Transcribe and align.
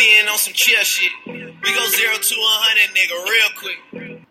Being 0.00 0.28
on 0.28 0.38
some 0.38 0.54
chill 0.54 0.82
shit. 0.82 1.12
We 1.26 1.74
go 1.74 1.86
zero 1.88 2.14
to 2.14 2.34
hundred, 2.38 2.96
nigga, 2.96 3.24
real 3.28 3.48
quick. 3.58 4.26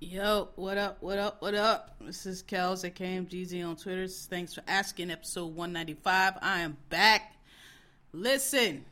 Yo, 0.00 0.48
what 0.56 0.76
up, 0.76 0.98
what 1.00 1.18
up, 1.18 1.40
what 1.40 1.54
up? 1.54 1.96
This 2.02 2.26
is 2.26 2.42
Kels 2.42 2.84
at 2.84 2.94
KMGZ 2.94 3.66
on 3.66 3.76
Twitter. 3.76 4.06
Thanks 4.06 4.54
for 4.54 4.62
asking, 4.68 5.10
episode 5.10 5.54
195. 5.54 6.34
I 6.42 6.60
am 6.60 6.76
back. 6.90 7.36
Listen, 8.12 8.84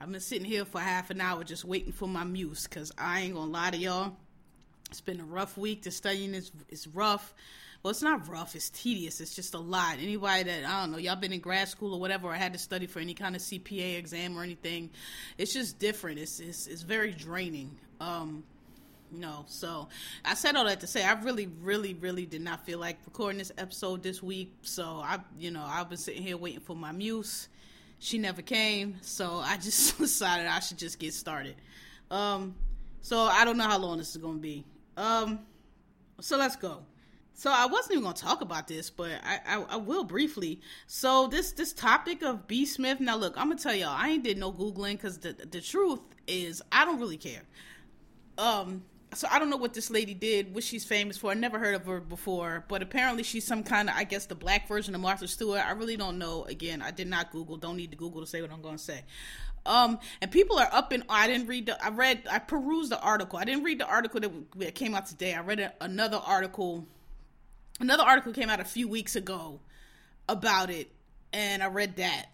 I've 0.00 0.12
been 0.12 0.20
sitting 0.20 0.44
here 0.44 0.64
for 0.64 0.80
half 0.80 1.10
an 1.10 1.20
hour 1.20 1.42
just 1.42 1.64
waiting 1.64 1.92
for 1.92 2.06
my 2.06 2.22
muse 2.22 2.68
because 2.68 2.92
I 2.96 3.22
ain't 3.22 3.34
gonna 3.34 3.50
lie 3.50 3.72
to 3.72 3.78
y'all. 3.78 4.12
It's 4.90 5.00
been 5.00 5.18
a 5.18 5.24
rough 5.24 5.58
week. 5.58 5.82
The 5.82 5.90
studying 5.90 6.34
is, 6.34 6.52
is 6.68 6.86
rough. 6.86 7.34
Well, 7.82 7.90
it's 7.90 8.02
not 8.02 8.28
rough. 8.28 8.54
It's 8.54 8.68
tedious. 8.68 9.20
It's 9.22 9.34
just 9.34 9.54
a 9.54 9.58
lot. 9.58 9.96
Anybody 10.00 10.42
that 10.44 10.64
I 10.64 10.80
don't 10.82 10.92
know, 10.92 10.98
y'all 10.98 11.16
been 11.16 11.32
in 11.32 11.40
grad 11.40 11.68
school 11.68 11.94
or 11.94 12.00
whatever, 12.00 12.28
or 12.28 12.34
had 12.34 12.52
to 12.52 12.58
study 12.58 12.86
for 12.86 13.00
any 13.00 13.14
kind 13.14 13.34
of 13.34 13.40
CPA 13.40 13.98
exam 13.98 14.38
or 14.38 14.42
anything, 14.42 14.90
it's 15.38 15.54
just 15.54 15.78
different. 15.78 16.18
It's 16.18 16.40
it's, 16.40 16.66
it's 16.66 16.82
very 16.82 17.12
draining. 17.12 17.78
Um, 18.00 18.44
no, 19.12 19.44
so 19.48 19.88
I 20.24 20.34
said 20.34 20.56
all 20.56 20.66
that 20.66 20.80
to 20.80 20.86
say 20.86 21.04
I 21.04 21.12
really, 21.14 21.48
really, 21.62 21.94
really 21.94 22.26
did 22.26 22.42
not 22.42 22.64
feel 22.66 22.78
like 22.78 22.98
recording 23.06 23.38
this 23.38 23.50
episode 23.56 24.02
this 24.02 24.22
week. 24.22 24.52
So 24.62 24.84
I, 25.02 25.18
you 25.38 25.50
know, 25.50 25.64
I've 25.66 25.88
been 25.88 25.98
sitting 25.98 26.22
here 26.22 26.36
waiting 26.36 26.60
for 26.60 26.76
my 26.76 26.92
muse. 26.92 27.48
She 27.98 28.18
never 28.18 28.42
came, 28.42 28.98
so 29.00 29.36
I 29.42 29.56
just 29.62 29.98
decided 29.98 30.46
I 30.46 30.60
should 30.60 30.78
just 30.78 30.98
get 30.98 31.14
started. 31.14 31.56
Um, 32.10 32.54
so 33.00 33.18
I 33.18 33.46
don't 33.46 33.56
know 33.56 33.64
how 33.64 33.78
long 33.78 33.98
this 33.98 34.10
is 34.10 34.18
going 34.18 34.36
to 34.36 34.42
be. 34.42 34.64
Um, 34.96 35.40
so 36.20 36.36
let's 36.36 36.56
go. 36.56 36.82
So 37.40 37.50
I 37.50 37.64
wasn't 37.64 37.92
even 37.92 38.04
gonna 38.04 38.14
talk 38.14 38.42
about 38.42 38.68
this, 38.68 38.90
but 38.90 39.12
I, 39.24 39.40
I, 39.46 39.62
I 39.70 39.76
will 39.76 40.04
briefly. 40.04 40.60
So 40.86 41.26
this 41.26 41.52
this 41.52 41.72
topic 41.72 42.22
of 42.22 42.46
B 42.46 42.66
Smith. 42.66 43.00
Now 43.00 43.16
look, 43.16 43.32
I'm 43.38 43.48
gonna 43.48 43.58
tell 43.58 43.74
y'all, 43.74 43.96
I 43.96 44.10
ain't 44.10 44.24
did 44.24 44.36
no 44.36 44.52
googling 44.52 44.92
because 44.92 45.16
the 45.16 45.32
the 45.32 45.62
truth 45.62 46.00
is 46.26 46.60
I 46.70 46.84
don't 46.84 47.00
really 47.00 47.16
care. 47.16 47.40
Um, 48.36 48.82
so 49.14 49.26
I 49.30 49.38
don't 49.38 49.48
know 49.48 49.56
what 49.56 49.72
this 49.72 49.88
lady 49.88 50.12
did, 50.12 50.54
what 50.54 50.64
she's 50.64 50.84
famous 50.84 51.16
for. 51.16 51.30
I 51.30 51.34
never 51.34 51.58
heard 51.58 51.74
of 51.74 51.86
her 51.86 51.98
before, 51.98 52.66
but 52.68 52.82
apparently 52.82 53.22
she's 53.22 53.46
some 53.46 53.62
kind 53.62 53.88
of, 53.88 53.96
I 53.96 54.04
guess, 54.04 54.26
the 54.26 54.34
black 54.34 54.68
version 54.68 54.94
of 54.94 55.00
Martha 55.00 55.26
Stewart. 55.26 55.66
I 55.66 55.70
really 55.70 55.96
don't 55.96 56.18
know. 56.18 56.44
Again, 56.44 56.82
I 56.82 56.90
did 56.90 57.08
not 57.08 57.32
Google. 57.32 57.56
Don't 57.56 57.78
need 57.78 57.90
to 57.92 57.96
Google 57.96 58.20
to 58.20 58.26
say 58.26 58.42
what 58.42 58.52
I'm 58.52 58.60
going 58.60 58.76
to 58.76 58.82
say. 58.82 59.02
Um, 59.64 59.98
and 60.20 60.30
people 60.30 60.58
are 60.58 60.68
up 60.72 60.92
in. 60.92 61.04
I 61.08 61.26
didn't 61.26 61.46
read. 61.46 61.66
The, 61.66 61.82
I 61.82 61.88
read. 61.88 62.22
I 62.30 62.38
perused 62.38 62.92
the 62.92 63.00
article. 63.00 63.38
I 63.38 63.44
didn't 63.44 63.64
read 63.64 63.80
the 63.80 63.86
article 63.86 64.20
that, 64.20 64.30
that 64.56 64.74
came 64.74 64.94
out 64.94 65.06
today. 65.06 65.32
I 65.32 65.40
read 65.40 65.72
another 65.80 66.18
article 66.18 66.86
another 67.80 68.04
article 68.04 68.32
came 68.32 68.48
out 68.48 68.60
a 68.60 68.64
few 68.64 68.88
weeks 68.88 69.16
ago 69.16 69.60
about 70.28 70.70
it, 70.70 70.90
and 71.32 71.62
I 71.62 71.66
read 71.66 71.96
that. 71.96 72.26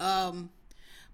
Um, 0.00 0.50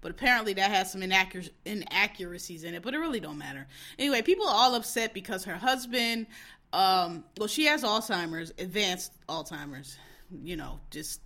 but 0.01 0.11
apparently 0.11 0.53
that 0.53 0.71
has 0.71 0.91
some 0.91 1.03
inaccur- 1.03 1.49
inaccuracies 1.65 2.63
in 2.63 2.73
it, 2.73 2.83
but 2.83 2.93
it 2.93 2.99
really 2.99 3.19
don't 3.19 3.37
matter. 3.37 3.67
Anyway, 3.99 4.21
people 4.21 4.47
are 4.47 4.55
all 4.55 4.75
upset 4.75 5.13
because 5.13 5.43
her 5.43 5.55
husband, 5.55 6.27
um, 6.73 7.23
well, 7.37 7.47
she 7.47 7.65
has 7.65 7.83
Alzheimer's, 7.83 8.53
advanced 8.57 9.11
Alzheimer's, 9.27 9.97
you 10.43 10.55
know, 10.55 10.79
just 10.91 11.21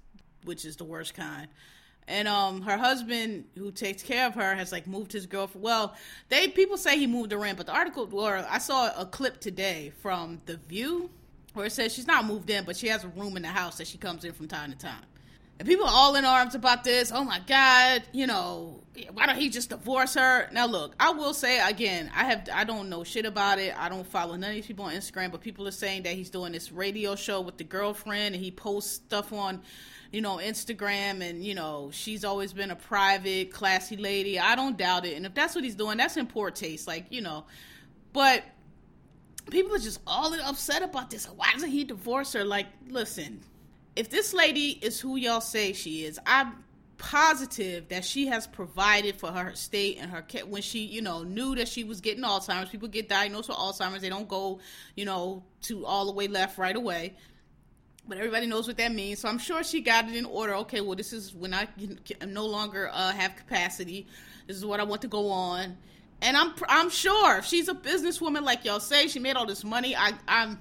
which 0.46 0.66
is 0.66 0.78
the 0.78 0.84
worst 0.84 1.14
kind. 1.14 1.48
And 2.08 2.28
um, 2.28 2.62
her 2.64 2.78
husband, 2.78 3.46
who 3.56 3.72
takes 3.72 4.02
care 4.04 4.26
of 4.26 4.34
her, 4.36 4.56
has 4.56 4.72
like 4.72 4.88
moved 4.88 5.12
his 5.12 5.28
girlfriend. 5.28 5.64
Well, 5.64 5.96
they 6.30 6.48
people 6.48 6.78
say 6.78 6.98
he 6.98 7.08
moved 7.08 7.32
around, 7.32 7.58
but 7.58 7.68
the 7.68 7.74
article, 7.74 8.10
or 8.12 8.46
I 8.50 8.58
saw 8.58 8.92
a 8.98 9.06
clip 9.06 9.40
today 9.40 9.92
from 10.02 10.42
The 10.46 10.58
View 10.68 11.10
where 11.54 11.66
it 11.66 11.72
says 11.72 11.94
she's 11.94 12.08
not 12.08 12.26
moved 12.26 12.50
in, 12.50 12.64
but 12.64 12.78
she 12.78 12.88
has 12.88 13.04
a 13.04 13.10
room 13.10 13.36
in 13.38 13.44
the 13.44 13.50
house 13.50 13.78
that 13.78 13.88
she 13.88 13.98
comes 13.98 14.24
in 14.24 14.34
from 14.34 14.48
time 14.48 14.72
to 14.72 14.78
time. 14.78 15.04
And 15.62 15.68
people 15.68 15.86
are 15.86 15.94
all 15.94 16.16
in 16.16 16.26
arms 16.26 16.56
about 16.56 16.84
this. 16.84 17.12
Oh 17.14 17.24
my 17.24 17.40
God, 17.46 18.02
you 18.14 18.26
know, 18.26 18.82
why 19.14 19.28
don't 19.28 19.38
he 19.38 19.48
just 19.50 19.70
divorce 19.70 20.16
her? 20.16 20.50
Now 20.52 20.66
look, 20.66 20.96
I 21.00 21.12
will 21.12 21.36
say 21.36 21.60
again, 21.60 22.10
I 22.16 22.24
have 22.26 22.50
I 22.52 22.64
don't 22.64 22.90
know 22.90 23.04
shit 23.04 23.28
about 23.28 23.60
it. 23.60 23.76
I 23.78 23.88
don't 23.88 24.08
follow 24.08 24.36
none 24.36 24.50
of 24.50 24.56
these 24.56 24.66
people 24.66 24.86
on 24.86 24.94
Instagram, 24.94 25.32
but 25.32 25.42
people 25.42 25.68
are 25.68 25.72
saying 25.72 26.02
that 26.04 26.14
he's 26.14 26.32
doing 26.32 26.52
this 26.52 26.72
radio 26.72 27.16
show 27.16 27.42
with 27.42 27.58
the 27.58 27.64
girlfriend 27.64 28.34
and 28.34 28.44
he 28.44 28.50
posts 28.50 28.96
stuff 28.96 29.32
on, 29.34 29.62
you 30.12 30.22
know, 30.22 30.38
Instagram 30.38 31.22
and 31.22 31.46
you 31.46 31.54
know, 31.54 31.92
she's 31.94 32.26
always 32.26 32.54
been 32.54 32.72
a 32.72 32.76
private, 32.76 33.52
classy 33.52 33.98
lady. 33.98 34.40
I 34.40 34.56
don't 34.56 34.80
doubt 34.80 35.06
it. 35.06 35.16
And 35.16 35.28
if 35.28 35.36
that's 35.36 35.54
what 35.54 35.64
he's 35.64 35.76
doing, 35.76 35.98
that's 35.98 36.18
in 36.18 36.26
poor 36.26 36.50
taste. 36.50 36.88
Like, 36.88 37.06
you 37.12 37.22
know. 37.22 37.46
But 38.14 38.44
people 39.50 39.76
are 39.76 39.80
just 39.80 40.00
all 40.06 40.34
upset 40.42 40.84
about 40.84 41.10
this. 41.10 41.26
Why 41.26 41.52
doesn't 41.54 41.70
he 41.70 41.84
divorce 41.84 42.34
her? 42.34 42.44
Like, 42.44 42.68
listen, 42.88 43.42
if 43.96 44.10
this 44.10 44.34
lady 44.34 44.80
is 44.82 45.00
who 45.00 45.16
y'all 45.16 45.42
say 45.42 45.74
she 45.74 46.06
is, 46.06 46.20
I'm 46.26 46.64
positive 46.98 47.88
that 47.90 48.06
she 48.06 48.28
has 48.28 48.46
provided 48.46 49.16
for 49.16 49.32
her 49.32 49.56
state 49.56 49.98
and 50.00 50.12
her 50.12 50.24
when 50.46 50.62
she, 50.62 50.86
you 50.86 51.02
know, 51.02 51.24
knew 51.24 51.56
that 51.56 51.68
she 51.68 51.84
was 51.84 52.00
getting 52.00 52.24
Alzheimer's. 52.24 52.70
People 52.70 52.88
get 52.88 53.10
diagnosed 53.10 53.50
with 53.50 53.58
Alzheimer's, 53.58 54.02
they 54.02 54.10
don't 54.10 54.28
go, 54.28 54.60
you 54.96 55.06
know, 55.06 55.44
to 55.64 55.86
all 55.86 56.06
the 56.06 56.12
way 56.12 56.28
left 56.28 56.58
right 56.60 56.76
away. 56.76 57.16
But 58.08 58.18
everybody 58.18 58.46
knows 58.46 58.68
what 58.68 58.78
that 58.78 58.94
means, 58.94 59.20
so 59.20 59.30
I'm 59.30 59.40
sure 59.40 59.64
she 59.64 59.82
got 59.82 60.08
it 60.08 60.16
in 60.16 60.26
order. 60.26 60.56
Okay, 60.56 60.82
well, 60.82 60.96
this 60.96 61.12
is 61.14 61.34
when 61.34 61.54
I 61.54 61.66
can 61.66 62.00
no 62.28 62.46
longer 62.46 62.90
uh, 62.94 63.12
have 63.12 63.36
capacity. 63.36 64.08
This 64.48 64.58
is 64.58 64.66
what 64.66 64.80
I 64.80 64.84
want 64.84 65.02
to 65.02 65.08
go 65.08 65.30
on 65.30 65.78
and 66.22 66.38
I'm 66.38 66.54
I'm 66.68 66.90
sure 66.90 67.38
if 67.38 67.46
she's 67.46 67.68
a 67.68 67.74
businesswoman 67.74 68.44
like 68.44 68.66
y'all 68.66 68.80
say, 68.80 69.08
she 69.08 69.20
made 69.20 69.36
all 69.36 69.46
this 69.46 69.64
money. 69.64 69.96
I 69.96 70.14
I 70.28 70.56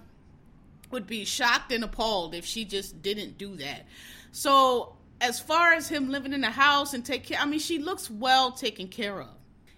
would 0.91 1.06
be 1.06 1.25
shocked 1.25 1.72
and 1.72 1.84
appalled 1.84 2.34
if 2.34 2.44
she 2.44 2.65
just 2.65 3.00
didn't 3.03 3.38
do 3.38 3.56
that. 3.56 3.87
So 4.32 4.97
as 5.20 5.38
far 5.38 5.72
as 5.72 5.88
him 5.88 6.10
living 6.10 6.32
in 6.32 6.41
the 6.41 6.50
house 6.50 6.94
and 6.94 7.04
take 7.04 7.25
care, 7.25 7.38
I 7.38 7.47
mean, 7.47 7.60
she 7.60 7.78
looks 7.78 8.10
well 8.10 8.53
taken 8.53 8.88
care 8.88 9.20
of 9.20 9.28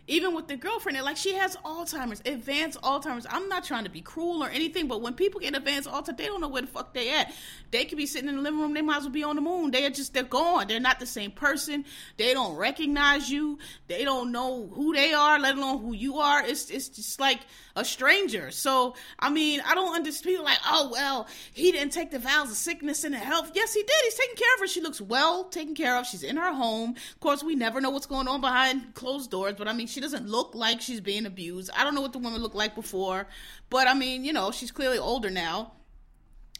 even 0.09 0.35
with 0.35 0.49
the 0.49 0.57
girlfriend, 0.57 1.01
like 1.03 1.17
she 1.17 1.35
has 1.35 1.57
Alzheimer's, 1.65 2.23
advanced 2.27 2.81
Alzheimer's. 2.83 3.27
I'm 3.31 3.49
not 3.49 3.65
trying 3.65 3.85
to 3.85 3.91
be 3.91 4.01
cruel 4.01 4.43
or 4.43 4.49
anything, 4.49 4.89
but 4.89 5.01
when 5.01 5.15
people 5.15 5.41
get 5.41 5.57
advanced 5.57 5.89
Alzheimer's, 5.89 6.17
they 6.17 6.27
don't 6.27 6.41
know 6.41 6.49
where 6.49 6.63
the 6.63 6.69
fuck 6.69 6.93
they 6.93 7.11
at. 7.11 7.33
They 7.71 7.85
could 7.85 7.99
be 7.99 8.07
sitting 8.07 8.29
in 8.29 8.37
the 8.37 8.43
living 8.43 8.61
room, 8.61 8.75
they 8.75 8.83
might 8.83 8.99
as 8.99 9.05
well 9.05 9.13
be 9.13 9.23
on 9.23 9.37
the 9.37 9.43
moon. 9.43 9.71
They 9.71 9.87
are 9.87 9.91
just 9.91 10.13
they're 10.13 10.25
gone. 10.25 10.67
They're 10.67 10.81
not 10.81 10.99
the 10.99 11.07
same 11.07 11.31
person. 11.31 11.85
They 12.17 12.35
don't 12.35 12.57
recognize 12.57 13.31
you. 13.31 13.59
They 13.87 14.05
don't 14.05 14.33
know 14.33 14.69
who 14.75 14.93
they 14.93 15.13
are, 15.13 15.39
let 15.39 15.57
alone 15.57 15.81
who 15.81 15.95
you 15.95 16.17
are. 16.19 16.45
It's 16.45 16.69
it's 16.71 16.89
just 16.89 17.21
like 17.21 17.41
a 17.77 17.85
stranger. 17.85 18.51
So 18.51 18.95
I 19.19 19.31
mean, 19.31 19.61
I 19.67 19.75
don't 19.75 19.95
understand 19.95 20.33
people 20.33 20.45
like, 20.45 20.59
oh 20.67 20.89
well, 20.91 21.27
he 21.53 21.73
didn't 21.73 21.93
take 21.93 22.11
the 22.11 22.19
vows 22.19 22.51
of 22.51 22.57
sickness 22.57 23.05
and 23.05 23.15
health. 23.15 23.53
Yes, 23.55 23.75
he 23.75 23.83
did. 23.83 23.91
He's 24.05 24.15
taking 24.15 24.37
care 24.37 24.55
of 24.55 24.61
her. 24.61 24.67
She 24.67 24.81
looks 24.81 25.01
well 25.01 25.45
taken 25.45 25.75
care 25.75 25.97
of. 25.97 26.07
She's 26.07 26.23
in 26.23 26.37
her 26.37 26.53
home. 26.53 26.91
Of 26.91 27.21
course, 27.21 27.43
we 27.43 27.55
never 27.55 27.81
know 27.81 27.91
what's 27.91 28.07
going 28.07 28.29
on 28.29 28.41
behind 28.41 28.95
closed 28.95 29.31
doors, 29.31 29.55
but 29.57 29.69
I 29.69 29.73
mean 29.73 29.87
she 29.87 30.01
doesn't 30.01 30.29
look 30.29 30.55
like 30.55 30.81
she's 30.81 31.01
being 31.01 31.27
abused. 31.27 31.71
I 31.77 31.85
don't 31.85 31.95
know 31.95 32.03
what 32.03 32.13
the 32.13 32.19
woman 32.19 32.43
looked 32.43 32.57
like 32.57 32.75
before, 32.75 33.27
but 33.71 33.89
I 33.89 33.95
mean, 33.95 34.25
you 34.25 34.33
know, 34.33 34.51
she's 34.51 34.71
clearly 34.71 34.99
older 34.99 35.31
now. 35.31 35.73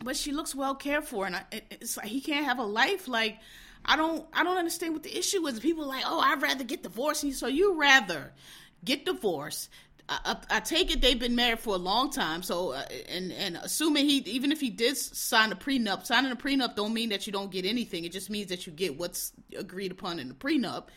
But 0.05 0.17
she 0.17 0.33
looks 0.33 0.53
well 0.53 0.75
cared 0.75 1.05
for, 1.05 1.27
and 1.27 1.37
I, 1.37 1.45
it's 1.71 1.97
like 1.97 2.07
he 2.07 2.21
can't 2.21 2.45
have 2.45 2.59
a 2.59 2.65
life. 2.65 3.07
Like 3.07 3.39
I 3.85 3.97
don't, 3.97 4.27
I 4.33 4.45
don't 4.45 4.57
understand 4.57 4.95
what 4.95 5.03
the 5.03 5.17
issue 5.17 5.47
is. 5.47 5.59
People 5.61 5.87
like, 5.87 6.05
oh, 6.07 6.21
I'd 6.21 6.43
rather 6.43 6.65
get 6.65 6.83
divorced. 6.83 7.25
And 7.25 7.35
so 7.35 7.47
you 7.47 7.79
rather 7.79 8.33
get 8.85 9.05
divorced, 9.05 9.71
I, 10.09 10.37
I, 10.51 10.61
take 10.61 10.93
it 10.93 11.01
they've 11.01 11.19
been 11.19 11.37
married 11.37 11.61
for 11.61 11.75
a 11.75 11.79
long 11.79 12.11
time. 12.11 12.43
So, 12.43 12.73
uh, 12.73 12.85
and 13.09 13.33
and 13.33 13.57
assuming 13.63 14.07
he, 14.07 14.19
even 14.19 14.53
if 14.53 14.61
he 14.61 14.69
did 14.69 14.97
sign 14.97 15.53
a 15.53 15.57
prenup, 15.57 16.05
signing 16.05 16.33
a 16.33 16.37
prenup 16.37 16.77
don't 16.77 16.93
mean 16.93 17.11
that 17.11 17.27
you 17.27 17.33
don't 17.33 17.51
get 17.51 17.65
anything. 17.65 18.05
It 18.05 18.13
just 18.13 18.29
means 18.29 18.49
that 18.49 18.67
you 18.67 18.73
get 18.73 18.99
what's 18.99 19.33
agreed 19.57 19.93
upon 19.93 20.19
in 20.19 20.29
the 20.29 20.35
prenup 20.35 20.89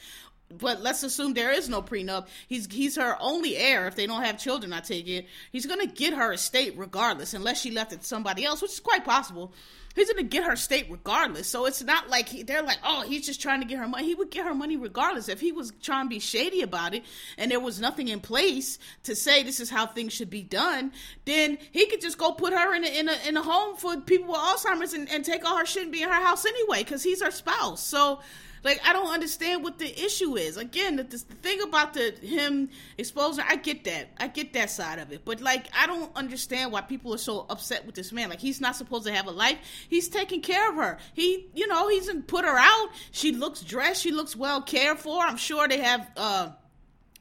but 0.50 0.82
let's 0.82 1.04
assume 1.04 1.34
there 1.34 1.52
is 1.52 1.70
no 1.70 1.82
prenup. 1.82 2.28
He's 2.48 2.72
he's 2.72 2.96
her 2.98 3.18
only 3.20 3.58
heir 3.58 3.88
if 3.88 3.96
they 3.96 4.08
don't 4.08 4.24
have 4.24 4.38
children. 4.38 4.74
I 4.74 4.80
take 4.80 5.08
it 5.08 5.28
he's 5.52 5.66
gonna 5.66 5.88
get 5.88 6.14
her 6.14 6.34
estate 6.34 6.76
regardless, 6.78 7.34
unless 7.34 7.62
she 7.62 7.72
left 7.72 7.94
it 7.94 8.02
to 8.02 8.06
somebody 8.06 8.46
else, 8.46 8.62
which 8.62 8.72
is 8.72 8.80
quite 8.80 9.06
possible. 9.06 9.54
He's 9.96 10.12
gonna 10.12 10.24
get 10.24 10.44
her 10.44 10.56
state 10.58 10.88
regardless. 10.90 11.48
So 11.48 11.66
it's 11.66 11.82
not 11.82 12.10
like 12.10 12.28
he, 12.28 12.44
they're 12.44 12.62
like, 12.62 12.80
oh, 12.84 13.02
he's 13.02 13.26
just 13.26 13.42
trying 13.42 13.62
to 13.62 13.66
get 13.66 13.80
her 13.80 13.88
money. 13.88 14.06
He 14.06 14.14
would 14.14 14.30
get 14.30 14.46
her 14.46 14.54
money 14.54 14.76
regardless. 14.76 15.30
If 15.30 15.40
he 15.40 15.52
was 15.54 15.72
trying 15.82 16.06
to 16.06 16.10
be 16.10 16.20
shady 16.20 16.62
about 16.62 16.94
it, 16.94 17.04
and 17.38 17.50
there 17.50 17.62
was 17.62 17.80
nothing 17.80 18.10
in 18.10 18.20
place 18.20 18.78
to 19.04 19.16
say 19.16 19.42
this 19.42 19.60
is 19.60 19.70
how 19.70 19.88
things 19.88 20.12
should 20.12 20.30
be 20.30 20.44
done, 20.44 20.92
then 21.24 21.58
he 21.72 21.86
could 21.86 22.02
just 22.02 22.18
go 22.18 22.34
put 22.34 22.54
her 22.54 22.76
in 22.76 22.84
a 22.84 23.00
in 23.00 23.10
a, 23.10 23.16
in 23.28 23.38
a 23.38 23.42
home 23.42 23.78
for 23.78 23.96
people 24.02 24.28
with 24.28 24.38
Alzheimer's 24.38 24.94
and, 24.94 25.10
and 25.10 25.24
take 25.24 25.46
all 25.46 25.58
her 25.58 25.66
shit 25.66 25.84
and 25.84 25.92
be 25.92 26.04
in 26.04 26.10
her 26.10 26.24
house 26.24 26.46
anyway, 26.46 26.84
because 26.84 27.02
he's 27.02 27.24
her 27.24 27.32
spouse. 27.32 27.82
So 27.82 28.20
Like 28.66 28.82
I 28.84 28.94
don't 28.94 29.14
understand 29.14 29.64
what 29.64 29.78
the 29.78 29.88
issue 30.04 30.36
is. 30.38 30.58
Again, 30.58 30.96
the, 30.96 31.04
the 31.04 31.18
thing 31.20 31.62
about 31.62 31.94
the 31.94 32.16
him 32.20 32.70
exposing, 32.98 33.46
I 33.48 33.58
get 33.58 33.84
that, 33.84 34.10
I 34.18 34.28
get 34.28 34.54
that 34.54 34.72
side 34.72 34.98
of 34.98 35.12
it, 35.12 35.24
but 35.24 35.40
like 35.40 35.68
I 35.78 35.86
don't 35.86 36.12
understand 36.16 36.72
why 36.72 36.82
people 36.82 37.14
are 37.14 37.20
so 37.20 37.46
upset 37.48 37.86
with 37.86 37.94
this 37.94 38.12
man. 38.12 38.28
Like 38.30 38.40
he's 38.40 38.60
not 38.60 38.76
supposed 38.76 39.06
to 39.06 39.14
have 39.14 39.28
a 39.28 39.32
life. 39.32 39.60
He's 39.88 40.10
taking 40.10 40.42
care 40.42 40.68
of 40.68 40.78
her. 40.78 40.98
He, 41.14 41.48
you 41.54 41.68
know, 41.68 41.90
he's 41.90 42.12
put 42.26 42.44
her 42.44 42.58
out. 42.58 42.90
She 43.12 43.34
looks 43.34 43.62
dressed. 43.62 44.02
She 44.02 44.12
looks 44.12 44.36
well 44.36 44.64
cared 44.64 44.98
for. 44.98 45.22
I'm 45.22 45.38
sure 45.38 45.68
they 45.68 45.80
have. 45.80 46.10
uh 46.18 46.50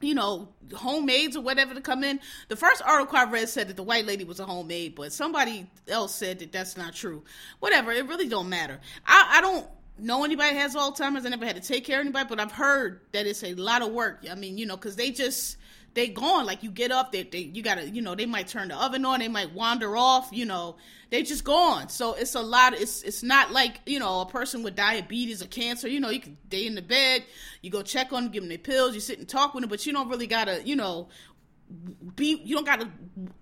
you 0.01 0.13
know, 0.13 0.49
homemaids 0.71 1.37
or 1.37 1.41
whatever 1.41 1.73
to 1.73 1.79
come 1.79 2.03
in. 2.03 2.19
The 2.49 2.57
first 2.57 2.81
article 2.85 3.17
I 3.17 3.23
read 3.23 3.47
said 3.47 3.69
that 3.69 3.77
the 3.77 3.81
white 3.81 4.05
lady 4.05 4.25
was 4.25 4.41
a 4.41 4.45
homemaid, 4.45 4.93
but 4.93 5.13
somebody 5.13 5.67
else 5.87 6.13
said 6.13 6.39
that 6.39 6.51
that's 6.51 6.75
not 6.75 6.93
true. 6.93 7.23
Whatever, 7.59 7.91
it 7.93 8.05
really 8.05 8.27
don't 8.27 8.49
matter. 8.49 8.81
I, 9.07 9.37
I 9.37 9.41
don't 9.41 9.65
know 9.97 10.23
anybody 10.23 10.55
has 10.55 10.75
Alzheimer's. 10.75 11.25
I 11.25 11.29
never 11.29 11.45
had 11.45 11.55
to 11.55 11.61
take 11.61 11.85
care 11.85 11.99
of 11.99 12.05
anybody, 12.05 12.27
but 12.27 12.39
I've 12.39 12.51
heard 12.51 13.01
that 13.13 13.25
it's 13.25 13.43
a 13.43 13.53
lot 13.55 13.81
of 13.81 13.91
work. 13.91 14.25
I 14.29 14.35
mean, 14.35 14.57
you 14.57 14.65
know, 14.65 14.75
because 14.75 14.95
they 14.95 15.11
just 15.11 15.57
they 15.95 16.09
gone. 16.09 16.45
Like 16.45 16.61
you 16.61 16.69
get 16.69 16.91
up, 16.91 17.11
they, 17.11 17.23
they 17.23 17.39
you 17.39 17.63
gotta, 17.63 17.89
you 17.89 18.01
know, 18.01 18.15
they 18.15 18.25
might 18.25 18.47
turn 18.47 18.67
the 18.67 18.75
oven 18.75 19.05
on, 19.05 19.19
they 19.19 19.27
might 19.27 19.53
wander 19.53 19.97
off, 19.97 20.29
you 20.31 20.45
know, 20.45 20.75
they 21.09 21.23
just 21.23 21.43
gone. 21.43 21.89
So 21.89 22.13
it's 22.13 22.35
a 22.35 22.41
lot. 22.41 22.73
It's 22.73 23.01
it's 23.03 23.23
not 23.23 23.51
like 23.51 23.79
you 23.85 23.99
know 23.99 24.21
a 24.21 24.25
person 24.25 24.61
with 24.61 24.75
diabetes 24.75 25.41
or 25.41 25.47
cancer. 25.47 25.87
You 25.87 25.99
know, 25.99 26.09
you 26.09 26.19
can 26.19 26.37
they 26.49 26.67
in 26.67 26.75
the 26.75 26.81
bed, 26.81 27.23
you 27.61 27.71
go 27.71 27.81
check 27.81 28.13
on 28.13 28.23
them, 28.23 28.31
give 28.31 28.43
them 28.43 28.49
their 28.49 28.57
pills, 28.57 28.93
you 28.93 28.99
sit 28.99 29.19
and 29.19 29.27
talk 29.27 29.53
with 29.53 29.61
them, 29.61 29.69
but 29.69 29.85
you 29.85 29.93
don't 29.93 30.09
really 30.09 30.27
gotta, 30.27 30.61
you 30.67 30.75
know, 30.75 31.07
be 32.15 32.41
you 32.43 32.55
don't 32.55 32.65
got 32.65 32.81
to 32.81 32.89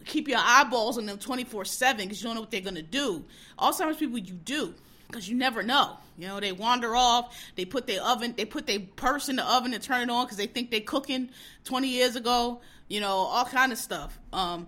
keep 0.06 0.28
your 0.28 0.40
eyeballs 0.42 0.98
on 0.98 1.06
them 1.06 1.18
24/7 1.18 2.08
cuz 2.08 2.22
you 2.22 2.26
don't 2.26 2.36
know 2.36 2.42
what 2.42 2.52
they're 2.52 2.62
to 2.62 2.82
do. 2.82 3.26
Alzheimer's 3.60 3.98
people 3.98 4.18
you 4.18 4.34
do 4.34 4.74
because 5.14 5.30
you 5.30 5.36
never 5.36 5.62
know. 5.62 5.98
You 6.18 6.28
know, 6.28 6.40
they 6.40 6.52
wander 6.52 6.96
off. 6.96 7.38
They 7.56 7.66
put 7.66 7.86
their 7.86 8.02
oven, 8.02 8.34
they 8.36 8.46
put 8.46 8.66
their 8.66 8.80
purse 8.80 9.30
in 9.30 9.36
the 9.36 9.46
oven 9.46 9.74
and 9.74 9.82
turn 9.82 10.02
it 10.02 10.10
on 10.10 10.26
because 10.26 10.38
they 10.38 10.48
think 10.48 10.72
they're 10.72 10.82
cooking 10.82 11.30
20 11.66 11.88
years 11.88 12.16
ago. 12.16 12.62
You 12.88 13.00
know, 13.00 13.12
all 13.12 13.46
kind 13.46 13.72
of 13.72 13.78
stuff. 13.78 14.20
Um, 14.34 14.68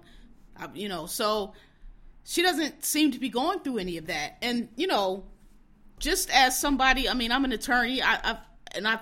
I, 0.56 0.70
you 0.74 0.88
know, 0.88 1.08
so 1.08 1.54
she 2.24 2.44
doesn't 2.44 2.86
seem 2.86 3.12
to 3.12 3.20
be 3.20 3.30
going 3.30 3.60
through 3.60 3.80
any 3.80 3.98
of 3.98 4.08
that. 4.08 4.38
And 4.42 4.70
you 4.76 4.88
know, 4.88 5.24
just 6.00 6.30
as 6.30 6.60
somebody, 6.60 7.10
I 7.10 7.16
mean, 7.16 7.32
I'm 7.32 7.44
an 7.44 7.52
attorney. 7.52 8.02
I, 8.02 8.14
I 8.14 8.38
and 8.74 8.88
I 8.88 9.00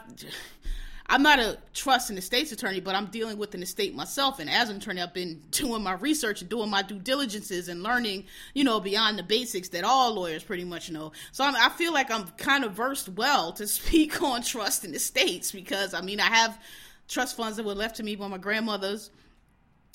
I'm 1.13 1.21
not 1.21 1.37
a 1.37 1.59
trust 1.75 2.09
in 2.09 2.15
the 2.15 2.23
state's 2.23 2.51
attorney, 2.51 2.79
but 2.79 2.95
I'm 2.95 3.05
dealing 3.05 3.37
with 3.37 3.53
an 3.53 3.61
estate 3.61 3.93
myself. 3.93 4.39
And 4.39 4.49
as 4.49 4.71
an 4.71 4.77
attorney, 4.77 4.99
I've 4.99 5.13
been 5.13 5.43
doing 5.51 5.83
my 5.83 5.93
research 5.93 6.41
and 6.41 6.49
doing 6.49 6.71
my 6.71 6.81
due 6.81 6.97
diligences 6.97 7.69
and 7.69 7.83
learning, 7.83 8.25
you 8.55 8.63
know, 8.63 8.79
beyond 8.79 9.19
the 9.19 9.23
basics 9.23 9.69
that 9.69 9.83
all 9.83 10.15
lawyers 10.15 10.43
pretty 10.43 10.63
much 10.63 10.89
know. 10.89 11.11
So 11.31 11.43
I'm, 11.43 11.55
i 11.55 11.69
feel 11.69 11.93
like 11.93 12.09
I'm 12.09 12.25
kind 12.29 12.63
of 12.63 12.71
versed 12.71 13.09
well 13.09 13.53
to 13.53 13.67
speak 13.67 14.23
on 14.23 14.41
trust 14.41 14.85
in 14.85 14.91
the 14.91 14.97
states 14.97 15.51
because, 15.51 15.93
I 15.93 16.01
mean, 16.01 16.19
I 16.19 16.25
have 16.25 16.59
trust 17.07 17.37
funds 17.37 17.57
that 17.57 17.63
were 17.63 17.75
left 17.75 17.97
to 17.97 18.03
me 18.03 18.15
by 18.15 18.27
my 18.27 18.39
grandmothers, 18.39 19.11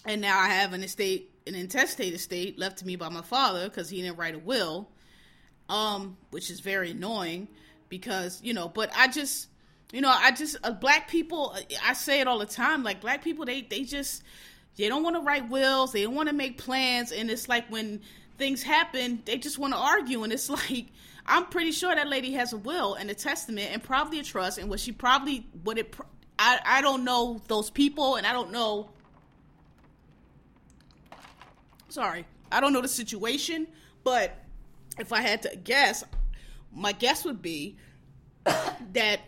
and 0.05 0.21
now 0.21 0.39
I 0.39 0.47
have 0.47 0.73
an 0.73 0.85
estate, 0.85 1.33
an 1.49 1.57
intestate 1.57 2.15
estate 2.15 2.61
left 2.61 2.79
to 2.79 2.87
me 2.87 2.95
by 2.95 3.09
my 3.09 3.23
father 3.23 3.69
because 3.69 3.91
he 3.91 4.03
didn't 4.03 4.19
write 4.19 4.37
a 4.37 4.39
will, 4.39 4.89
um, 5.69 6.17
which 6.31 6.49
is 6.49 6.61
very 6.61 6.93
annoying 6.93 7.49
because, 7.89 8.41
you 8.41 8.55
know, 8.55 8.69
but 8.69 8.93
I 8.97 9.09
just 9.09 9.49
you 9.93 10.01
know, 10.01 10.11
I 10.15 10.33
just 10.33 10.57
uh, 10.63 10.73
black 10.73 11.09
people. 11.09 11.57
I 11.85 11.95
say 11.95 12.21
it 12.21 12.27
all 12.27 12.39
the 12.39 12.47
time. 12.47 12.83
Like 12.83 13.01
black 13.01 13.25
people, 13.25 13.45
they 13.45 13.63
they 13.63 13.85
just 13.85 14.23
they 14.77 14.89
don't 14.89 15.03
want 15.03 15.17
to 15.17 15.23
write 15.23 15.49
wills. 15.49 15.93
They 15.93 16.03
don't 16.03 16.15
want 16.15 16.29
to 16.29 16.35
make 16.35 16.59
plans, 16.59 17.11
and 17.11 17.31
it's 17.31 17.49
like 17.49 17.71
when 17.71 18.01
things 18.37 18.63
happen, 18.63 19.23
they 19.25 19.39
just 19.39 19.59
want 19.59 19.73
to 19.73 19.79
argue, 19.79 20.23
and 20.23 20.33
it's 20.33 20.49
like. 20.71 20.87
I'm 21.31 21.45
pretty 21.45 21.73
sure 21.73 21.95
that 21.95 22.09
lady 22.09 22.33
has 22.33 22.55
a 22.55 22.57
will 22.57 22.95
and 22.95 23.11
a 23.11 23.15
testament 23.15 23.69
and 23.71 23.83
probably 23.83 24.19
a 24.19 24.23
trust, 24.23 24.57
and 24.57 24.71
what 24.71 24.81
she 24.81 24.93
probably 24.93 25.47
what 25.63 25.77
it. 25.77 25.95
I 26.39 26.59
I 26.65 26.81
don't 26.81 27.05
know 27.05 27.43
those 27.49 27.69
people, 27.69 28.17
and 28.17 28.27
I 28.27 28.33
don't 28.33 28.51
know. 28.51 28.89
Sorry, 31.91 32.25
I 32.51 32.61
don't 32.61 32.73
know 32.73 32.81
the 32.81 32.89
situation, 32.89 33.67
but 34.05 34.43
if 34.99 35.13
I 35.13 35.21
had 35.21 35.43
to 35.43 35.55
guess, 35.55 36.03
my 36.73 36.93
guess 36.93 37.27
would 37.27 37.43
be 37.43 37.77
that 38.95 39.21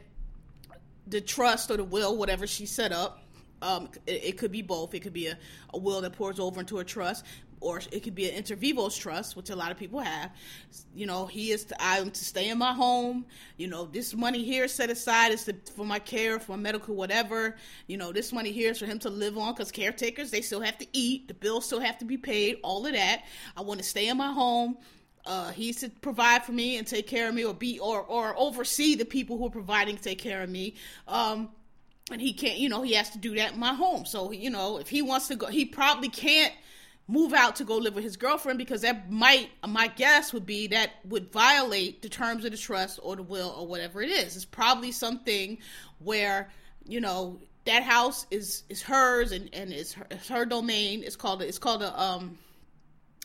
the 1.11 1.21
trust 1.21 1.71
or 1.71 1.77
the 1.77 1.85
will, 1.85 2.17
whatever 2.17 2.47
she 2.47 2.67
set 2.67 2.93
up. 2.93 3.23
Um, 3.63 3.91
it, 4.07 4.25
it, 4.25 4.39
could 4.39 4.53
be 4.53 4.63
both. 4.63 4.95
It 4.95 5.01
could 5.01 5.13
be 5.13 5.27
a, 5.27 5.39
a 5.75 5.79
will 5.79 6.01
that 6.01 6.15
pours 6.15 6.41
over 6.41 6.61
into 6.61 6.79
a 6.79 6.85
trust, 6.85 7.27
or 7.61 7.83
it 7.93 8.03
could 8.03 8.15
be 8.15 8.27
an 8.27 8.37
inter 8.37 8.57
vivos 8.57 8.97
trust, 8.97 9.37
which 9.37 9.51
a 9.51 9.57
lot 9.57 9.71
of 9.71 9.77
people 9.77 10.01
have. 10.01 10.31
You 10.95 11.05
know, 11.05 11.27
he 11.27 11.51
is 11.51 11.65
to, 11.65 11.77
I'm 11.79 12.11
to 12.11 12.25
stay 12.25 12.49
in 12.49 12.57
my 12.57 12.73
home. 12.73 13.27
You 13.59 13.69
know, 13.69 13.85
this 13.85 14.15
money 14.15 14.43
here 14.43 14.67
set 14.67 14.89
aside 14.89 15.33
is 15.33 15.45
to, 15.45 15.55
for 15.77 15.85
my 15.85 15.99
care, 15.99 16.41
for 16.41 16.53
my 16.53 16.63
medical, 16.63 16.95
whatever. 16.95 17.57
You 17.87 17.99
know, 17.99 18.13
this 18.13 18.33
money 18.33 18.51
here 18.51 18.71
is 18.71 18.79
for 18.79 18.87
him 18.87 18.99
to 19.01 19.11
live 19.11 19.37
on 19.37 19.53
because 19.53 19.71
caretakers 19.71 20.31
they 20.31 20.41
still 20.41 20.63
have 20.63 20.79
to 20.79 20.87
eat, 20.95 21.29
the 21.29 21.35
bills 21.35 21.67
still 21.67 21.81
have 21.81 21.99
to 21.99 22.07
be 22.07 22.17
paid, 22.17 22.61
all 22.63 22.87
of 22.87 22.93
that. 22.93 23.25
I 23.59 23.61
want 23.61 23.79
to 23.81 23.85
stay 23.85 24.09
in 24.09 24.17
my 24.17 24.33
home 24.33 24.79
uh, 25.27 25.51
he's 25.51 25.81
to 25.81 25.89
provide 25.89 26.45
for 26.45 26.53
me 26.53 26.77
and 26.77 26.87
take 26.87 27.07
care 27.07 27.29
of 27.29 27.35
me, 27.35 27.45
or 27.45 27.55
be 27.55 27.79
or 27.79 28.01
or 28.01 28.35
oversee 28.39 28.95
the 28.95 29.05
people 29.05 29.39
who 29.39 29.47
are 29.47 29.51
providing 29.51 29.97
take 29.97 30.19
care 30.19 30.43
of 30.43 30.51
me. 30.51 30.75
Um, 31.07 31.51
and 32.11 32.21
he 32.21 32.33
can't, 32.33 32.59
you 32.59 32.69
know, 32.69 32.83
he 32.83 32.95
has 32.95 33.11
to 33.11 33.19
do 33.19 33.37
that 33.37 33.53
in 33.53 33.61
my 33.61 33.75
home. 33.75 34.05
So 34.05 34.33
you 34.33 34.51
know, 34.51 34.79
if 34.79 34.89
he 34.89 35.03
wants 35.03 35.29
to 35.29 35.37
go, 35.37 35.47
he 35.47 35.65
probably 35.65 36.09
can't 36.09 36.53
move 37.11 37.33
out 37.33 37.57
to 37.57 37.65
go 37.65 37.77
live 37.77 37.95
with 37.95 38.05
his 38.05 38.17
girlfriend 38.17 38.57
because 38.57 38.83
that 38.83 39.11
might, 39.11 39.51
my 39.67 39.89
guess 39.89 40.33
would 40.33 40.47
be 40.47 40.69
that 40.69 40.93
would 41.05 41.33
violate 41.33 42.03
the 42.03 42.09
terms 42.09 42.45
of 42.45 42.53
the 42.53 42.57
trust 42.57 43.01
or 43.03 43.17
the 43.17 43.23
will 43.23 43.53
or 43.59 43.67
whatever 43.67 44.01
it 44.01 44.11
is. 44.11 44.37
It's 44.37 44.45
probably 44.45 44.93
something 44.93 45.59
where 45.99 46.51
you 46.87 47.01
know 47.01 47.39
that 47.65 47.83
house 47.83 48.27
is 48.31 48.63
is 48.69 48.83
hers 48.83 49.33
and 49.33 49.51
and 49.53 49.73
it's 49.73 49.93
her, 49.95 50.07
it's 50.11 50.29
her 50.29 50.45
domain. 50.45 51.03
It's 51.05 51.17
called 51.17 51.43
it's 51.43 51.59
called 51.59 51.83
a 51.83 52.01
um 52.01 52.39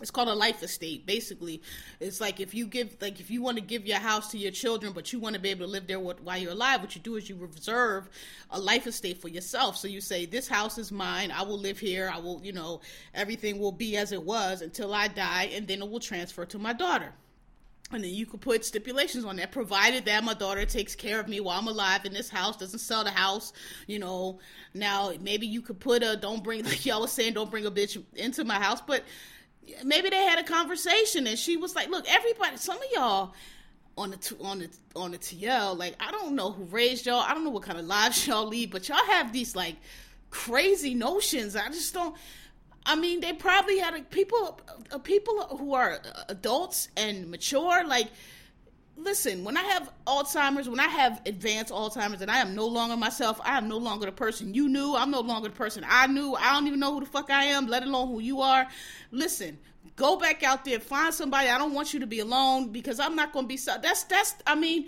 it's 0.02 0.12
called 0.12 0.28
a 0.28 0.34
life 0.34 0.62
estate. 0.62 1.06
Basically 1.06 1.62
it's 2.00 2.20
like 2.20 2.40
if 2.42 2.54
you 2.54 2.68
give 2.68 2.98
like 3.02 3.20
if 3.20 3.32
you 3.32 3.42
want 3.42 3.58
to 3.58 3.64
give 3.64 3.86
your 3.86 4.00
house 4.00 4.30
to 4.32 4.38
your 4.38 4.52
children 4.52 4.92
but 4.92 5.14
you 5.14 5.20
want 5.20 5.36
to 5.36 5.42
be 5.42 5.50
able 5.50 5.66
to 5.66 5.72
live 5.72 5.88
there 5.88 6.00
while 6.00 6.38
you're 6.38 6.52
alive 6.52 6.82
what 6.82 6.96
you 6.96 7.02
do 7.02 7.16
is 7.16 7.30
you 7.30 7.36
reserve 7.38 8.10
a 8.52 8.60
life 8.60 8.88
estate 8.88 9.22
for 9.22 9.30
yourself. 9.30 9.78
So 9.78 9.88
you 9.88 10.02
say 10.02 10.26
this 10.26 10.48
house 10.48 10.78
is 10.78 10.92
mine. 10.92 11.32
I 11.32 11.44
will 11.44 11.60
live 11.60 11.80
here. 11.80 12.12
I 12.14 12.18
will 12.18 12.42
you 12.44 12.52
know 12.52 12.82
everything 13.14 13.58
will 13.58 13.72
be 13.72 13.96
as 13.98 14.12
it 14.12 14.22
was 14.22 14.62
until 14.62 14.94
i 14.94 15.08
die 15.08 15.50
and 15.54 15.68
then 15.68 15.82
it 15.82 15.90
will 15.90 16.00
transfer 16.00 16.46
to 16.46 16.60
my 16.60 16.74
daughter. 16.74 17.14
And 17.92 18.04
then 18.04 18.12
you 18.12 18.26
could 18.26 18.42
put 18.42 18.66
stipulations 18.66 19.26
on 19.26 19.36
that, 19.36 19.52
provided 19.52 20.06
that 20.06 20.24
my 20.24 20.34
daughter 20.34 20.66
takes 20.66 20.96
care 20.96 21.20
of 21.20 21.28
me 21.28 21.40
while 21.40 21.60
I'm 21.60 21.68
alive 21.68 22.04
in 22.06 22.14
this 22.14 22.30
house, 22.30 22.58
doesn't 22.58 22.80
sell 22.80 23.04
the 23.04 23.12
house, 23.12 23.54
you 23.86 24.00
know. 24.00 24.40
Now, 24.74 25.14
maybe 25.22 25.46
you 25.46 25.62
could 25.62 25.80
put 25.80 26.02
a 26.02 26.18
don't 26.18 26.44
bring, 26.44 26.64
like 26.66 26.84
y'all 26.84 27.02
was 27.02 27.12
saying, 27.12 27.34
don't 27.34 27.52
bring 27.52 27.68
a 27.68 27.72
bitch 27.72 28.04
into 28.16 28.44
my 28.44 28.56
house, 28.56 28.82
but 28.82 29.04
maybe 29.84 30.10
they 30.10 30.24
had 30.24 30.40
a 30.40 30.44
conversation 30.44 31.28
and 31.28 31.38
she 31.38 31.58
was 31.58 31.76
like, 31.76 31.90
"Look, 31.90 32.06
everybody, 32.08 32.58
some 32.58 32.78
of 32.78 32.84
y'all 32.94 33.34
on 33.98 34.12
the 34.12 34.36
on 34.42 34.60
the 34.60 34.70
on 34.96 35.12
the 35.12 35.18
TL, 35.18 35.78
like 35.78 35.96
I 36.00 36.12
don't 36.12 36.36
know 36.36 36.52
who 36.52 36.64
raised 36.66 37.06
y'all. 37.06 37.22
I 37.22 37.34
don't 37.34 37.44
know 37.44 37.50
what 37.50 37.64
kind 37.64 37.80
of 37.80 37.86
lives 37.86 38.28
y'all 38.28 38.48
lead, 38.48 38.72
but 38.72 38.88
y'all 38.90 39.06
have 39.08 39.32
these 39.32 39.56
like 39.56 39.76
crazy 40.30 40.94
notions. 40.94 41.56
I 41.56 41.68
just 41.70 41.94
don't. 41.94 42.16
I 42.88 42.96
mean, 42.96 43.20
they 43.20 43.34
probably 43.34 43.80
had 43.80 43.96
a, 43.96 44.02
people 44.02 44.60
uh, 44.92 45.00
people 45.00 45.58
who 45.58 45.74
are 45.74 46.00
adults 46.30 46.90
and 46.98 47.32
mature, 47.32 47.86
like 47.86 48.10
listen, 49.06 49.44
when 49.44 49.56
I 49.56 49.64
have 49.64 49.90
Alzheimer's, 50.08 50.68
when 50.68 50.80
I 50.80 50.88
have 50.88 51.22
advanced 51.26 51.72
Alzheimer's, 51.72 52.22
and 52.22 52.30
I 52.30 52.40
am 52.40 52.56
no 52.56 52.68
longer 52.68 52.98
myself, 52.98 53.40
I 53.44 53.58
am 53.58 53.70
no 53.70 53.78
longer 53.78 54.08
the 54.08 54.12
person 54.12 54.54
you 54.54 54.68
knew. 54.68 54.96
I'm 54.96 55.12
no 55.12 55.22
longer 55.22 55.48
the 55.48 55.56
person 55.56 55.86
I 55.88 56.08
knew. 56.08 56.34
I 56.34 56.54
don't 56.54 56.68
even 56.68 56.80
know 56.80 56.94
who 56.94 57.00
the 57.02 57.06
fuck 57.06 57.30
I 57.30 57.46
am, 57.46 57.68
let 57.68 57.84
alone 57.84 58.10
who 58.10 58.20
you 58.20 58.42
are. 58.42 58.68
Listen, 59.12 59.58
go 59.96 60.18
back 60.18 60.44
out 60.44 60.66
there, 60.66 60.80
find 60.80 61.14
somebody. 61.14 61.50
I 61.50 61.58
don't 61.58 61.74
want 61.74 61.94
you 61.94 62.00
to 62.02 62.08
be 62.08 62.20
alone 62.20 62.72
because 62.72 63.00
I'm 63.00 63.16
not 63.16 63.32
going 63.32 63.46
to 63.46 63.48
be. 63.48 63.58
That's 63.58 64.04
that's. 64.04 64.36
I 64.46 64.56
mean, 64.56 64.88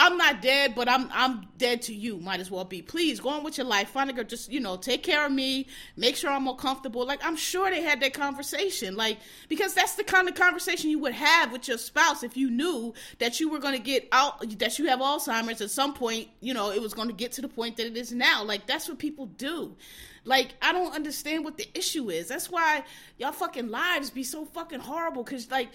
I'm 0.00 0.16
not 0.16 0.40
dead, 0.40 0.74
but 0.74 0.88
I'm 0.88 1.10
I'm 1.12 1.46
dead 1.58 1.82
to 1.82 1.94
you. 1.94 2.16
Might 2.16 2.40
as 2.40 2.50
well 2.50 2.64
be. 2.64 2.80
Please 2.80 3.20
go 3.20 3.28
on 3.28 3.44
with 3.44 3.58
your 3.58 3.66
life. 3.66 3.90
Find 3.90 4.08
a 4.08 4.14
girl. 4.14 4.24
Just 4.24 4.50
you 4.50 4.58
know, 4.58 4.78
take 4.78 5.02
care 5.02 5.26
of 5.26 5.30
me. 5.30 5.66
Make 5.94 6.16
sure 6.16 6.30
I'm 6.30 6.44
more 6.44 6.56
comfortable. 6.56 7.06
Like 7.06 7.20
I'm 7.22 7.36
sure 7.36 7.70
they 7.70 7.82
had 7.82 8.00
that 8.00 8.14
conversation. 8.14 8.96
Like 8.96 9.18
because 9.50 9.74
that's 9.74 9.96
the 9.96 10.04
kind 10.04 10.26
of 10.26 10.34
conversation 10.34 10.88
you 10.88 10.98
would 11.00 11.12
have 11.12 11.52
with 11.52 11.68
your 11.68 11.76
spouse 11.76 12.22
if 12.22 12.34
you 12.34 12.50
knew 12.50 12.94
that 13.18 13.40
you 13.40 13.50
were 13.50 13.58
going 13.58 13.76
to 13.76 13.82
get 13.82 14.08
out, 14.10 14.58
that 14.58 14.78
you 14.78 14.86
have 14.86 15.00
Alzheimer's 15.00 15.60
at 15.60 15.70
some 15.70 15.92
point. 15.92 16.28
You 16.40 16.54
know, 16.54 16.70
it 16.72 16.80
was 16.80 16.94
going 16.94 17.08
to 17.08 17.14
get 17.14 17.32
to 17.32 17.42
the 17.42 17.48
point 17.48 17.76
that 17.76 17.86
it 17.86 17.96
is 17.98 18.10
now. 18.10 18.42
Like 18.42 18.66
that's 18.66 18.88
what 18.88 18.98
people 18.98 19.26
do. 19.26 19.76
Like 20.24 20.54
I 20.62 20.72
don't 20.72 20.94
understand 20.94 21.44
what 21.44 21.58
the 21.58 21.68
issue 21.74 22.08
is. 22.08 22.26
That's 22.26 22.50
why 22.50 22.84
y'all 23.18 23.32
fucking 23.32 23.68
lives 23.68 24.08
be 24.08 24.24
so 24.24 24.46
fucking 24.46 24.80
horrible. 24.80 25.24
Cause 25.24 25.50
like 25.50 25.68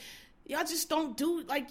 y'all 0.48 0.66
just 0.66 0.90
don't 0.90 1.16
do 1.16 1.44
like 1.44 1.68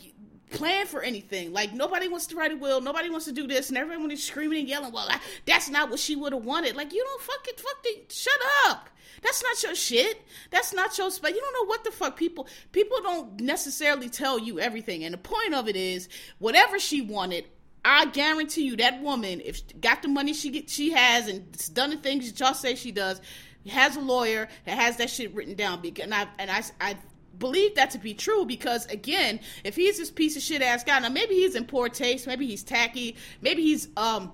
plan 0.55 0.87
for 0.87 1.03
anything. 1.03 1.53
Like 1.53 1.73
nobody 1.73 2.09
wants 2.09 2.27
to 2.29 2.37
write 2.37 2.53
a 2.53 2.57
will, 2.57 2.81
nobody 2.81 3.11
wants 3.11 3.27
to 3.27 3.33
do 3.33 3.47
this, 3.47 3.69
and 3.69 3.79
everyone 3.79 4.11
is 4.11 4.23
screaming 4.23 4.61
and 4.61 4.69
yelling. 4.69 4.93
Well, 4.93 5.07
I, 5.09 5.21
that's 5.47 5.69
not 5.69 5.91
what 5.91 6.01
she 6.01 6.17
would 6.17 6.33
have 6.33 6.45
wanted. 6.45 6.77
Like 6.77 6.93
you 6.93 7.05
don't 7.05 7.23
fucking 7.23 7.55
fucking 7.57 8.03
shut 8.09 8.41
up. 8.67 8.89
That's 9.23 9.43
not 9.43 9.63
your 9.63 9.75
shit. 9.75 10.23
That's 10.51 10.75
not 10.75 10.97
your 10.99 11.11
space. 11.11 11.35
You 11.35 11.41
don't 11.41 11.55
know 11.55 11.69
what 11.69 11.85
the 11.85 11.91
fuck 11.91 12.17
people 12.17 12.47
people 12.73 12.99
don't 13.03 13.41
necessarily 13.41 14.09
tell 14.09 14.39
you 14.39 14.61
everything. 14.61 15.05
And 15.05 15.15
the 15.15 15.19
point 15.19 15.55
of 15.55 15.69
it 15.69 15.77
is, 15.77 16.09
whatever 16.39 16.79
she 16.79 17.01
wanted, 17.01 17.47
I 17.85 18.07
guarantee 18.07 18.63
you 18.63 18.77
that 18.77 19.01
woman, 19.03 19.41
if 19.45 19.57
she 19.57 19.65
got 19.81 20.03
the 20.03 20.09
money 20.09 20.33
she 20.33 20.51
get, 20.51 20.71
she 20.71 20.93
has 20.93 21.29
and 21.29 21.75
done 21.75 21.91
the 21.91 21.97
things 21.97 22.31
that 22.31 22.41
y'all 22.41 22.55
say 22.55 22.75
she 22.75 22.93
does, 22.93 23.21
has 23.69 23.97
a 23.97 24.01
lawyer 24.01 24.49
that 24.67 24.79
has 24.79 24.97
that 24.99 25.11
shit 25.11 25.35
written 25.35 25.55
down. 25.55 25.83
And 26.01 26.15
I 26.15 26.27
and 26.39 26.51
I, 26.51 26.63
I 26.81 26.97
believe 27.39 27.75
that 27.75 27.91
to 27.91 27.99
be 27.99 28.15
true 28.15 28.45
because 28.45 28.87
again, 28.87 29.41
if 29.65 29.77
he's 29.77 29.99
this 29.99 30.11
piece 30.11 30.37
of 30.37 30.43
shit 30.43 30.63
ass 30.63 30.85
guy, 30.85 30.99
now 30.99 31.09
maybe 31.09 31.35
he's 31.35 31.55
in 31.55 31.65
poor 31.65 31.89
taste, 31.89 32.27
maybe 32.27 32.47
he's 32.47 32.63
tacky, 32.63 33.17
maybe 33.41 33.63
he's 33.63 33.89
um 33.97 34.33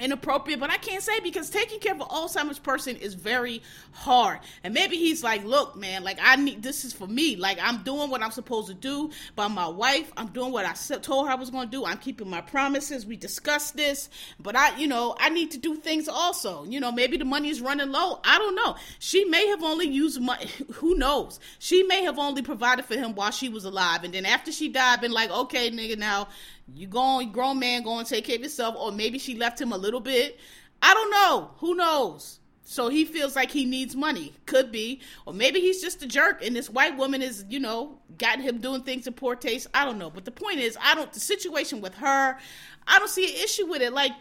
inappropriate, 0.00 0.58
but 0.58 0.70
I 0.70 0.76
can't 0.76 1.02
say 1.02 1.20
because 1.20 1.50
taking 1.50 1.78
care 1.78 1.94
of 1.94 2.00
an 2.00 2.08
Alzheimer's 2.08 2.58
person 2.58 2.96
is 2.96 3.14
very 3.14 3.62
hard. 3.92 4.40
And 4.64 4.74
maybe 4.74 4.96
he's 4.96 5.22
like, 5.22 5.44
look, 5.44 5.76
man, 5.76 6.02
like 6.02 6.18
I 6.20 6.36
need 6.36 6.62
this 6.62 6.84
is 6.84 6.92
for 6.92 7.06
me. 7.06 7.36
Like 7.36 7.58
I'm 7.62 7.82
doing 7.82 8.10
what 8.10 8.22
I'm 8.22 8.32
supposed 8.32 8.68
to 8.68 8.74
do 8.74 9.10
by 9.36 9.48
my 9.48 9.68
wife. 9.68 10.12
I'm 10.16 10.28
doing 10.28 10.52
what 10.52 10.64
I 10.66 10.72
told 10.98 11.26
her 11.26 11.32
I 11.32 11.36
was 11.36 11.50
going 11.50 11.68
to 11.68 11.70
do. 11.70 11.84
I'm 11.84 11.98
keeping 11.98 12.28
my 12.28 12.40
promises. 12.40 13.06
We 13.06 13.16
discussed 13.16 13.76
this, 13.76 14.10
but 14.40 14.56
I, 14.56 14.76
you 14.76 14.88
know, 14.88 15.14
I 15.18 15.28
need 15.28 15.52
to 15.52 15.58
do 15.58 15.76
things 15.76 16.08
also. 16.08 16.64
You 16.64 16.80
know, 16.80 16.90
maybe 16.90 17.16
the 17.16 17.24
money 17.24 17.48
is 17.48 17.60
running 17.60 17.90
low. 17.90 18.20
I 18.24 18.38
don't 18.38 18.56
know. 18.56 18.76
She 18.98 19.24
may 19.24 19.46
have 19.48 19.62
only 19.62 19.86
used 19.86 20.20
money. 20.20 20.46
Who 20.74 20.96
knows? 20.96 21.38
She 21.58 21.84
may 21.84 22.02
have 22.02 22.18
only 22.18 22.42
provided 22.42 22.84
for 22.84 22.94
him 22.94 23.14
while 23.14 23.30
she 23.30 23.48
was 23.48 23.64
alive, 23.64 24.02
and 24.04 24.12
then 24.12 24.26
after 24.26 24.50
she 24.50 24.68
died, 24.68 25.00
been 25.00 25.12
like, 25.12 25.30
okay, 25.30 25.70
nigga, 25.70 25.96
now 25.96 26.28
you 26.72 26.86
going 26.86 27.32
grown 27.32 27.58
man 27.58 27.82
going 27.82 28.04
to 28.04 28.14
take 28.14 28.24
care 28.24 28.36
of 28.36 28.42
yourself 28.42 28.74
or 28.78 28.92
maybe 28.92 29.18
she 29.18 29.36
left 29.36 29.60
him 29.60 29.72
a 29.72 29.76
little 29.76 30.00
bit. 30.00 30.38
I 30.82 30.94
don't 30.94 31.10
know. 31.10 31.50
Who 31.58 31.74
knows? 31.74 32.40
So 32.66 32.88
he 32.88 33.04
feels 33.04 33.36
like 33.36 33.50
he 33.50 33.66
needs 33.66 33.94
money. 33.94 34.32
Could 34.46 34.72
be. 34.72 35.00
Or 35.26 35.34
maybe 35.34 35.60
he's 35.60 35.82
just 35.82 36.02
a 36.02 36.06
jerk 36.06 36.44
and 36.44 36.56
this 36.56 36.70
white 36.70 36.96
woman 36.96 37.20
is 37.20 37.44
you 37.48 37.60
know 37.60 37.98
got 38.16 38.40
him 38.40 38.58
doing 38.58 38.82
things 38.82 39.06
in 39.06 39.12
poor 39.12 39.36
taste. 39.36 39.66
I 39.74 39.84
don't 39.84 39.98
know. 39.98 40.10
But 40.10 40.24
the 40.24 40.30
point 40.30 40.58
is 40.58 40.76
i 40.80 40.94
don't 40.94 41.12
the 41.12 41.20
situation 41.20 41.80
with 41.80 41.94
her 41.96 42.38
i 42.86 42.98
don't 42.98 43.10
see 43.10 43.26
an 43.26 43.44
issue 43.44 43.66
with 43.66 43.82
it. 43.82 43.92
Like 43.92 44.12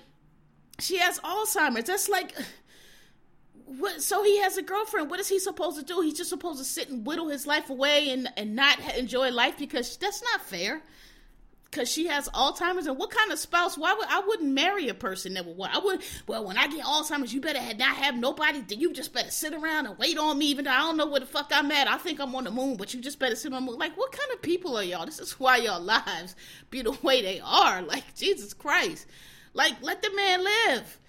she 0.80 0.98
has 0.98 1.20
alzheimer's. 1.20 1.86
That's 1.86 2.10
like 2.10 2.36
what 3.66 4.02
so 4.02 4.24
he 4.24 4.40
has 4.40 4.58
a 4.58 4.62
girlfriend. 4.62 5.10
What 5.10 5.20
is 5.20 5.30
he 5.30 5.40
supposed 5.40 5.80
to 5.80 5.86
do? 5.86 6.02
He's 6.02 6.18
just 6.18 6.30
supposed 6.30 6.60
to 6.60 6.66
sit 6.66 6.90
and 6.90 7.06
whittle 7.06 7.30
his 7.30 7.48
life 7.48 7.70
away 7.70 8.10
and 8.10 8.30
and 8.36 8.56
not 8.56 8.80
enjoy 8.98 9.32
life 9.32 9.58
because 9.58 9.96
that's 9.98 10.22
not 10.22 10.42
fair 10.42 10.82
because 11.74 11.90
she 11.90 12.08
has 12.08 12.30
Alzheimer's. 12.30 12.88
And 12.88 12.98
what 12.98 13.10
kind 13.10 13.32
of 13.32 13.40
spouse? 13.40 13.78
Why 13.78 13.94
would 13.94 14.08
I 14.08 14.22
wouldn't 14.22 14.54
marry 14.54 14.90
a 14.90 14.94
person 14.94 15.34
that 15.34 15.46
would? 15.46 15.70
I 15.70 15.80
would. 15.80 16.02
Well, 16.28 16.46
when 16.46 16.58
I 16.58 16.68
get 16.68 16.86
Alzheimer's, 16.86 17.34
you 17.34 17.42
better 17.42 17.60
not 17.78 17.96
have 17.98 18.16
nobody. 18.16 18.64
You 18.76 18.94
just 18.94 19.14
better 19.14 19.32
sit 19.32 19.54
around 19.54 19.88
and 19.88 19.98
wait 19.98 20.18
on 20.18 20.38
me. 20.38 20.48
Even 20.48 20.66
though 20.66 20.72
I 20.72 20.80
don't 20.80 20.98
know 20.98 21.08
where 21.08 21.20
the 21.20 21.26
fuck 21.26 21.52
I'm 21.52 21.72
at. 21.72 21.88
I 21.88 21.98
think 21.98 22.20
I'm 22.20 22.36
on 22.36 22.44
the 22.44 22.52
moon, 22.52 22.78
but 22.78 22.94
you 22.94 23.02
just 23.02 23.20
better 23.20 23.36
sit 23.36 23.54
on 23.54 23.66
the 23.66 23.72
moon. 23.72 23.80
Like, 23.80 23.98
what 23.98 24.12
kind 24.12 24.32
of 24.34 24.42
people 24.42 24.78
are 24.78 24.84
y'all? 24.84 25.06
This 25.06 25.20
is 25.20 25.40
why 25.40 25.58
y'all 25.58 25.82
lives 25.82 26.36
be 26.70 26.82
the 26.82 26.92
way 27.04 27.22
they 27.22 27.40
are. 27.40 27.82
Like, 27.82 28.16
Jesus 28.16 28.54
Christ. 28.54 29.08
Like, 29.54 29.82
let 29.82 30.02
the 30.02 30.14
man 30.16 30.44
live. 30.44 31.00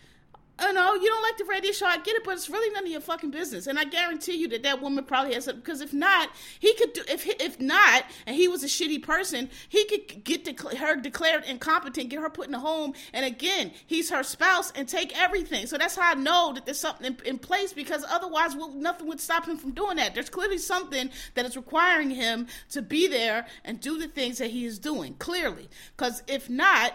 Oh, 0.56 0.68
I 0.68 0.72
know 0.72 0.94
you 0.94 1.08
don't 1.08 1.22
like 1.22 1.36
the 1.36 1.44
radio 1.44 1.72
show. 1.72 1.86
I 1.86 1.98
get 1.98 2.14
it, 2.14 2.22
but 2.24 2.34
it's 2.34 2.48
really 2.48 2.72
none 2.72 2.84
of 2.84 2.90
your 2.90 3.00
fucking 3.00 3.32
business. 3.32 3.66
And 3.66 3.76
I 3.76 3.84
guarantee 3.84 4.36
you 4.36 4.46
that 4.48 4.62
that 4.62 4.80
woman 4.80 5.04
probably 5.04 5.34
has 5.34 5.48
it 5.48 5.56
because 5.56 5.80
if 5.80 5.92
not, 5.92 6.30
he 6.60 6.74
could 6.74 6.92
do. 6.92 7.02
If 7.08 7.26
if 7.26 7.58
not, 7.58 8.04
and 8.26 8.36
he 8.36 8.46
was 8.46 8.62
a 8.62 8.68
shitty 8.68 9.02
person, 9.02 9.50
he 9.68 9.84
could 9.86 10.22
get 10.22 10.46
her 10.78 10.94
declared 10.96 11.44
incompetent, 11.44 12.08
get 12.08 12.20
her 12.20 12.30
put 12.30 12.46
in 12.46 12.54
a 12.54 12.60
home, 12.60 12.94
and 13.12 13.24
again, 13.24 13.72
he's 13.86 14.10
her 14.10 14.22
spouse 14.22 14.70
and 14.76 14.88
take 14.88 15.18
everything. 15.20 15.66
So 15.66 15.76
that's 15.76 15.96
how 15.96 16.12
I 16.12 16.14
know 16.14 16.52
that 16.54 16.66
there's 16.66 16.80
something 16.80 17.06
in, 17.06 17.18
in 17.26 17.38
place 17.38 17.72
because 17.72 18.04
otherwise, 18.08 18.54
nothing 18.54 19.08
would 19.08 19.20
stop 19.20 19.46
him 19.46 19.56
from 19.56 19.72
doing 19.72 19.96
that. 19.96 20.14
There's 20.14 20.30
clearly 20.30 20.58
something 20.58 21.10
that 21.34 21.46
is 21.46 21.56
requiring 21.56 22.10
him 22.10 22.46
to 22.70 22.80
be 22.80 23.08
there 23.08 23.46
and 23.64 23.80
do 23.80 23.98
the 23.98 24.06
things 24.08 24.38
that 24.38 24.50
he 24.50 24.66
is 24.66 24.78
doing. 24.78 25.14
Clearly, 25.14 25.68
because 25.96 26.22
if 26.28 26.48
not 26.48 26.94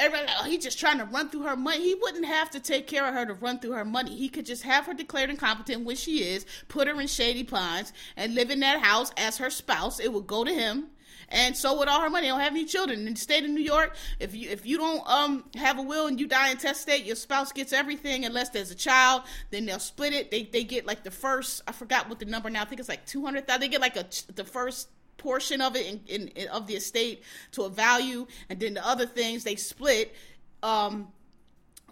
everybody 0.00 0.26
like, 0.26 0.36
oh, 0.40 0.44
he's 0.44 0.64
just 0.64 0.80
trying 0.80 0.98
to 0.98 1.04
run 1.04 1.28
through 1.28 1.42
her 1.42 1.56
money. 1.56 1.82
He 1.82 1.94
wouldn't 1.94 2.24
have 2.24 2.50
to 2.50 2.60
take 2.60 2.86
care 2.86 3.06
of 3.06 3.14
her 3.14 3.26
to 3.26 3.34
run 3.34 3.58
through 3.60 3.72
her 3.72 3.84
money. 3.84 4.16
He 4.16 4.28
could 4.28 4.46
just 4.46 4.62
have 4.62 4.86
her 4.86 4.94
declared 4.94 5.30
incompetent, 5.30 5.84
which 5.84 5.98
she 5.98 6.24
is, 6.24 6.46
put 6.68 6.88
her 6.88 7.00
in 7.00 7.06
Shady 7.06 7.44
Pines, 7.44 7.92
and 8.16 8.34
live 8.34 8.50
in 8.50 8.60
that 8.60 8.80
house 8.80 9.12
as 9.16 9.38
her 9.38 9.50
spouse. 9.50 10.00
It 10.00 10.12
would 10.12 10.26
go 10.26 10.44
to 10.44 10.52
him. 10.52 10.88
And 11.32 11.56
so 11.56 11.78
would 11.78 11.86
all 11.86 12.00
her 12.00 12.10
money. 12.10 12.26
They 12.26 12.30
don't 12.30 12.40
have 12.40 12.52
any 12.52 12.64
children. 12.64 13.06
In 13.06 13.14
the 13.14 13.20
state 13.20 13.44
of 13.44 13.50
New 13.50 13.62
York, 13.62 13.94
if 14.18 14.34
you 14.34 14.50
if 14.50 14.66
you 14.66 14.78
don't 14.78 15.08
um 15.08 15.44
have 15.54 15.78
a 15.78 15.82
will 15.82 16.08
and 16.08 16.18
you 16.18 16.26
die 16.26 16.50
intestate, 16.50 17.04
your 17.04 17.14
spouse 17.14 17.52
gets 17.52 17.72
everything 17.72 18.24
unless 18.24 18.48
there's 18.48 18.72
a 18.72 18.74
child. 18.74 19.22
Then 19.50 19.64
they'll 19.64 19.78
split 19.78 20.12
it. 20.12 20.32
They 20.32 20.42
they 20.42 20.64
get 20.64 20.86
like 20.86 21.04
the 21.04 21.10
first. 21.12 21.62
I 21.68 21.72
forgot 21.72 22.08
what 22.08 22.18
the 22.18 22.24
number 22.24 22.50
now. 22.50 22.62
I 22.62 22.64
think 22.64 22.80
it's 22.80 22.88
like 22.88 23.06
two 23.06 23.24
hundred 23.24 23.46
thousand. 23.46 23.60
They 23.60 23.68
get 23.68 23.80
like 23.80 23.96
a 23.96 24.06
the 24.34 24.42
first 24.42 24.88
portion 25.20 25.60
of 25.60 25.76
it 25.76 25.86
in, 25.86 26.00
in, 26.08 26.28
in, 26.28 26.48
of 26.48 26.66
the 26.66 26.74
estate 26.74 27.22
to 27.52 27.62
a 27.62 27.68
value, 27.68 28.26
and 28.48 28.58
then 28.58 28.74
the 28.74 28.86
other 28.86 29.06
things 29.06 29.44
they 29.44 29.54
split 29.54 30.14
um, 30.62 31.08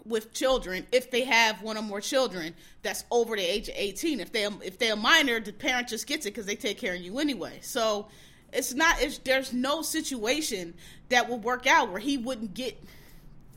with 0.05 0.33
children 0.33 0.85
if 0.91 1.11
they 1.11 1.23
have 1.23 1.61
one 1.61 1.77
or 1.77 1.81
more 1.81 2.01
children 2.01 2.53
that's 2.81 3.03
over 3.11 3.35
the 3.35 3.43
age 3.43 3.67
of 3.67 3.75
18 3.77 4.19
if 4.21 4.31
they 4.31 4.45
if 4.63 4.79
they're 4.79 4.93
a 4.93 4.95
minor 4.95 5.41
the 5.41 5.51
parent 5.51 5.89
just 5.89 6.07
gets 6.07 6.25
it 6.25 6.31
because 6.31 6.45
they 6.45 6.55
take 6.55 6.77
care 6.77 6.95
of 6.95 7.01
you 7.01 7.19
anyway 7.19 7.59
so 7.61 8.07
it's 8.53 8.73
not 8.73 8.95
there's 9.25 9.51
no 9.51 9.81
situation 9.81 10.73
that 11.09 11.27
will 11.27 11.39
work 11.39 11.67
out 11.67 11.91
where 11.91 11.99
he 11.99 12.17
wouldn't 12.17 12.53
get 12.53 12.81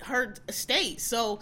her 0.03 0.35
estate 0.49 1.01
so 1.01 1.39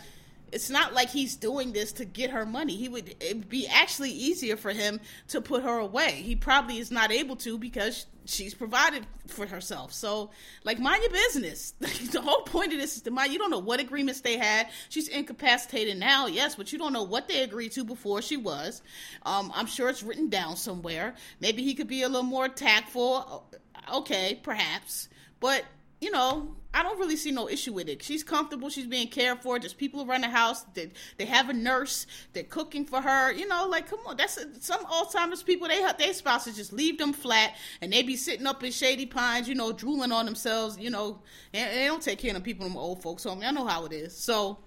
it's 0.53 0.71
not 0.71 0.93
like 0.93 1.11
he's 1.11 1.37
doing 1.37 1.73
this 1.73 1.93
to 1.93 2.05
get 2.05 2.31
her 2.31 2.45
money. 2.45 2.77
He 2.77 2.89
would 2.89 3.15
it'd 3.21 3.49
be 3.49 3.67
actually 3.67 4.11
easier 4.11 4.57
for 4.57 4.73
him 4.73 5.01
to 5.29 5.41
put 5.41 5.63
her 5.63 5.79
away. 5.79 6.23
He 6.23 6.37
probably 6.37 6.79
is 6.79 6.91
not 6.91 7.13
able 7.13 7.37
to 7.37 7.59
because 7.59 8.07
she's 8.31 8.55
provided 8.55 9.07
for 9.27 9.47
herself. 9.47 9.93
So, 9.93 10.31
like, 10.65 10.79
mind 10.79 11.03
your 11.03 11.13
business. 11.13 11.73
the 11.81 12.21
whole 12.21 12.43
point 12.43 12.73
of 12.73 12.79
this 12.79 12.97
is 12.97 13.03
to 13.03 13.11
mind. 13.11 13.33
You 13.33 13.39
don't 13.39 13.51
know 13.51 13.59
what 13.59 13.81
agreements 13.81 14.21
they 14.21 14.39
had. 14.39 14.69
She's 14.89 15.09
incapacitated 15.09 15.99
now, 15.99 16.27
yes, 16.27 16.55
but 16.55 16.73
you 16.73 16.79
don't 16.79 16.93
know 16.93 17.03
what 17.03 17.29
they 17.29 17.43
agreed 17.43 17.73
to 17.73 17.85
before 17.85 18.23
she 18.23 18.37
was. 18.37 18.83
Um, 19.25 19.53
I'm 19.55 19.67
sure 19.67 19.89
it's 19.89 20.03
written 20.03 20.29
down 20.29 20.57
somewhere. 20.57 21.15
Maybe 21.41 21.63
he 21.63 21.75
could 21.75 21.89
be 21.89 22.03
a 22.03 22.09
little 22.09 22.23
more 22.23 22.49
tactful. 22.49 23.45
Okay, 23.93 24.39
perhaps, 24.43 25.09
but 25.41 25.65
you 26.01 26.11
know, 26.11 26.55
I 26.73 26.85
don't 26.85 26.99
really 27.01 27.17
see 27.17 27.33
no 27.33 27.49
issue 27.49 27.73
with 27.73 27.89
it. 27.89 28.03
She's 28.03 28.23
comfortable. 28.23 28.71
She's 28.71 28.87
being 28.87 29.09
cared 29.09 29.43
for. 29.43 29.59
There's 29.59 29.75
people 29.75 30.09
around 30.09 30.21
the 30.21 30.29
house. 30.29 30.63
They, 30.75 30.91
they 31.19 31.25
have 31.25 31.49
a 31.49 31.53
nurse. 31.53 32.07
They're 32.33 32.45
cooking 32.45 32.85
for 32.85 33.01
her. 33.01 33.33
You 33.33 33.49
know, 33.49 33.67
like 33.67 33.89
come 33.91 33.99
on. 34.07 34.17
That's 34.17 34.37
a, 34.37 34.47
some 34.61 34.85
Alzheimer's 34.87 35.43
people. 35.43 35.67
They 35.67 35.85
their 35.99 36.15
spouses 36.15 36.57
just 36.57 36.73
leave 36.73 36.99
them 36.99 37.13
flat, 37.13 37.57
and 37.81 37.93
they 37.93 38.03
be 38.03 38.17
sitting 38.17 38.47
up 38.47 38.63
in 38.63 38.71
shady 38.71 39.07
pines. 39.07 39.49
You 39.49 39.57
know, 39.57 39.73
drooling 39.73 40.13
on 40.13 40.27
themselves. 40.27 40.79
You 40.79 40.91
know, 40.91 41.23
and 41.53 41.77
they 41.77 41.87
don't 41.87 42.03
take 42.03 42.21
care 42.21 42.35
of 42.37 42.45
people. 42.45 42.69
Them 42.69 42.77
old 42.77 43.03
folks. 43.03 43.27
Mean, 43.27 43.43
I 43.43 43.51
know 43.51 43.67
how 43.67 43.85
it 43.87 43.93
is. 43.93 44.17
So 44.17 44.59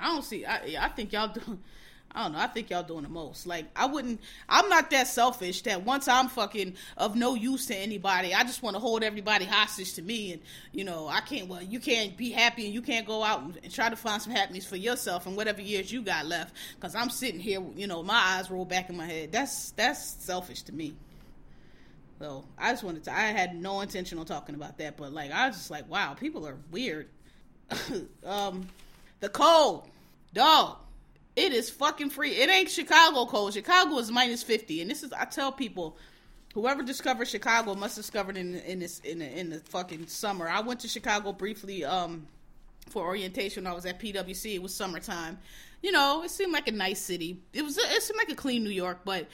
I 0.00 0.06
don't 0.06 0.24
see. 0.24 0.46
I 0.46 0.76
I 0.80 0.88
think 0.88 1.12
y'all 1.12 1.28
do. 1.28 1.58
I 2.14 2.24
don't 2.24 2.32
know. 2.32 2.38
I 2.38 2.46
think 2.46 2.68
y'all 2.68 2.82
doing 2.82 3.04
the 3.04 3.08
most. 3.08 3.46
Like 3.46 3.66
I 3.74 3.86
wouldn't. 3.86 4.20
I'm 4.48 4.68
not 4.68 4.90
that 4.90 5.06
selfish 5.06 5.62
that 5.62 5.84
once 5.84 6.08
I'm 6.08 6.28
fucking 6.28 6.76
of 6.98 7.16
no 7.16 7.34
use 7.34 7.66
to 7.66 7.76
anybody, 7.76 8.34
I 8.34 8.42
just 8.42 8.62
want 8.62 8.76
to 8.76 8.80
hold 8.80 9.02
everybody 9.02 9.46
hostage 9.46 9.94
to 9.94 10.02
me. 10.02 10.32
And 10.32 10.42
you 10.72 10.84
know, 10.84 11.08
I 11.08 11.20
can't. 11.20 11.48
Well, 11.48 11.62
you 11.62 11.80
can't 11.80 12.16
be 12.16 12.30
happy 12.30 12.66
and 12.66 12.74
you 12.74 12.82
can't 12.82 13.06
go 13.06 13.22
out 13.22 13.42
and, 13.42 13.58
and 13.62 13.72
try 13.72 13.88
to 13.88 13.96
find 13.96 14.20
some 14.20 14.32
happiness 14.32 14.66
for 14.66 14.76
yourself 14.76 15.26
and 15.26 15.36
whatever 15.36 15.62
years 15.62 15.90
you 15.90 16.02
got 16.02 16.26
left. 16.26 16.54
Because 16.74 16.94
I'm 16.94 17.08
sitting 17.08 17.40
here, 17.40 17.62
you 17.76 17.86
know, 17.86 18.02
my 18.02 18.14
eyes 18.14 18.50
roll 18.50 18.66
back 18.66 18.90
in 18.90 18.96
my 18.96 19.06
head. 19.06 19.32
That's 19.32 19.70
that's 19.72 20.22
selfish 20.22 20.62
to 20.62 20.74
me. 20.74 20.94
So 22.18 22.44
I 22.58 22.72
just 22.72 22.84
wanted 22.84 23.04
to. 23.04 23.12
I 23.12 23.20
had 23.20 23.56
no 23.56 23.80
intention 23.80 24.18
on 24.18 24.26
talking 24.26 24.54
about 24.54 24.76
that, 24.78 24.98
but 24.98 25.14
like 25.14 25.32
I 25.32 25.46
was 25.46 25.56
just 25.56 25.70
like, 25.70 25.88
wow, 25.90 26.12
people 26.12 26.46
are 26.46 26.58
weird. 26.70 27.08
um, 28.26 28.68
the 29.20 29.30
cold, 29.30 29.88
dog 30.34 30.76
it 31.36 31.52
is 31.52 31.70
fucking 31.70 32.10
free. 32.10 32.32
It 32.32 32.50
ain't 32.50 32.70
Chicago 32.70 33.26
cold. 33.26 33.54
Chicago 33.54 33.98
is 33.98 34.10
minus 34.10 34.42
fifty, 34.42 34.80
and 34.80 34.90
this 34.90 35.02
is 35.02 35.12
I 35.12 35.24
tell 35.24 35.52
people, 35.52 35.96
whoever 36.54 36.82
discovered 36.82 37.28
Chicago 37.28 37.74
must 37.74 37.96
have 37.96 38.04
discovered 38.04 38.36
in 38.36 38.56
in 38.56 38.78
this 38.78 39.00
in 39.00 39.20
the, 39.20 39.38
in 39.38 39.50
the 39.50 39.60
fucking 39.60 40.06
summer. 40.06 40.48
I 40.48 40.60
went 40.60 40.80
to 40.80 40.88
Chicago 40.88 41.32
briefly 41.32 41.84
um 41.84 42.26
for 42.90 43.04
orientation. 43.04 43.66
I 43.66 43.72
was 43.72 43.86
at 43.86 44.00
PwC. 44.00 44.54
It 44.54 44.62
was 44.62 44.74
summertime. 44.74 45.38
You 45.82 45.92
know, 45.92 46.22
it 46.22 46.30
seemed 46.30 46.52
like 46.52 46.68
a 46.68 46.72
nice 46.72 47.00
city. 47.00 47.40
It 47.52 47.62
was 47.62 47.78
it 47.78 48.02
seemed 48.02 48.18
like 48.18 48.30
a 48.30 48.34
clean 48.34 48.62
New 48.62 48.70
York, 48.70 49.00
but 49.04 49.26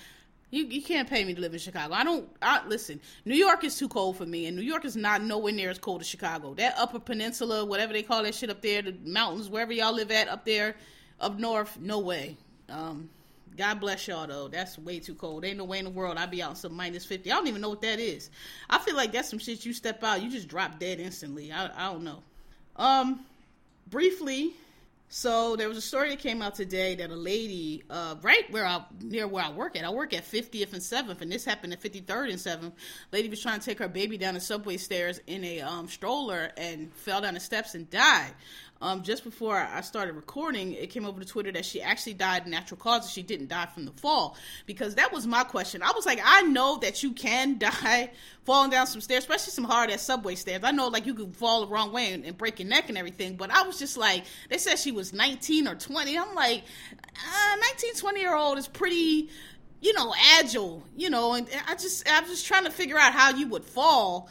you, 0.50 0.64
you 0.64 0.82
can't 0.82 1.08
pay 1.08 1.24
me 1.24 1.34
to 1.34 1.40
live 1.40 1.52
in 1.52 1.58
Chicago. 1.58 1.92
I 1.92 2.04
don't. 2.04 2.28
I, 2.40 2.66
listen, 2.66 3.00
New 3.24 3.34
York 3.34 3.64
is 3.64 3.76
too 3.76 3.88
cold 3.88 4.16
for 4.16 4.24
me, 4.24 4.46
and 4.46 4.56
New 4.56 4.62
York 4.62 4.84
is 4.84 4.96
not 4.96 5.22
nowhere 5.22 5.52
near 5.52 5.70
as 5.70 5.78
cold 5.78 6.00
as 6.00 6.06
Chicago. 6.06 6.54
That 6.54 6.74
Upper 6.78 6.98
Peninsula, 6.98 7.64
whatever 7.64 7.92
they 7.92 8.02
call 8.02 8.22
that 8.22 8.34
shit 8.34 8.48
up 8.48 8.62
there, 8.62 8.80
the 8.80 8.96
mountains, 9.04 9.50
wherever 9.50 9.72
y'all 9.72 9.92
live 9.92 10.10
at 10.10 10.28
up 10.28 10.46
there, 10.46 10.76
up 11.20 11.38
north, 11.38 11.78
no 11.80 11.98
way. 12.00 12.36
Um, 12.68 13.08
God 13.56 13.80
bless 13.80 14.06
y'all 14.06 14.26
though. 14.26 14.48
That's 14.48 14.78
way 14.78 15.00
too 15.00 15.14
cold. 15.14 15.44
Ain't 15.44 15.58
no 15.58 15.64
way 15.64 15.78
in 15.78 15.84
the 15.84 15.90
world 15.90 16.16
I'd 16.16 16.30
be 16.30 16.42
out 16.42 16.50
in 16.50 16.56
some 16.56 16.74
minus 16.74 17.04
fifty. 17.04 17.32
I 17.32 17.36
don't 17.36 17.48
even 17.48 17.60
know 17.60 17.70
what 17.70 17.82
that 17.82 17.98
is. 17.98 18.30
I 18.70 18.78
feel 18.78 18.94
like 18.94 19.12
that's 19.12 19.28
some 19.28 19.38
shit 19.40 19.64
you 19.64 19.72
step 19.72 20.04
out, 20.04 20.22
you 20.22 20.30
just 20.30 20.48
drop 20.48 20.78
dead 20.78 21.00
instantly. 21.00 21.50
I 21.52 21.66
I 21.66 21.92
don't 21.92 22.04
know. 22.04 22.22
Um, 22.76 23.24
briefly, 23.90 24.54
So 25.10 25.56
there 25.56 25.68
was 25.68 25.78
a 25.78 25.82
story 25.82 26.10
that 26.10 26.18
came 26.18 26.42
out 26.42 26.54
today 26.54 26.94
that 26.96 27.08
a 27.10 27.16
lady, 27.16 27.82
uh, 27.88 28.16
right 28.20 28.44
where 28.50 28.66
I 28.66 28.84
near 29.00 29.26
where 29.26 29.42
I 29.42 29.50
work 29.50 29.74
at, 29.74 29.84
I 29.84 29.88
work 29.90 30.12
at 30.12 30.22
50th 30.22 30.74
and 30.74 30.82
7th, 30.82 31.22
and 31.22 31.32
this 31.32 31.46
happened 31.46 31.72
at 31.72 31.80
53rd 31.80 32.30
and 32.30 32.38
7th. 32.38 32.72
Lady 33.10 33.30
was 33.30 33.40
trying 33.40 33.58
to 33.58 33.64
take 33.64 33.78
her 33.78 33.88
baby 33.88 34.18
down 34.18 34.34
the 34.34 34.40
subway 34.40 34.76
stairs 34.76 35.18
in 35.26 35.44
a 35.44 35.62
um, 35.62 35.88
stroller 35.88 36.52
and 36.58 36.92
fell 36.92 37.22
down 37.22 37.32
the 37.34 37.40
steps 37.40 37.74
and 37.74 37.88
died. 37.88 38.32
Um, 38.80 39.02
just 39.02 39.24
before 39.24 39.56
I 39.56 39.80
started 39.80 40.14
recording, 40.14 40.72
it 40.72 40.90
came 40.90 41.04
over 41.04 41.18
to 41.18 41.26
Twitter 41.26 41.50
that 41.50 41.64
she 41.64 41.82
actually 41.82 42.14
died 42.14 42.46
natural 42.46 42.78
causes. 42.78 43.10
She 43.10 43.22
didn't 43.22 43.48
die 43.48 43.66
from 43.66 43.86
the 43.86 43.90
fall 43.92 44.36
because 44.66 44.94
that 44.94 45.12
was 45.12 45.26
my 45.26 45.42
question. 45.42 45.82
I 45.82 45.90
was 45.96 46.06
like, 46.06 46.20
I 46.24 46.42
know 46.42 46.78
that 46.78 47.02
you 47.02 47.12
can 47.12 47.58
die 47.58 48.10
falling 48.44 48.70
down 48.70 48.86
some 48.86 49.00
stairs, 49.00 49.24
especially 49.24 49.50
some 49.50 49.64
hard 49.64 49.90
ass 49.90 50.02
subway 50.02 50.36
stairs. 50.36 50.62
I 50.62 50.70
know 50.70 50.86
like 50.88 51.06
you 51.06 51.14
could 51.14 51.34
fall 51.34 51.62
the 51.62 51.66
wrong 51.66 51.92
way 51.92 52.12
and, 52.12 52.24
and, 52.24 52.38
break 52.38 52.60
your 52.60 52.68
neck 52.68 52.88
and 52.88 52.96
everything, 52.96 53.34
but 53.34 53.50
I 53.50 53.62
was 53.62 53.80
just 53.80 53.96
like, 53.96 54.24
they 54.48 54.58
said 54.58 54.78
she 54.78 54.92
was 54.92 55.12
19 55.12 55.66
or 55.66 55.74
20. 55.74 56.16
I'm 56.16 56.34
like, 56.36 56.62
uh, 56.92 57.56
19, 57.56 57.94
20 57.96 58.20
year 58.20 58.36
old 58.36 58.58
is 58.58 58.68
pretty, 58.68 59.28
you 59.80 59.92
know, 59.94 60.14
agile, 60.38 60.84
you 60.96 61.10
know, 61.10 61.32
and 61.32 61.48
I 61.66 61.74
just, 61.74 62.08
I 62.08 62.20
was 62.20 62.30
just 62.30 62.46
trying 62.46 62.64
to 62.64 62.70
figure 62.70 62.96
out 62.96 63.12
how 63.12 63.30
you 63.30 63.48
would 63.48 63.64
fall 63.64 64.28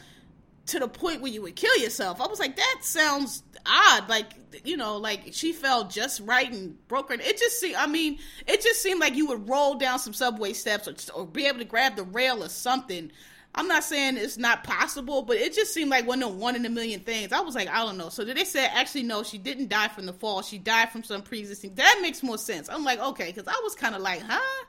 to 0.68 0.78
the 0.78 0.88
point 0.88 1.22
where 1.22 1.32
you 1.32 1.42
would 1.42 1.56
kill 1.56 1.76
yourself. 1.78 2.20
I 2.20 2.26
was 2.26 2.38
like, 2.38 2.56
that 2.56 2.78
sounds 2.82 3.42
odd. 3.66 4.08
Like, 4.08 4.34
you 4.64 4.76
know, 4.76 4.96
like 4.96 5.28
she 5.32 5.52
fell 5.52 5.84
just 5.84 6.20
right 6.20 6.50
and 6.50 6.76
broke 6.88 7.10
her. 7.10 7.14
It 7.14 7.38
just 7.38 7.60
seemed, 7.60 7.76
I 7.76 7.86
mean, 7.86 8.18
it 8.46 8.62
just 8.62 8.82
seemed 8.82 9.00
like 9.00 9.14
you 9.14 9.26
would 9.28 9.48
roll 9.48 9.74
down 9.74 9.98
some 9.98 10.12
subway 10.12 10.52
steps 10.52 10.88
or, 10.88 11.20
or 11.20 11.26
be 11.26 11.46
able 11.46 11.58
to 11.58 11.64
grab 11.64 11.96
the 11.96 12.04
rail 12.04 12.42
or 12.42 12.48
something. 12.48 13.10
I'm 13.54 13.66
not 13.66 13.82
saying 13.82 14.18
it's 14.18 14.38
not 14.38 14.62
possible, 14.62 15.22
but 15.22 15.36
it 15.38 15.54
just 15.54 15.74
seemed 15.74 15.90
like 15.90 16.06
one 16.06 16.22
of 16.22 16.36
one 16.36 16.54
in 16.54 16.64
a 16.64 16.68
million 16.68 17.00
things. 17.00 17.32
I 17.32 17.40
was 17.40 17.54
like, 17.54 17.68
I 17.68 17.84
don't 17.84 17.96
know. 17.96 18.08
So 18.08 18.24
did 18.24 18.36
they 18.36 18.44
said, 18.44 18.70
actually, 18.72 19.02
no, 19.02 19.22
she 19.22 19.38
didn't 19.38 19.68
die 19.68 19.88
from 19.88 20.06
the 20.06 20.12
fall. 20.12 20.42
She 20.42 20.58
died 20.58 20.90
from 20.90 21.02
some 21.02 21.22
pre-existing. 21.22 21.74
That 21.74 21.98
makes 22.02 22.22
more 22.22 22.38
sense. 22.38 22.68
I'm 22.68 22.84
like, 22.84 23.00
okay, 23.00 23.32
because 23.32 23.48
I 23.48 23.60
was 23.64 23.74
kind 23.74 23.94
of 23.94 24.02
like, 24.02 24.22
huh, 24.22 24.64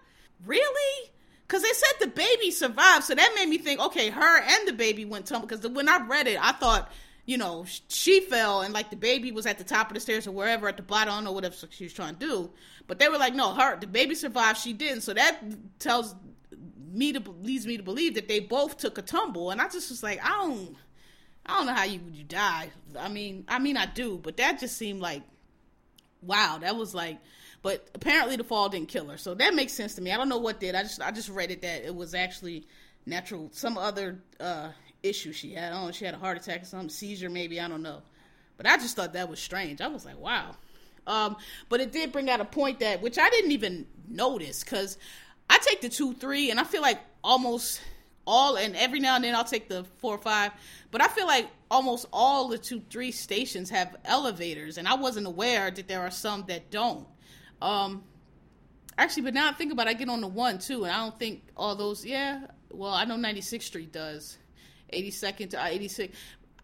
really? 0.45 1.11
Because 1.45 1.61
they 1.61 1.73
said 1.73 1.93
the 1.99 2.07
baby 2.07 2.51
survived, 2.51 3.03
so 3.03 3.15
that 3.15 3.31
made 3.35 3.49
me 3.49 3.57
think, 3.57 3.79
okay, 3.79 4.09
her 4.09 4.39
and 4.39 4.67
the 4.67 4.73
baby 4.73 5.03
went 5.03 5.25
tumble. 5.25 5.47
Because 5.47 5.67
when 5.67 5.89
I 5.89 6.05
read 6.07 6.27
it, 6.27 6.39
I 6.39 6.51
thought, 6.53 6.91
you 7.29 7.37
know, 7.37 7.63
she 7.89 8.21
fell 8.21 8.61
and 8.61 8.73
like 8.73 8.89
the 8.89 8.95
baby 8.95 9.31
was 9.31 9.45
at 9.45 9.59
the 9.59 9.63
top 9.63 9.91
of 9.91 9.93
the 9.93 9.99
stairs 9.99 10.25
or 10.25 10.31
wherever 10.31 10.67
at 10.67 10.77
the 10.77 10.81
bottom, 10.83 11.13
I 11.13 11.17
don't 11.17 11.25
know 11.25 11.31
whatever 11.31 11.55
she 11.69 11.83
was 11.83 11.93
trying 11.93 12.15
to 12.15 12.19
do. 12.19 12.49
But 12.87 12.97
they 12.97 13.07
were 13.07 13.19
like, 13.19 13.35
no, 13.35 13.53
her 13.53 13.77
the 13.79 13.85
baby 13.85 14.15
survived, 14.15 14.57
she 14.57 14.73
didn't. 14.73 15.01
So 15.01 15.13
that 15.13 15.39
tells 15.77 16.15
me 16.91 17.13
to 17.13 17.21
leads 17.43 17.67
me 17.67 17.77
to 17.77 17.83
believe 17.83 18.15
that 18.15 18.27
they 18.27 18.39
both 18.39 18.77
took 18.77 18.97
a 18.97 19.03
tumble, 19.03 19.51
and 19.51 19.61
I 19.61 19.69
just 19.69 19.91
was 19.91 20.01
like, 20.01 20.19
I 20.25 20.29
don't, 20.41 20.75
I 21.45 21.53
don't 21.53 21.67
know 21.67 21.73
how 21.75 21.83
you 21.83 21.99
you 22.11 22.23
die. 22.23 22.71
I 22.99 23.09
mean, 23.09 23.45
I 23.47 23.59
mean, 23.59 23.77
I 23.77 23.85
do, 23.85 24.17
but 24.17 24.37
that 24.37 24.59
just 24.59 24.75
seemed 24.75 24.99
like, 24.99 25.21
wow, 26.23 26.57
that 26.59 26.75
was 26.75 26.95
like 26.95 27.19
but 27.61 27.89
apparently 27.93 28.37
the 28.37 28.43
fall 28.43 28.69
didn't 28.69 28.87
kill 28.87 29.07
her, 29.09 29.17
so 29.17 29.35
that 29.35 29.53
makes 29.53 29.73
sense 29.73 29.93
to 29.95 30.01
me. 30.01 30.11
I 30.11 30.17
don't 30.17 30.29
know 30.29 30.37
what 30.39 30.59
did. 30.59 30.73
I 30.73 30.81
just 30.81 30.99
I 30.99 31.11
just 31.11 31.29
read 31.29 31.51
it 31.51 31.61
that 31.61 31.85
it 31.85 31.93
was 31.93 32.15
actually 32.15 32.65
natural, 33.05 33.49
some 33.51 33.77
other 33.77 34.23
uh, 34.39 34.69
issue 35.03 35.31
she 35.31 35.53
had. 35.53 35.71
I 35.71 35.75
don't 35.75 35.85
know, 35.87 35.91
she 35.91 36.05
had 36.05 36.13
a 36.13 36.17
heart 36.17 36.37
attack 36.37 36.63
or 36.63 36.65
some 36.65 36.89
seizure 36.89 37.29
maybe. 37.29 37.59
I 37.59 37.67
don't 37.67 37.81
know, 37.83 38.01
but 38.57 38.65
I 38.65 38.77
just 38.77 38.95
thought 38.95 39.13
that 39.13 39.29
was 39.29 39.39
strange. 39.39 39.81
I 39.81 39.87
was 39.87 40.05
like, 40.05 40.19
wow. 40.19 40.55
Um, 41.07 41.37
but 41.69 41.81
it 41.81 41.91
did 41.91 42.11
bring 42.11 42.29
out 42.29 42.41
a 42.41 42.45
point 42.45 42.79
that 42.79 43.01
which 43.01 43.17
I 43.17 43.29
didn't 43.29 43.51
even 43.51 43.87
notice 44.07 44.63
because 44.63 44.97
I 45.49 45.57
take 45.59 45.81
the 45.81 45.89
two 45.89 46.13
three 46.13 46.51
and 46.51 46.59
I 46.59 46.63
feel 46.63 46.81
like 46.81 46.99
almost 47.23 47.81
all 48.29 48.57
and 48.57 48.75
every 48.75 48.99
now 48.99 49.15
and 49.15 49.23
then 49.23 49.33
I'll 49.33 49.43
take 49.43 49.67
the 49.69 49.85
four 49.97 50.13
or 50.15 50.19
five, 50.19 50.51
but 50.91 51.01
I 51.01 51.07
feel 51.07 51.25
like 51.25 51.47
almost 51.71 52.05
all 52.13 52.47
the 52.47 52.59
two 52.59 52.81
three 52.89 53.11
stations 53.11 53.71
have 53.71 53.95
elevators, 54.05 54.77
and 54.77 54.87
I 54.87 54.95
wasn't 54.95 55.25
aware 55.25 55.71
that 55.71 55.87
there 55.87 56.01
are 56.01 56.11
some 56.11 56.45
that 56.47 56.69
don't. 56.69 57.07
Um, 57.61 58.03
actually, 58.97 59.23
but 59.23 59.33
now 59.33 59.49
I 59.49 59.53
think 59.53 59.71
about 59.71 59.87
it, 59.87 59.91
I 59.91 59.93
get 59.93 60.09
on 60.09 60.21
the 60.21 60.27
one 60.27 60.59
too, 60.59 60.83
and 60.83 60.93
I 60.93 60.97
don't 60.99 61.17
think 61.17 61.41
all 61.57 61.75
those. 61.75 62.05
Yeah, 62.05 62.41
well, 62.71 62.93
I 62.93 63.05
know 63.05 63.15
96th 63.15 63.63
Street 63.63 63.91
does, 63.91 64.37
82nd 64.91 65.49
to 65.51 65.65
86. 65.65 66.15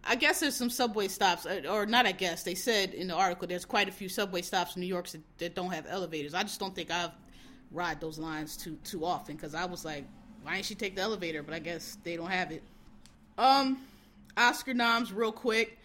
I 0.07 0.15
guess 0.15 0.39
there's 0.39 0.55
some 0.55 0.69
subway 0.69 1.07
stops, 1.07 1.45
uh, 1.45 1.61
or 1.69 1.85
not. 1.85 2.05
I 2.05 2.11
guess 2.11 2.43
they 2.43 2.53
said 2.53 2.93
in 2.93 3.07
the 3.07 3.15
article 3.15 3.47
there's 3.47 3.65
quite 3.65 3.89
a 3.89 3.91
few 3.91 4.07
subway 4.07 4.41
stops 4.43 4.75
in 4.75 4.81
New 4.81 4.87
York 4.87 5.09
that, 5.39 5.55
don't 5.55 5.71
have 5.71 5.87
elevators. 5.89 6.33
I 6.33 6.43
just 6.43 6.59
don't 6.59 6.75
think 6.75 6.91
I've 6.91 7.11
ride 7.71 7.99
those 7.99 8.19
lines 8.19 8.55
too 8.55 8.77
too 8.83 9.03
often 9.03 9.35
because 9.35 9.55
I 9.55 9.65
was 9.65 9.83
like, 9.83 10.05
why 10.43 10.53
didn't 10.53 10.65
she 10.65 10.75
take 10.75 10.95
the 10.95 11.01
elevator? 11.01 11.41
But 11.41 11.55
I 11.55 11.59
guess 11.59 11.97
they 12.03 12.15
don't 12.15 12.29
have 12.29 12.51
it. 12.51 12.61
Um, 13.37 13.79
Oscar 14.37 14.73
noms 14.75 15.11
real 15.11 15.31
quick. 15.31 15.79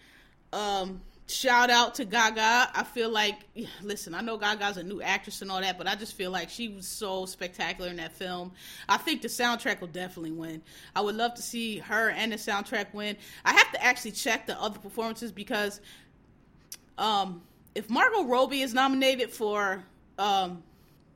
Um, 0.53 1.01
shout 1.31 1.69
out 1.69 1.95
to 1.95 2.05
Gaga. 2.05 2.71
I 2.73 2.83
feel 2.83 3.09
like, 3.09 3.35
listen, 3.81 4.13
I 4.13 4.21
know 4.21 4.37
Gaga's 4.37 4.77
a 4.77 4.83
new 4.83 5.01
actress 5.01 5.41
and 5.41 5.51
all 5.51 5.61
that, 5.61 5.77
but 5.77 5.87
I 5.87 5.95
just 5.95 6.13
feel 6.13 6.31
like 6.31 6.49
she 6.49 6.67
was 6.67 6.87
so 6.87 7.25
spectacular 7.25 7.89
in 7.89 7.95
that 7.97 8.13
film. 8.13 8.51
I 8.89 8.97
think 8.97 9.21
the 9.21 9.27
soundtrack 9.27 9.81
will 9.81 9.87
definitely 9.87 10.31
win. 10.31 10.61
I 10.95 11.01
would 11.01 11.15
love 11.15 11.33
to 11.35 11.41
see 11.41 11.79
her 11.79 12.09
and 12.09 12.31
the 12.31 12.35
soundtrack 12.35 12.93
win. 12.93 13.17
I 13.45 13.53
have 13.53 13.71
to 13.71 13.83
actually 13.83 14.11
check 14.11 14.45
the 14.45 14.59
other 14.61 14.79
performances 14.79 15.31
because 15.31 15.81
um, 16.97 17.41
if 17.75 17.89
Margot 17.89 18.25
Robbie 18.25 18.61
is 18.61 18.73
nominated 18.73 19.31
for 19.31 19.83
um, 20.19 20.63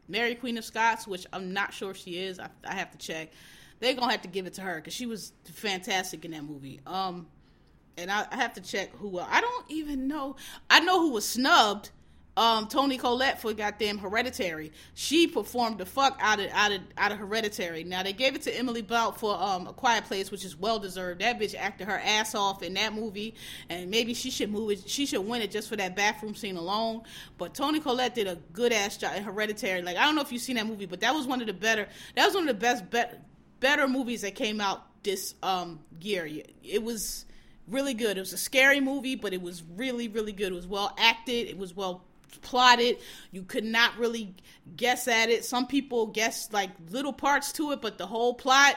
Mary 0.08 0.36
Queen 0.36 0.58
of 0.58 0.66
Scots, 0.66 1.08
which 1.08 1.26
I'm 1.34 1.54
not 1.54 1.74
sure 1.74 1.94
she 1.94 2.20
is, 2.20 2.40
I, 2.40 2.50
I 2.68 2.76
have 2.76 2.92
to 2.92 2.98
check. 2.98 3.32
They're 3.80 3.94
gonna 3.94 4.12
have 4.12 4.22
to 4.22 4.30
give 4.30 4.48
it 4.48 4.54
to 4.56 4.62
her 4.62 4.76
because 4.76 4.94
she 4.94 5.06
was 5.06 5.34
fantastic 5.44 6.24
in 6.24 6.32
that 6.32 6.44
movie. 6.44 6.80
Um, 6.88 7.28
and 7.98 8.12
I, 8.12 8.26
I 8.32 8.36
have 8.38 8.54
to 8.54 8.62
check 8.62 8.96
who. 8.96 9.20
I 9.20 9.42
don't 9.42 9.66
even 9.70 10.08
know. 10.08 10.36
I 10.70 10.80
know 10.80 11.00
who 11.00 11.12
was 11.12 11.28
snubbed. 11.28 11.92
Um, 12.38 12.68
Toni 12.68 12.98
Collette 12.98 13.42
for 13.42 13.54
goddamn 13.54 13.98
Hereditary. 13.98 14.74
She 14.94 15.26
performed 15.26 15.78
the 15.78 15.86
fuck 15.86 16.18
out 16.22 16.42
of 16.42 16.50
out 16.52 16.74
of 16.74 16.82
out 16.98 17.14
of 17.14 17.18
Hereditary. 17.18 17.86
Now 17.86 18.04
they 18.04 18.12
gave 18.12 18.36
it 18.36 18.42
to 18.42 18.58
Emily 18.58 18.82
Blunt 18.82 19.18
for 19.18 19.42
um, 19.42 19.68
A 19.68 19.74
Quiet 19.74 20.04
Place, 20.04 20.32
which 20.32 20.44
is 20.44 20.58
well 20.58 20.78
deserved. 20.78 21.22
That 21.22 21.40
bitch 21.40 21.56
acted 21.56 21.88
her 21.88 21.98
ass 21.98 22.36
off 22.36 22.62
in 22.62 22.74
that 22.74 22.94
movie, 22.94 23.36
and 23.70 23.90
maybe 23.90 24.14
she 24.14 24.32
should 24.32 24.52
move 24.52 24.72
it. 24.72 24.90
She 24.90 25.06
should 25.06 25.22
win 25.22 25.42
it 25.44 25.52
just 25.52 25.70
for 25.70 25.78
that 25.78 25.96
bathroom 25.96 26.36
scene 26.36 26.58
alone. 26.58 27.04
But 27.38 27.54
Toni 27.54 27.80
Collette 27.80 28.16
did 28.16 28.28
a 28.28 28.36
good 28.52 28.74
ass 28.74 28.98
job 28.98 29.16
in 29.16 29.24
Hereditary. 29.24 29.82
Like 29.82 29.96
I 29.96 30.04
don't 30.04 30.16
know 30.16 30.22
if 30.22 30.34
you've 30.34 30.42
seen 30.42 30.58
that 30.58 30.68
movie, 30.68 30.88
but 30.88 31.00
that 31.00 31.16
was 31.16 31.28
one 31.28 31.40
of 31.40 31.48
the 31.48 31.54
better. 31.54 31.88
That 32.18 32.26
was 32.26 32.36
one 32.36 32.50
of 32.50 32.60
the 32.60 32.60
best 32.60 32.90
be- 32.90 33.18
better 33.62 33.88
movies 33.88 34.24
that 34.24 34.36
came 34.36 34.60
out 34.60 34.84
this 35.04 35.36
um, 35.42 35.80
year. 36.02 36.28
It 36.62 36.84
was 36.84 37.26
really 37.68 37.94
good. 37.94 38.18
It 38.18 38.22
was 38.22 38.34
a 38.34 38.38
scary 38.38 38.80
movie, 38.80 39.16
but 39.16 39.34
it 39.34 39.42
was 39.42 39.64
really, 39.76 40.08
really 40.08 40.32
good. 40.32 40.52
It 40.52 40.56
was 40.56 40.68
well 40.68 40.96
acted. 40.98 41.48
It 41.48 41.58
was 41.58 41.76
well 41.76 42.04
plotted. 42.42 42.98
You 43.32 43.44
could 43.44 43.64
not 43.64 43.98
really 43.98 44.36
guess 44.76 45.08
at 45.08 45.30
it. 45.30 45.46
Some 45.46 45.68
people 45.68 46.08
guessed 46.08 46.54
like 46.54 46.70
little 46.90 47.14
parts 47.14 47.52
to 47.54 47.72
it, 47.72 47.82
but 47.82 47.98
the 47.98 48.08
whole 48.08 48.34
plot, 48.34 48.76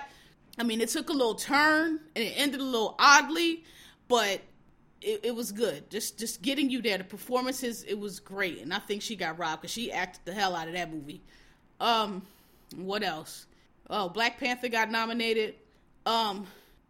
I 0.59 0.63
mean, 0.63 0.81
it 0.81 0.89
took 0.89 1.11
a 1.11 1.13
little 1.13 1.35
turn 1.35 2.01
and 2.17 2.25
it 2.25 2.33
ended 2.37 2.61
a 2.61 2.65
little 2.65 2.95
oddly, 2.99 3.65
but 4.09 4.41
it, 5.01 5.21
it 5.23 5.35
was 5.35 5.53
good. 5.53 5.91
Just 5.91 6.19
just 6.19 6.43
getting 6.43 6.71
you 6.71 6.83
there. 6.83 6.99
The 6.99 7.05
performances, 7.05 7.85
it 7.85 7.99
was 7.99 8.21
great, 8.21 8.61
and 8.61 8.75
I 8.75 8.79
think 8.79 9.03
she 9.03 9.17
got 9.17 9.39
robbed 9.39 9.63
because 9.63 9.73
she 9.73 9.93
acted 9.93 10.23
the 10.25 10.33
hell 10.33 10.57
out 10.57 10.67
of 10.67 10.75
that 10.75 10.93
movie. 10.93 11.23
Um, 11.81 12.23
what 12.77 13.03
else? 13.03 13.47
Oh, 13.89 14.09
Black 14.09 14.39
Panther 14.39 14.69
got 14.69 14.91
nominated. 14.91 15.55
Um, 16.05 16.47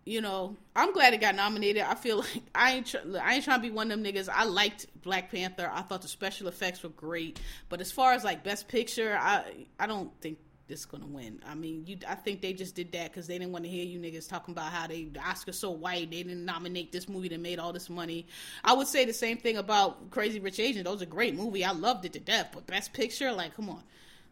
you 0.09 0.23
know, 0.23 0.57
I'm 0.75 0.94
glad 0.94 1.12
it 1.12 1.21
got 1.21 1.35
nominated. 1.35 1.83
I 1.83 1.94
feel 1.94 2.18
like 2.35 2.42
I 2.55 2.73
ain't 2.73 2.87
tr- 2.87 3.18
I 3.23 3.35
ain't 3.35 3.44
trying 3.44 3.59
to 3.59 3.62
be 3.62 3.71
one 3.71 3.90
of 3.90 4.03
them 4.03 4.11
niggas. 4.11 4.29
I 4.33 4.44
liked 4.44 4.87
Black 5.03 5.31
Panther. 5.31 5.71
I 5.73 5.83
thought 5.83 6.03
the 6.03 6.09
special 6.09 6.49
effects 6.49 6.83
were 6.83 6.88
great, 6.90 7.38
but 7.68 7.81
as 7.81 7.92
far 7.92 8.12
as 8.12 8.25
like 8.25 8.42
Best 8.42 8.68
Picture, 8.68 9.18
I 9.21 9.44
I 9.79 9.87
don't 9.87 10.11
think 10.23 10.38
this 10.66 10.81
is 10.81 10.87
gonna 10.87 11.07
win. 11.07 11.42
I 11.47 11.55
mean, 11.55 11.85
you 11.87 11.99
I 12.09 12.14
think 12.14 12.40
they 12.40 12.55
just 12.55 12.75
did 12.75 12.90
that 12.92 13.11
because 13.11 13.27
they 13.27 13.38
didn't 13.38 13.53
want 13.53 13.64
to 13.64 13.71
hear 13.71 13.85
you 13.85 13.99
niggas 13.99 14.29
talking 14.29 14.53
about 14.53 14.73
how 14.73 14.87
they 14.87 15.05
the 15.05 15.21
Oscar's 15.21 15.59
so 15.59 15.71
white. 15.71 16.11
They 16.11 16.23
didn't 16.23 16.44
nominate 16.44 16.90
this 16.90 17.07
movie 17.07 17.29
that 17.29 17.40
made 17.40 17.59
all 17.59 17.75
this 17.75 17.90
money. 17.90 18.27
I 18.64 18.73
would 18.73 18.88
say 18.88 19.05
the 19.05 19.12
same 19.12 19.37
thing 19.37 19.59
about 19.59 20.11
Crazy 20.11 20.40
Rich 20.40 20.59
Asian. 20.59 20.85
That 20.85 20.90
was 20.90 21.03
a 21.03 21.07
great 21.07 21.35
movie. 21.35 21.66
I 21.66 21.73
loved 21.73 22.07
it 22.07 22.14
to 22.14 22.21
death. 22.21 22.49
But 22.55 22.66
Best 22.66 22.94
Picture, 22.94 23.31
like, 23.33 23.55
come 23.55 23.68
on. 23.68 23.83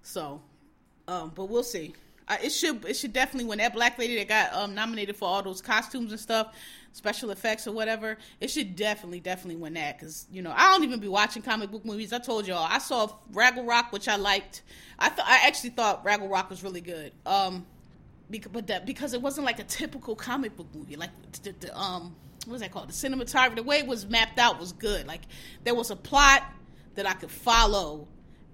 So, 0.03 0.41
um, 1.07 1.33
but 1.35 1.51
we'll 1.51 1.63
see. 1.63 1.95
It 2.29 2.51
should 2.51 2.85
it 2.85 2.97
should 2.97 3.13
definitely 3.13 3.49
win. 3.49 3.59
That 3.59 3.73
black 3.73 3.99
lady 3.99 4.17
that 4.17 4.29
got 4.29 4.53
um, 4.53 4.75
nominated 4.75 5.17
for 5.17 5.29
all 5.29 5.43
those 5.43 5.63
costumes 5.63 6.11
and 6.11 6.21
stuff, 6.21 6.55
special 6.93 7.31
effects 7.31 7.69
or 7.69 7.73
whatever, 7.73 8.19
it 8.41 8.51
should 8.51 8.75
definitely 8.75 9.21
definitely 9.21 9.57
win 9.57 9.75
that 9.75 9.99
because 9.99 10.27
you 10.33 10.43
know 10.43 10.53
I 10.55 10.73
don't 10.73 10.83
even 10.83 10.99
be 10.99 11.09
watching 11.09 11.43
comic 11.43 11.71
book 11.71 11.85
movies. 11.85 12.13
I 12.13 12.19
told 12.19 12.49
y'all 12.49 12.67
I 12.69 12.79
saw 12.79 13.09
Ragnarok, 13.33 13.93
which 13.93 14.09
I 14.09 14.17
liked. 14.17 14.63
I 14.99 15.13
I 15.19 15.47
actually 15.47 15.71
thought 15.71 16.05
Ragnarok 16.05 16.51
was 16.51 16.65
really 16.65 16.81
good. 16.81 17.13
Um, 17.25 17.65
because, 18.29 18.51
but 18.51 18.67
that 18.67 18.87
because 18.87 19.15
it 19.15 19.23
wasn't 19.23 19.45
like 19.45 19.61
a 19.61 19.65
typical 19.65 20.17
comic 20.17 20.57
book 20.57 20.67
movie, 20.75 20.97
like 20.97 21.11
the, 21.43 21.55
the 21.61 21.79
um 21.79 22.17
what's 22.47 22.61
that 22.61 22.73
called? 22.73 22.89
The 22.89 22.93
cinematography, 22.93 23.57
the 23.57 23.63
way 23.63 23.79
it 23.79 23.87
was 23.87 24.07
mapped 24.07 24.39
out 24.39 24.59
was 24.59 24.73
good. 24.73 25.07
Like 25.07 25.23
there 25.65 25.75
was 25.75 25.91
a 25.91 25.97
plot 25.97 26.43
that 26.95 27.07
I 27.07 27.13
could 27.13 27.31
follow 27.31 28.09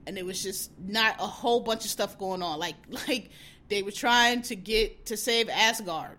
and 0.06 0.18
it 0.18 0.26
was 0.26 0.42
just 0.42 0.70
not 0.78 1.16
a 1.20 1.26
whole 1.26 1.60
bunch 1.60 1.84
of 1.84 1.90
stuff 1.90 2.18
going 2.18 2.42
on. 2.42 2.58
Like 2.58 2.76
like 3.08 3.30
they 3.72 3.82
were 3.82 3.90
trying 3.90 4.42
to 4.42 4.54
get 4.54 5.06
to 5.06 5.16
save 5.16 5.48
Asgard. 5.48 6.18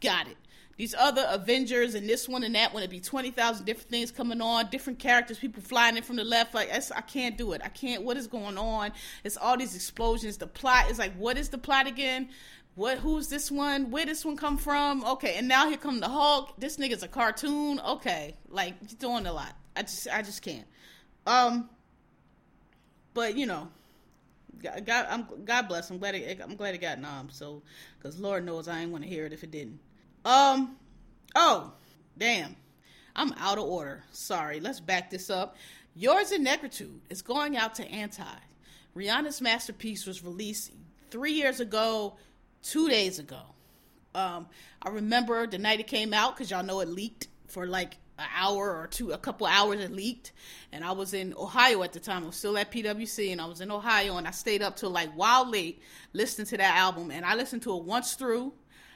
Got 0.00 0.28
it. 0.28 0.36
these 0.78 0.94
other 0.94 1.26
Avengers 1.28 1.94
and 1.94 2.08
this 2.08 2.28
one 2.28 2.42
and 2.42 2.54
that 2.54 2.72
one, 2.72 2.82
it'd 2.82 2.90
be 2.90 3.00
20,000 3.00 3.64
different 3.64 3.90
things 3.90 4.10
coming 4.10 4.40
on, 4.40 4.68
different 4.70 4.98
characters, 4.98 5.38
people 5.38 5.62
flying 5.62 5.96
in 5.96 6.02
from 6.02 6.16
the 6.16 6.24
left. 6.24 6.54
Like, 6.54 6.70
I 6.72 7.00
can't 7.02 7.36
do 7.36 7.52
it. 7.52 7.60
I 7.64 7.68
can't. 7.68 8.02
What 8.02 8.16
is 8.16 8.26
going 8.26 8.56
on? 8.58 8.92
It's 9.24 9.36
all 9.36 9.56
these 9.56 9.74
explosions. 9.74 10.38
The 10.38 10.46
plot 10.46 10.90
is 10.90 10.98
like, 10.98 11.14
what 11.16 11.36
is 11.36 11.50
the 11.50 11.58
plot 11.58 11.86
again? 11.86 12.30
What? 12.76 12.98
Who's 12.98 13.28
this 13.28 13.50
one? 13.50 13.90
Where 13.90 14.04
this 14.04 14.24
one 14.24 14.36
come 14.36 14.58
from? 14.58 15.04
Okay, 15.04 15.34
and 15.36 15.48
now 15.48 15.68
here 15.68 15.78
come 15.78 16.00
the 16.00 16.08
Hulk. 16.08 16.54
This 16.58 16.76
nigga's 16.76 17.02
a 17.02 17.08
cartoon. 17.08 17.80
Okay, 17.80 18.36
like 18.50 18.74
you're 18.82 18.98
doing 18.98 19.26
a 19.26 19.32
lot. 19.32 19.54
I 19.74 19.82
just, 19.82 20.08
I 20.12 20.20
just 20.20 20.42
can't. 20.42 20.66
Um, 21.26 21.70
but 23.14 23.36
you 23.36 23.46
know, 23.46 23.68
God, 24.62 25.06
I'm, 25.08 25.26
God 25.44 25.68
bless. 25.68 25.90
I'm 25.90 25.98
glad. 25.98 26.14
It, 26.14 26.40
I'm 26.42 26.56
glad 26.56 26.74
it 26.74 26.80
got 26.80 27.00
nom. 27.00 27.30
So, 27.30 27.62
because 27.98 28.18
Lord 28.18 28.44
knows 28.44 28.68
I 28.68 28.80
ain't 28.80 28.90
want 28.90 29.04
to 29.04 29.10
hear 29.10 29.26
it 29.26 29.32
if 29.32 29.44
it 29.44 29.50
didn't. 29.50 29.80
Um. 30.24 30.76
Oh, 31.34 31.72
damn. 32.16 32.56
I'm 33.14 33.32
out 33.38 33.58
of 33.58 33.64
order. 33.64 34.04
Sorry. 34.12 34.60
Let's 34.60 34.80
back 34.80 35.10
this 35.10 35.30
up. 35.30 35.56
Yours 35.94 36.32
in 36.32 36.44
Negritude 36.44 37.00
is 37.08 37.22
going 37.22 37.56
out 37.56 37.74
to 37.76 37.90
Anti. 37.90 38.24
Rihanna's 38.94 39.40
masterpiece 39.40 40.06
was 40.06 40.24
released 40.24 40.72
three 41.10 41.32
years 41.32 41.60
ago, 41.60 42.16
two 42.62 42.88
days 42.88 43.18
ago. 43.18 43.40
Um, 44.14 44.46
I 44.80 44.90
remember 44.90 45.46
the 45.46 45.58
night 45.58 45.80
it 45.80 45.86
came 45.86 46.14
out 46.14 46.34
because 46.34 46.50
y'all 46.50 46.62
know 46.62 46.80
it 46.80 46.88
leaked 46.88 47.28
for 47.48 47.66
like 47.66 47.96
an 48.18 48.26
hour 48.36 48.76
or 48.76 48.86
two, 48.86 49.12
a 49.12 49.18
couple 49.18 49.46
hours 49.46 49.80
it 49.80 49.92
leaked. 49.92 50.32
And 50.72 50.84
I 50.84 50.92
was 50.92 51.14
in 51.14 51.34
Ohio 51.34 51.82
at 51.82 51.92
the 51.92 52.00
time. 52.00 52.24
I 52.24 52.26
was 52.26 52.36
still 52.36 52.56
at 52.56 52.70
PWC 52.70 53.32
and 53.32 53.40
I 53.40 53.46
was 53.46 53.60
in 53.60 53.70
Ohio 53.70 54.16
and 54.16 54.26
I 54.26 54.30
stayed 54.30 54.62
up 54.62 54.76
till 54.76 54.90
like 54.90 55.16
wild 55.16 55.48
late 55.48 55.82
listening 56.12 56.46
to 56.48 56.56
that 56.56 56.76
album. 56.76 57.10
And 57.10 57.24
I 57.24 57.34
listened 57.34 57.62
to 57.62 57.76
it 57.76 57.84
once 57.84 58.14
through 58.14 58.52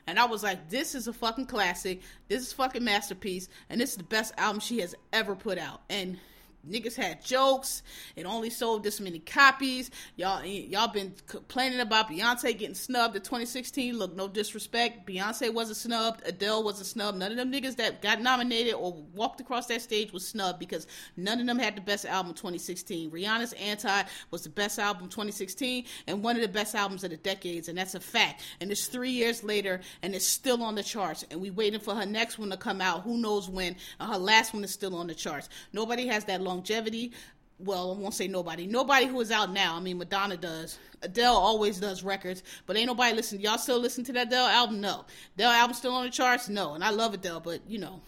and 0.07 0.19
I 0.19 0.25
was 0.25 0.43
like, 0.43 0.69
this 0.69 0.95
is 0.95 1.07
a 1.07 1.13
fucking 1.13 1.47
classic. 1.47 2.01
This 2.29 2.43
is 2.43 2.53
fucking 2.53 2.83
masterpiece. 2.83 3.49
And 3.69 3.81
this 3.81 3.91
is 3.91 3.97
the 3.97 4.05
best 4.05 4.35
album 4.37 4.61
she 4.61 4.81
has 4.81 4.95
ever 5.13 5.37
put 5.37 5.59
out. 5.59 5.83
And 5.89 6.19
niggas 6.69 6.97
had 6.97 7.25
jokes. 7.25 7.83
It 8.17 8.27
only 8.27 8.51
sold 8.51 8.83
this 8.83 9.01
many 9.01 9.19
copies. 9.19 9.91
Y'all, 10.17 10.45
y'all 10.45 10.89
been 10.89 11.15
complaining 11.27 11.81
about 11.81 12.09
Beyonce 12.09 12.57
getting 12.59 12.75
snubbed 12.75 13.17
in 13.17 13.23
2016. 13.23 13.97
Look, 13.97 14.15
no 14.15 14.29
disrespect. 14.29 15.07
Beyonce 15.07 15.53
wasn't 15.53 15.79
snubbed. 15.79 16.23
Adele 16.27 16.63
wasn't 16.63 16.87
snubbed. 16.87 17.19
None 17.19 17.31
of 17.31 17.37
them 17.37 17.53
niggas 17.53 17.77
that 17.77 18.03
got 18.03 18.21
nominated 18.21 18.75
or 18.75 18.93
walked 19.15 19.41
across 19.41 19.67
that 19.67 19.83
stage 19.83 20.13
was 20.13 20.27
snubbed 20.27 20.59
because 20.59 20.87
none 21.17 21.41
of 21.41 21.47
them 21.47 21.59
had 21.59 21.77
the 21.77 21.81
best 21.81 22.05
album 22.05 22.35
2016. 22.35 23.11
Rihanna's 23.11 23.53
Anti 23.55 24.03
was 24.31 24.43
the 24.43 24.51
best 24.51 24.79
album 24.79 25.09
2016 25.09 25.85
and 26.07 26.23
one 26.23 26.37
of 26.37 26.43
the 26.43 26.49
best 26.49 26.75
albums 26.75 27.05
of 27.05 27.11
the 27.11 27.17
decades, 27.17 27.69
and 27.69 27.79
that's 27.79 27.95
a 27.95 28.01
fact. 28.01 28.43
And 28.61 28.71
it's 28.71 28.87
three 28.87 29.11
years 29.11 29.43
later, 29.43 29.81
and 30.03 30.15
it's 30.15 30.27
still 30.27 30.63
on 30.63 30.75
the 30.75 30.83
charts. 30.83 31.25
And 31.31 31.41
we 31.41 31.51
waiting 31.51 31.81
for 31.81 31.95
her 31.95 32.07
next 32.07 32.39
one 32.39 32.51
to 32.51 32.57
come 32.57 32.81
out. 32.81 33.03
Who 33.03 33.19
knows 33.19 33.49
when? 33.49 33.77
Uh, 33.99 34.13
her 34.13 34.19
last 34.19 34.55
one 34.55 34.65
is 34.65 34.71
still 34.71 34.95
on 34.97 35.07
the 35.07 35.15
charts. 35.15 35.49
Nobody 35.73 36.07
has 36.07 36.25
that 36.25 36.41
longevity. 36.51 37.13
Well, 37.59 37.93
I 37.93 37.99
won't 37.99 38.15
say 38.15 38.27
nobody. 38.27 38.67
Nobody 38.67 39.07
who 39.07 39.21
is 39.21 39.31
out 39.31 39.53
now. 39.53 39.77
I 39.77 39.81
mean, 39.81 39.99
Madonna 39.99 40.37
does. 40.37 40.79
Adele 41.03 41.37
always 41.37 41.79
does 41.79 42.03
records, 42.03 42.43
but 42.67 42.77
ain't 42.77 42.87
nobody 42.87 43.15
listen. 43.15 43.41
Y'all 43.41 43.59
still 43.59 43.79
listen 43.79 44.05
to 44.05 44.13
that 44.15 44.29
Adele 44.29 44.47
album? 44.47 44.81
No. 44.81 45.05
Adele 45.35 45.51
album 45.51 45.75
still 45.75 45.95
on 45.95 46.05
the 46.05 46.11
charts? 46.11 46.49
No. 46.49 46.75
And 46.75 46.83
I 46.83 46.91
love 46.91 47.13
Adele, 47.15 47.41
but 47.41 47.61
you 47.69 47.79
know, 47.79 48.01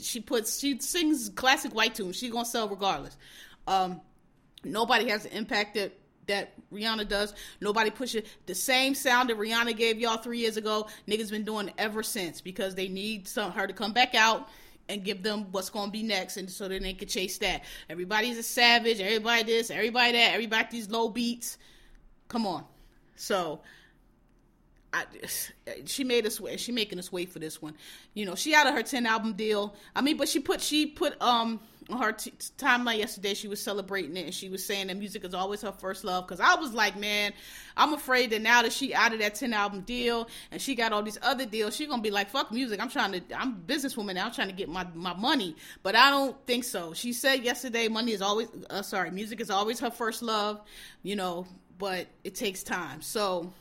she 0.00 0.20
puts 0.20 0.58
she 0.58 0.78
sings 0.80 1.30
classic 1.30 1.74
white 1.74 1.94
tunes. 1.94 2.16
She's 2.16 2.30
gonna 2.30 2.44
sell 2.44 2.68
regardless. 2.68 3.16
Um, 3.66 4.00
nobody 4.64 5.08
has 5.08 5.22
the 5.22 5.36
impact 5.36 5.74
that 5.74 5.92
that 6.26 6.52
Rihanna 6.72 7.08
does. 7.08 7.34
Nobody 7.60 7.90
pushes 7.90 8.28
the 8.46 8.54
same 8.54 8.94
sound 8.94 9.30
that 9.30 9.38
Rihanna 9.38 9.76
gave 9.76 9.98
y'all 9.98 10.18
three 10.18 10.38
years 10.38 10.56
ago. 10.56 10.88
Niggas 11.08 11.30
been 11.30 11.44
doing 11.44 11.70
ever 11.78 12.02
since 12.02 12.40
because 12.40 12.74
they 12.74 12.88
need 12.88 13.28
some 13.28 13.52
her 13.52 13.66
to 13.66 13.72
come 13.72 13.92
back 13.92 14.14
out 14.14 14.48
and 14.90 15.04
give 15.04 15.22
them 15.22 15.46
what's 15.52 15.70
to 15.86 15.92
be 15.92 16.02
next, 16.02 16.36
and 16.36 16.50
so 16.50 16.68
then 16.68 16.82
they 16.82 16.92
can 16.92 17.08
chase 17.08 17.38
that. 17.38 17.62
Everybody's 17.88 18.38
a 18.38 18.42
savage. 18.42 19.00
Everybody 19.00 19.44
this, 19.44 19.70
everybody 19.70 20.12
that, 20.12 20.32
everybody 20.34 20.66
these 20.70 20.90
low 20.90 21.08
beats. 21.08 21.58
Come 22.28 22.46
on. 22.46 22.64
So, 23.16 23.60
I, 24.92 25.04
she 25.84 26.04
made 26.04 26.26
us 26.26 26.40
wait. 26.40 26.60
She 26.60 26.72
making 26.72 26.98
us 26.98 27.12
wait 27.12 27.30
for 27.30 27.38
this 27.38 27.60
one. 27.60 27.74
You 28.14 28.26
know, 28.26 28.34
she 28.34 28.54
out 28.54 28.66
of 28.66 28.74
her 28.74 28.82
ten 28.82 29.06
album 29.06 29.34
deal. 29.34 29.74
I 29.94 30.00
mean, 30.00 30.16
but 30.16 30.28
she 30.28 30.40
put 30.40 30.60
she 30.60 30.86
put 30.86 31.20
um 31.22 31.60
her 31.98 32.12
t- 32.12 32.32
timeline 32.58 32.98
yesterday, 32.98 33.34
she 33.34 33.48
was 33.48 33.60
celebrating 33.60 34.16
it 34.16 34.24
and 34.24 34.34
she 34.34 34.48
was 34.48 34.64
saying 34.64 34.88
that 34.88 34.96
music 34.96 35.24
is 35.24 35.34
always 35.34 35.62
her 35.62 35.72
first 35.72 36.04
love. 36.04 36.26
Because 36.26 36.40
I 36.40 36.54
was 36.54 36.72
like, 36.72 36.96
man, 36.98 37.32
I'm 37.76 37.92
afraid 37.92 38.30
that 38.30 38.42
now 38.42 38.62
that 38.62 38.72
she 38.72 38.94
out 38.94 39.12
of 39.12 39.18
that 39.20 39.34
10 39.34 39.52
album 39.52 39.82
deal 39.82 40.28
and 40.50 40.60
she 40.60 40.74
got 40.74 40.92
all 40.92 41.02
these 41.02 41.18
other 41.22 41.46
deals, 41.46 41.76
she 41.76 41.86
gonna 41.86 42.02
be 42.02 42.10
like, 42.10 42.30
fuck 42.30 42.52
music. 42.52 42.80
I'm 42.80 42.90
trying 42.90 43.12
to, 43.12 43.22
I'm 43.36 43.52
a 43.52 43.72
businesswoman 43.72 44.14
now. 44.14 44.26
I'm 44.26 44.32
trying 44.32 44.48
to 44.48 44.54
get 44.54 44.68
my, 44.68 44.86
my 44.94 45.14
money. 45.14 45.56
But 45.82 45.96
I 45.96 46.10
don't 46.10 46.36
think 46.46 46.64
so. 46.64 46.92
She 46.92 47.12
said 47.12 47.42
yesterday, 47.42 47.88
money 47.88 48.12
is 48.12 48.22
always, 48.22 48.48
uh, 48.68 48.82
sorry, 48.82 49.10
music 49.10 49.40
is 49.40 49.50
always 49.50 49.80
her 49.80 49.90
first 49.90 50.22
love, 50.22 50.60
you 51.02 51.16
know, 51.16 51.46
but 51.78 52.06
it 52.24 52.34
takes 52.34 52.62
time. 52.62 53.02
So 53.02 53.52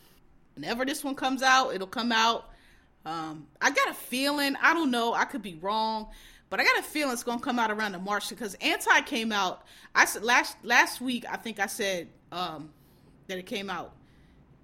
whenever 0.59 0.85
this 0.85 1.03
one 1.03 1.15
comes 1.15 1.41
out, 1.41 1.73
it'll 1.73 1.87
come 1.87 2.11
out. 2.11 2.49
Um, 3.05 3.47
I 3.61 3.71
got 3.71 3.89
a 3.89 3.93
feeling, 3.93 4.55
I 4.61 4.73
don't 4.73 4.91
know, 4.91 5.13
I 5.13 5.25
could 5.25 5.41
be 5.41 5.55
wrong 5.55 6.09
but 6.49 6.59
I 6.59 6.63
got 6.63 6.79
a 6.79 6.83
feeling 6.83 7.13
it's 7.13 7.23
gonna 7.23 7.39
come 7.39 7.59
out 7.59 7.71
around 7.71 7.91
the 7.91 7.99
March 7.99 8.29
because 8.29 8.55
Anti 8.55 9.01
came 9.01 9.31
out. 9.31 9.63
I 9.93 10.05
said 10.05 10.23
last 10.23 10.57
last 10.63 10.99
week. 10.99 11.25
I 11.29 11.37
think 11.37 11.59
I 11.59 11.67
said 11.67 12.07
um, 12.31 12.71
that 13.27 13.37
it 13.37 13.45
came 13.45 13.69
out 13.69 13.93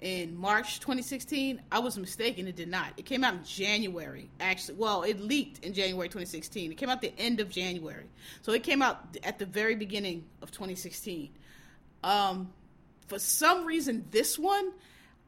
in 0.02 0.36
March 0.36 0.80
2016. 0.80 1.62
I 1.72 1.80
was 1.80 1.98
mistaken. 1.98 2.48
It 2.48 2.56
did 2.56 2.70
not. 2.70 2.94
It 2.98 3.06
came 3.06 3.24
out 3.24 3.36
in 3.36 3.44
January. 3.44 4.30
Actually, 4.40 4.80
well, 4.80 5.04
it 5.04 5.20
leaked 5.20 5.64
in 5.64 5.74
January 5.74 6.08
2016. 6.08 6.72
It 6.72 6.76
came 6.76 6.90
out 6.90 7.02
the 7.02 7.14
end 7.20 7.40
of 7.40 7.50
January, 7.50 8.06
so 8.42 8.52
it 8.52 8.64
came 8.64 8.82
out 8.82 9.18
at 9.24 9.38
the 9.38 9.46
very 9.46 9.76
beginning 9.76 10.26
of 10.42 10.50
2016. 10.50 11.30
Um, 12.04 12.52
for 13.08 13.20
some 13.20 13.66
reason, 13.66 14.06
this 14.10 14.40
one 14.40 14.72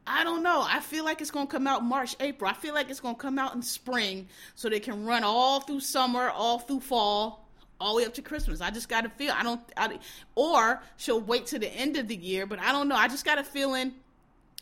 I 0.08 0.24
don't 0.24 0.42
know. 0.42 0.66
I 0.66 0.80
feel 0.80 1.04
like 1.04 1.20
it's 1.20 1.32
going 1.32 1.48
to 1.48 1.52
come 1.52 1.68
out 1.68 1.84
March, 1.84 2.16
April. 2.22 2.50
I 2.50 2.54
feel 2.54 2.74
like 2.74 2.90
it's 2.90 3.02
going 3.02 3.16
to 3.16 3.22
come 3.22 3.38
out 3.38 3.54
in 3.56 3.62
spring 3.62 4.28
so 4.56 4.70
they 4.70 4.80
can 4.80 5.06
run 5.06 5.24
all 5.24 5.60
through 5.60 5.82
summer, 5.82 6.30
all 6.30 6.60
through 6.60 6.80
fall, 6.80 7.46
all 7.80 7.96
the 7.96 8.02
way 8.02 8.08
up 8.08 8.14
to 8.14 8.22
Christmas. 8.22 8.62
I 8.62 8.72
just 8.72 8.88
got 8.88 9.06
a 9.06 9.10
feel. 9.10 9.34
I 9.36 9.44
don't, 9.44 9.62
I, 9.76 10.00
or 10.36 10.82
she'll 10.96 11.20
wait 11.20 11.48
to 11.48 11.60
the 11.60 11.68
end 11.68 11.98
of 11.98 12.08
the 12.08 12.16
year, 12.16 12.46
but 12.46 12.60
I 12.60 12.72
don't 12.72 12.88
know. 12.88 12.96
I 12.96 13.10
just 13.10 13.26
got 13.26 13.38
a 13.38 13.44
feeling 13.44 13.94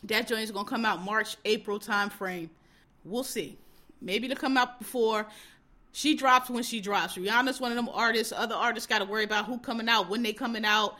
that 0.04 0.26
joint 0.26 0.42
is 0.42 0.50
going 0.50 0.66
to 0.66 0.70
come 0.70 0.84
out 0.84 1.02
March, 1.02 1.36
April 1.44 1.78
time 1.78 2.10
frame. 2.10 2.50
We'll 3.04 3.24
see. 3.24 3.56
Maybe 4.00 4.26
it'll 4.26 4.40
come 4.40 4.56
out 4.56 4.80
before. 4.80 5.26
She 5.92 6.14
drops 6.14 6.50
when 6.50 6.64
she 6.64 6.80
drops. 6.80 7.16
Rihanna's 7.16 7.60
one 7.60 7.70
of 7.70 7.76
them 7.76 7.88
artists. 7.88 8.32
Other 8.36 8.54
artists 8.54 8.86
got 8.86 8.98
to 8.98 9.04
worry 9.04 9.24
about 9.24 9.46
who 9.46 9.58
coming 9.58 9.88
out, 9.88 10.10
when 10.10 10.22
they 10.22 10.32
coming 10.32 10.64
out. 10.64 10.96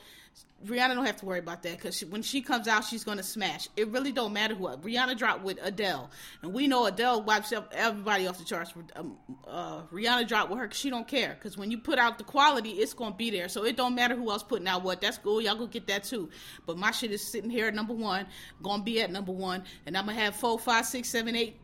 Rihanna 0.64 0.94
don't 0.94 1.06
have 1.06 1.18
to 1.18 1.26
worry 1.26 1.38
about 1.38 1.62
that 1.62 1.76
because 1.76 2.00
when 2.00 2.22
she 2.22 2.40
comes 2.40 2.66
out, 2.66 2.84
she's 2.84 3.04
gonna 3.04 3.22
smash. 3.22 3.68
It 3.76 3.88
really 3.88 4.10
don't 4.10 4.32
matter 4.32 4.54
who. 4.54 4.66
Rihanna 4.66 5.16
dropped 5.16 5.42
with 5.42 5.58
Adele, 5.62 6.10
and 6.42 6.52
we 6.52 6.66
know 6.66 6.86
Adele 6.86 7.22
wipes 7.22 7.52
up 7.52 7.72
everybody 7.74 8.26
off 8.26 8.38
the 8.38 8.44
charts. 8.44 8.72
Um, 8.96 9.18
uh, 9.46 9.82
Rihanna 9.92 10.26
dropped 10.26 10.50
with 10.50 10.58
her 10.58 10.66
because 10.66 10.80
she 10.80 10.90
don't 10.90 11.06
care. 11.06 11.34
Because 11.38 11.58
when 11.58 11.70
you 11.70 11.78
put 11.78 11.98
out 11.98 12.18
the 12.18 12.24
quality, 12.24 12.70
it's 12.70 12.94
gonna 12.94 13.14
be 13.14 13.30
there. 13.30 13.48
So 13.48 13.64
it 13.64 13.76
don't 13.76 13.94
matter 13.94 14.16
who 14.16 14.30
else 14.30 14.42
putting 14.42 14.66
out 14.66 14.82
what. 14.82 15.00
That's 15.00 15.18
cool. 15.18 15.40
Y'all 15.40 15.56
go 15.56 15.66
get 15.66 15.86
that 15.88 16.04
too. 16.04 16.30
But 16.64 16.78
my 16.78 16.90
shit 16.90 17.12
is 17.12 17.22
sitting 17.22 17.50
here 17.50 17.68
at 17.68 17.74
number 17.74 17.94
one, 17.94 18.26
gonna 18.62 18.82
be 18.82 19.00
at 19.02 19.12
number 19.12 19.32
one, 19.32 19.62
and 19.84 19.96
I'm 19.96 20.06
gonna 20.06 20.18
have 20.18 20.36
four, 20.36 20.58
five, 20.58 20.86
six, 20.86 21.08
seven, 21.08 21.36
eight 21.36 21.60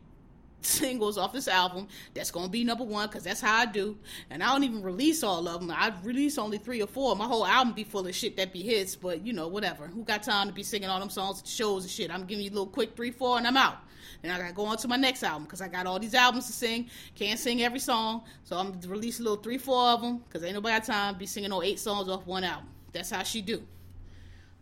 singles 0.65 1.17
off 1.17 1.33
this 1.33 1.47
album 1.47 1.87
that's 2.13 2.31
gonna 2.31 2.49
be 2.49 2.63
number 2.63 2.83
one 2.83 3.07
because 3.07 3.23
that's 3.23 3.41
how 3.41 3.57
I 3.57 3.65
do. 3.65 3.97
And 4.29 4.43
I 4.43 4.51
don't 4.51 4.63
even 4.63 4.81
release 4.81 5.23
all 5.23 5.47
of 5.47 5.61
them. 5.61 5.71
I 5.71 5.93
release 6.03 6.37
only 6.37 6.57
three 6.57 6.81
or 6.81 6.87
four. 6.87 7.15
My 7.15 7.25
whole 7.25 7.45
album 7.45 7.73
be 7.73 7.83
full 7.83 8.07
of 8.07 8.15
shit 8.15 8.37
that 8.37 8.53
be 8.53 8.61
hits, 8.61 8.95
but 8.95 9.25
you 9.25 9.33
know 9.33 9.47
whatever. 9.47 9.87
Who 9.87 10.03
got 10.03 10.23
time 10.23 10.47
to 10.47 10.53
be 10.53 10.63
singing 10.63 10.89
all 10.89 10.99
them 10.99 11.09
songs 11.09 11.41
at 11.41 11.47
shows 11.47 11.83
and 11.83 11.91
shit? 11.91 12.11
I'm 12.11 12.25
giving 12.25 12.43
you 12.43 12.49
a 12.49 12.53
little 12.53 12.67
quick 12.67 12.95
three, 12.95 13.11
four, 13.11 13.37
and 13.37 13.47
I'm 13.47 13.57
out. 13.57 13.77
And 14.21 14.31
I 14.31 14.37
gotta 14.39 14.53
go 14.53 14.65
on 14.65 14.77
to 14.77 14.87
my 14.87 14.95
next 14.95 15.23
album 15.23 15.43
because 15.43 15.61
I 15.61 15.67
got 15.67 15.85
all 15.85 15.99
these 15.99 16.13
albums 16.13 16.47
to 16.47 16.53
sing. 16.53 16.89
Can't 17.15 17.39
sing 17.39 17.61
every 17.61 17.79
song, 17.79 18.23
so 18.43 18.57
I'm 18.57 18.79
release 18.87 19.19
a 19.19 19.23
little 19.23 19.37
three, 19.37 19.57
four 19.57 19.89
of 19.89 20.01
them 20.01 20.19
because 20.19 20.43
ain't 20.43 20.55
nobody 20.55 20.75
got 20.75 20.85
time 20.85 21.13
to 21.13 21.19
be 21.19 21.25
singing 21.25 21.51
all 21.51 21.63
eight 21.63 21.79
songs 21.79 22.07
off 22.07 22.25
one 22.25 22.43
album. 22.43 22.69
That's 22.91 23.09
how 23.09 23.23
she 23.23 23.41
do. 23.41 23.63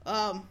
Um, 0.06 0.48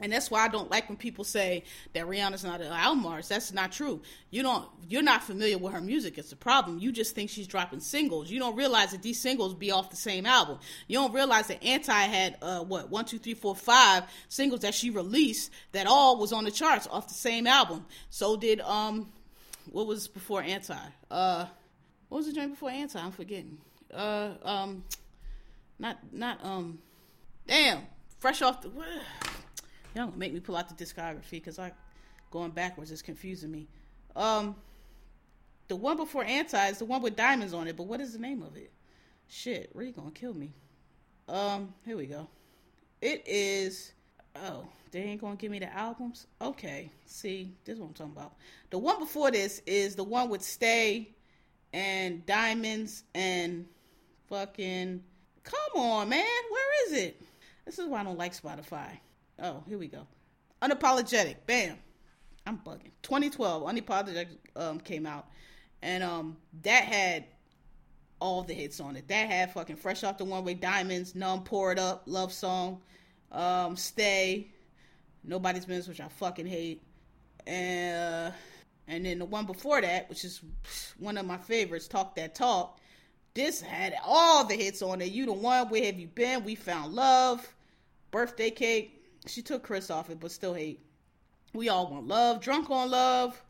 and 0.00 0.12
that's 0.12 0.28
why 0.28 0.44
I 0.44 0.48
don't 0.48 0.70
like 0.70 0.88
when 0.88 0.98
people 0.98 1.22
say 1.22 1.62
that 1.92 2.06
Rihanna's 2.06 2.42
not 2.42 2.60
an 2.60 2.72
album 2.72 3.06
artist. 3.06 3.28
That's 3.28 3.52
not 3.52 3.70
true. 3.70 4.02
You 4.30 4.42
don't. 4.42 4.68
You're 4.88 5.02
not 5.02 5.22
familiar 5.22 5.56
with 5.56 5.72
her 5.72 5.80
music. 5.80 6.18
It's 6.18 6.32
a 6.32 6.36
problem. 6.36 6.80
You 6.80 6.90
just 6.90 7.14
think 7.14 7.30
she's 7.30 7.46
dropping 7.46 7.78
singles. 7.78 8.28
You 8.28 8.40
don't 8.40 8.56
realize 8.56 8.90
that 8.90 9.02
these 9.02 9.20
singles 9.20 9.54
be 9.54 9.70
off 9.70 9.90
the 9.90 9.96
same 9.96 10.26
album. 10.26 10.58
You 10.88 10.98
don't 10.98 11.12
realize 11.12 11.46
that 11.46 11.62
Anti 11.62 11.92
had 11.92 12.36
uh, 12.42 12.60
what 12.64 12.90
one, 12.90 13.04
two, 13.04 13.18
three, 13.18 13.34
four, 13.34 13.54
five 13.54 14.02
singles 14.28 14.62
that 14.62 14.74
she 14.74 14.90
released 14.90 15.52
that 15.70 15.86
all 15.86 16.18
was 16.18 16.32
on 16.32 16.42
the 16.42 16.50
charts 16.50 16.88
off 16.88 17.06
the 17.06 17.14
same 17.14 17.46
album. 17.46 17.86
So 18.10 18.36
did 18.36 18.60
um, 18.62 19.12
what 19.70 19.86
was 19.86 20.08
before 20.08 20.42
Anti? 20.42 20.76
Uh, 21.08 21.46
what 22.08 22.18
was 22.18 22.26
the 22.26 22.32
joint 22.32 22.50
before 22.50 22.70
Anti? 22.70 22.98
I'm 22.98 23.12
forgetting. 23.12 23.58
Uh, 23.92 24.30
um, 24.42 24.82
not 25.78 25.98
not 26.12 26.44
um, 26.44 26.80
damn, 27.46 27.82
fresh 28.18 28.42
off 28.42 28.60
the. 28.60 28.70
Y'all 29.94 30.06
gonna 30.06 30.16
make 30.16 30.32
me 30.32 30.40
pull 30.40 30.56
out 30.56 30.68
the 30.68 30.84
discography 30.84 31.32
because 31.32 31.58
I 31.58 31.72
going 32.30 32.50
backwards 32.50 32.90
is 32.90 33.02
confusing 33.02 33.50
me. 33.50 33.68
Um, 34.16 34.56
The 35.68 35.76
one 35.76 35.96
before 35.96 36.24
Anti 36.24 36.68
is 36.68 36.78
the 36.78 36.84
one 36.84 37.00
with 37.00 37.16
diamonds 37.16 37.54
on 37.54 37.68
it, 37.68 37.76
but 37.76 37.84
what 37.84 38.00
is 38.00 38.12
the 38.12 38.18
name 38.18 38.42
of 38.42 38.56
it? 38.56 38.70
Shit, 39.28 39.70
really 39.74 39.92
gonna 39.92 40.10
kill 40.10 40.34
me. 40.34 40.52
Um, 41.28 41.72
here 41.86 41.96
we 41.96 42.06
go. 42.06 42.28
It 43.00 43.22
is. 43.26 43.92
Oh, 44.36 44.66
they 44.90 45.00
ain't 45.00 45.20
gonna 45.20 45.36
give 45.36 45.50
me 45.50 45.58
the 45.58 45.74
albums. 45.74 46.26
Okay, 46.40 46.90
see, 47.06 47.54
this 47.64 47.74
is 47.74 47.80
what 47.80 47.88
I'm 47.88 47.94
talking 47.94 48.12
about. 48.12 48.34
The 48.70 48.78
one 48.78 48.98
before 48.98 49.30
this 49.30 49.62
is 49.64 49.96
the 49.96 50.04
one 50.04 50.28
with 50.28 50.42
Stay 50.42 51.08
and 51.72 52.24
Diamonds 52.26 53.04
and 53.14 53.66
fucking. 54.28 55.02
Come 55.44 55.82
on, 55.82 56.08
man, 56.08 56.24
where 56.50 56.86
is 56.86 56.92
it? 56.92 57.22
This 57.64 57.78
is 57.78 57.86
why 57.86 58.00
I 58.00 58.04
don't 58.04 58.18
like 58.18 58.34
Spotify. 58.34 58.98
Oh, 59.42 59.62
here 59.66 59.78
we 59.78 59.88
go. 59.88 60.06
Unapologetic. 60.62 61.36
Bam. 61.46 61.76
I'm 62.46 62.58
bugging. 62.58 62.90
2012, 63.02 63.62
Unapologetic 63.62 64.26
um, 64.56 64.78
came 64.78 65.06
out, 65.06 65.26
and 65.82 66.02
um, 66.02 66.36
that 66.62 66.84
had 66.84 67.24
all 68.20 68.42
the 68.42 68.54
hits 68.54 68.80
on 68.80 68.96
it. 68.96 69.08
That 69.08 69.30
had 69.30 69.52
fucking 69.52 69.76
Fresh 69.76 70.04
Off 70.04 70.18
the 70.18 70.24
Runway 70.24 70.54
Diamonds, 70.54 71.14
Numb, 71.14 71.42
Pour 71.44 71.72
It 71.72 71.78
Up, 71.78 72.02
Love 72.06 72.32
Song, 72.32 72.82
um, 73.32 73.76
Stay, 73.76 74.48
Nobody's 75.24 75.64
Business, 75.64 75.88
which 75.88 76.00
I 76.00 76.08
fucking 76.08 76.46
hate, 76.46 76.82
and 77.46 78.32
uh, 78.32 78.34
and 78.88 79.06
then 79.06 79.18
the 79.18 79.24
one 79.24 79.46
before 79.46 79.80
that, 79.80 80.08
which 80.10 80.24
is 80.24 80.42
one 80.98 81.16
of 81.16 81.24
my 81.24 81.38
favorites, 81.38 81.88
Talk 81.88 82.14
That 82.16 82.34
Talk. 82.34 82.78
This 83.32 83.60
had 83.60 83.94
all 84.04 84.44
the 84.44 84.54
hits 84.54 84.80
on 84.82 85.00
it. 85.00 85.10
You 85.10 85.26
the 85.26 85.32
one. 85.32 85.68
Where 85.68 85.84
have 85.84 85.98
you 85.98 86.06
been? 86.06 86.44
We 86.44 86.54
found 86.54 86.92
love. 86.92 87.52
Birthday 88.12 88.50
cake. 88.50 89.03
She 89.26 89.42
took 89.42 89.62
Chris 89.62 89.90
off 89.90 90.10
it, 90.10 90.20
but 90.20 90.30
still 90.30 90.54
hate. 90.54 90.80
We 91.52 91.68
all 91.68 91.90
want 91.90 92.08
love. 92.08 92.40
Drunk 92.40 92.70
on 92.70 92.90
love. 92.90 93.40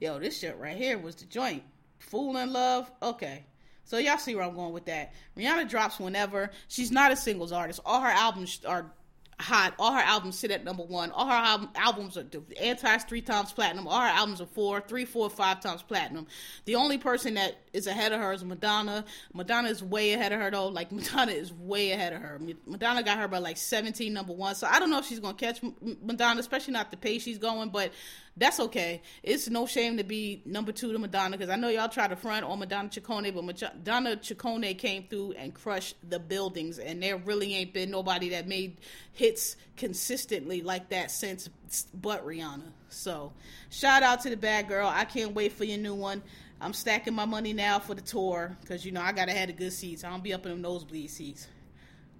Yo, 0.00 0.18
this 0.18 0.38
shit 0.38 0.56
right 0.58 0.76
here 0.76 0.98
was 0.98 1.16
the 1.16 1.26
joint. 1.26 1.62
Fool 1.98 2.36
in 2.36 2.52
love. 2.52 2.90
Okay. 3.02 3.44
So 3.84 3.98
y'all 3.98 4.18
see 4.18 4.34
where 4.34 4.44
I'm 4.44 4.54
going 4.54 4.72
with 4.72 4.84
that. 4.86 5.12
Rihanna 5.36 5.68
drops 5.68 5.98
whenever. 5.98 6.50
She's 6.68 6.92
not 6.92 7.10
a 7.10 7.16
singles 7.16 7.52
artist. 7.52 7.80
All 7.84 8.00
her 8.00 8.08
albums 8.08 8.60
are 8.66 8.92
hot. 9.40 9.74
All 9.78 9.92
her 9.92 10.00
albums 10.00 10.38
sit 10.38 10.50
at 10.50 10.64
number 10.64 10.82
one. 10.82 11.10
All 11.10 11.26
her 11.26 11.32
album, 11.32 11.70
albums 11.74 12.16
are 12.16 12.24
anti 12.60 12.98
three 12.98 13.20
times 13.20 13.52
platinum. 13.52 13.88
All 13.88 14.00
her 14.00 14.06
albums 14.06 14.40
are 14.40 14.46
four, 14.46 14.80
three, 14.80 15.04
four, 15.04 15.30
five 15.30 15.60
times 15.60 15.82
platinum. 15.82 16.26
The 16.64 16.74
only 16.74 16.98
person 16.98 17.34
that 17.34 17.56
is 17.78 17.86
ahead 17.86 18.12
of 18.12 18.20
her 18.20 18.32
is 18.32 18.44
Madonna. 18.44 19.04
Madonna 19.32 19.68
is 19.68 19.82
way 19.82 20.12
ahead 20.12 20.32
of 20.32 20.40
her 20.40 20.50
though. 20.50 20.68
Like 20.68 20.92
Madonna 20.98 21.32
is 21.32 21.52
way 21.52 21.92
ahead 21.92 22.12
of 22.12 22.20
her. 22.20 22.38
Madonna 22.66 23.02
got 23.02 23.18
her 23.18 23.28
by 23.28 23.38
like 23.38 23.56
seventeen 23.56 24.12
number 24.12 24.34
one. 24.34 24.54
So 24.54 24.66
I 24.66 24.78
don't 24.78 24.90
know 24.90 24.98
if 24.98 25.06
she's 25.06 25.20
gonna 25.20 25.34
catch 25.34 25.60
Madonna, 26.02 26.40
especially 26.40 26.74
not 26.74 26.90
the 26.90 26.96
pace 26.96 27.22
she's 27.22 27.38
going, 27.38 27.70
but 27.70 27.92
that's 28.36 28.60
okay. 28.60 29.02
It's 29.22 29.48
no 29.48 29.66
shame 29.66 29.96
to 29.96 30.04
be 30.04 30.42
number 30.44 30.70
two 30.70 30.92
to 30.92 30.98
Madonna 30.98 31.36
because 31.36 31.50
I 31.50 31.56
know 31.56 31.68
y'all 31.68 31.88
try 31.88 32.06
to 32.06 32.16
front 32.16 32.44
on 32.44 32.58
Madonna 32.58 32.88
Ciccone, 32.88 33.34
but 33.34 33.44
Madonna 33.44 34.16
Ciccone 34.16 34.78
came 34.78 35.04
through 35.08 35.32
and 35.32 35.52
crushed 35.52 35.96
the 36.08 36.18
buildings, 36.18 36.78
and 36.78 37.02
there 37.02 37.16
really 37.16 37.54
ain't 37.54 37.72
been 37.72 37.90
nobody 37.90 38.30
that 38.30 38.46
made 38.46 38.78
hits 39.12 39.56
consistently 39.76 40.62
like 40.62 40.90
that 40.90 41.10
since 41.10 41.48
but 41.94 42.24
Rihanna. 42.24 42.70
So 42.88 43.32
shout 43.70 44.02
out 44.02 44.22
to 44.22 44.30
the 44.30 44.36
bad 44.36 44.68
girl. 44.68 44.88
I 44.88 45.04
can't 45.04 45.34
wait 45.34 45.52
for 45.52 45.64
your 45.64 45.78
new 45.78 45.94
one. 45.94 46.22
I'm 46.60 46.72
stacking 46.72 47.14
my 47.14 47.24
money 47.24 47.52
now 47.52 47.78
for 47.78 47.94
the 47.94 48.00
tour 48.00 48.56
because 48.60 48.84
you 48.84 48.92
know 48.92 49.00
I 49.00 49.12
gotta 49.12 49.32
have 49.32 49.46
the 49.48 49.52
good 49.52 49.72
seats. 49.72 50.04
I 50.04 50.10
don't 50.10 50.22
be 50.22 50.34
up 50.34 50.44
in 50.44 50.52
them 50.52 50.62
nosebleed 50.62 51.10
seats. 51.10 51.46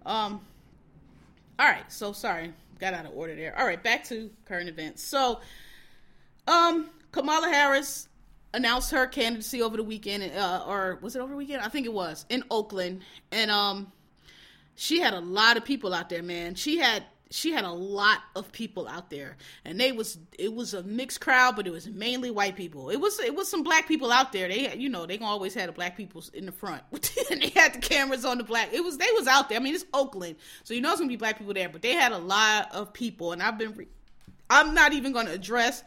Um. 0.06 0.40
All 1.58 1.66
right. 1.66 1.90
So 1.90 2.12
sorry, 2.12 2.52
got 2.78 2.94
out 2.94 3.06
of 3.06 3.12
order 3.14 3.34
there. 3.34 3.58
All 3.58 3.66
right, 3.66 3.82
back 3.82 4.04
to 4.04 4.30
current 4.44 4.68
events. 4.68 5.02
So 5.02 5.40
um, 6.46 6.88
Kamala 7.12 7.48
Harris 7.48 8.08
announced 8.54 8.90
her 8.90 9.06
candidacy 9.06 9.62
over 9.62 9.76
the 9.76 9.82
weekend, 9.82 10.32
uh, 10.36 10.64
or 10.66 10.98
was 11.02 11.16
it 11.16 11.20
over 11.20 11.32
the 11.32 11.36
weekend? 11.36 11.62
I 11.62 11.68
think 11.68 11.86
it 11.86 11.92
was 11.92 12.24
in 12.28 12.44
Oakland, 12.50 13.02
and 13.30 13.50
um, 13.50 13.92
she 14.74 15.00
had 15.00 15.14
a 15.14 15.20
lot 15.20 15.56
of 15.56 15.64
people 15.64 15.92
out 15.92 16.08
there. 16.08 16.22
Man, 16.22 16.54
she 16.54 16.78
had 16.78 17.04
she 17.30 17.52
had 17.52 17.64
a 17.64 17.70
lot 17.70 18.20
of 18.34 18.50
people 18.52 18.88
out 18.88 19.10
there, 19.10 19.36
and 19.64 19.78
they 19.78 19.92
was 19.92 20.18
it 20.38 20.52
was 20.52 20.74
a 20.74 20.82
mixed 20.82 21.20
crowd, 21.20 21.56
but 21.56 21.66
it 21.66 21.70
was 21.70 21.86
mainly 21.88 22.30
white 22.30 22.56
people. 22.56 22.90
It 22.90 22.96
was 22.96 23.18
it 23.20 23.34
was 23.34 23.48
some 23.48 23.62
black 23.62 23.86
people 23.86 24.10
out 24.10 24.32
there. 24.32 24.48
They 24.48 24.74
you 24.76 24.88
know 24.88 25.06
they 25.06 25.18
always 25.18 25.54
had 25.54 25.68
the 25.68 25.72
black 25.72 25.96
people 25.96 26.24
in 26.32 26.46
the 26.46 26.52
front, 26.52 26.82
and 27.30 27.42
they 27.42 27.50
had 27.50 27.74
the 27.74 27.78
cameras 27.78 28.24
on 28.24 28.38
the 28.38 28.44
black. 28.44 28.72
It 28.72 28.82
was 28.82 28.98
they 28.98 29.10
was 29.14 29.26
out 29.26 29.48
there. 29.48 29.58
I 29.58 29.62
mean 29.62 29.74
it's 29.74 29.84
Oakland, 29.92 30.36
so 30.64 30.74
you 30.74 30.80
know 30.80 30.90
it's 30.90 31.00
gonna 31.00 31.08
be 31.08 31.16
black 31.16 31.38
people 31.38 31.54
there, 31.54 31.68
but 31.68 31.82
they 31.82 31.92
had 31.92 32.12
a 32.12 32.18
lot 32.18 32.74
of 32.74 32.92
people, 32.92 33.32
and 33.32 33.42
I've 33.42 33.58
been. 33.58 33.74
Re- 33.74 33.88
I'm 34.50 34.72
not 34.72 34.94
even 34.94 35.12
gonna 35.12 35.32
address 35.32 35.84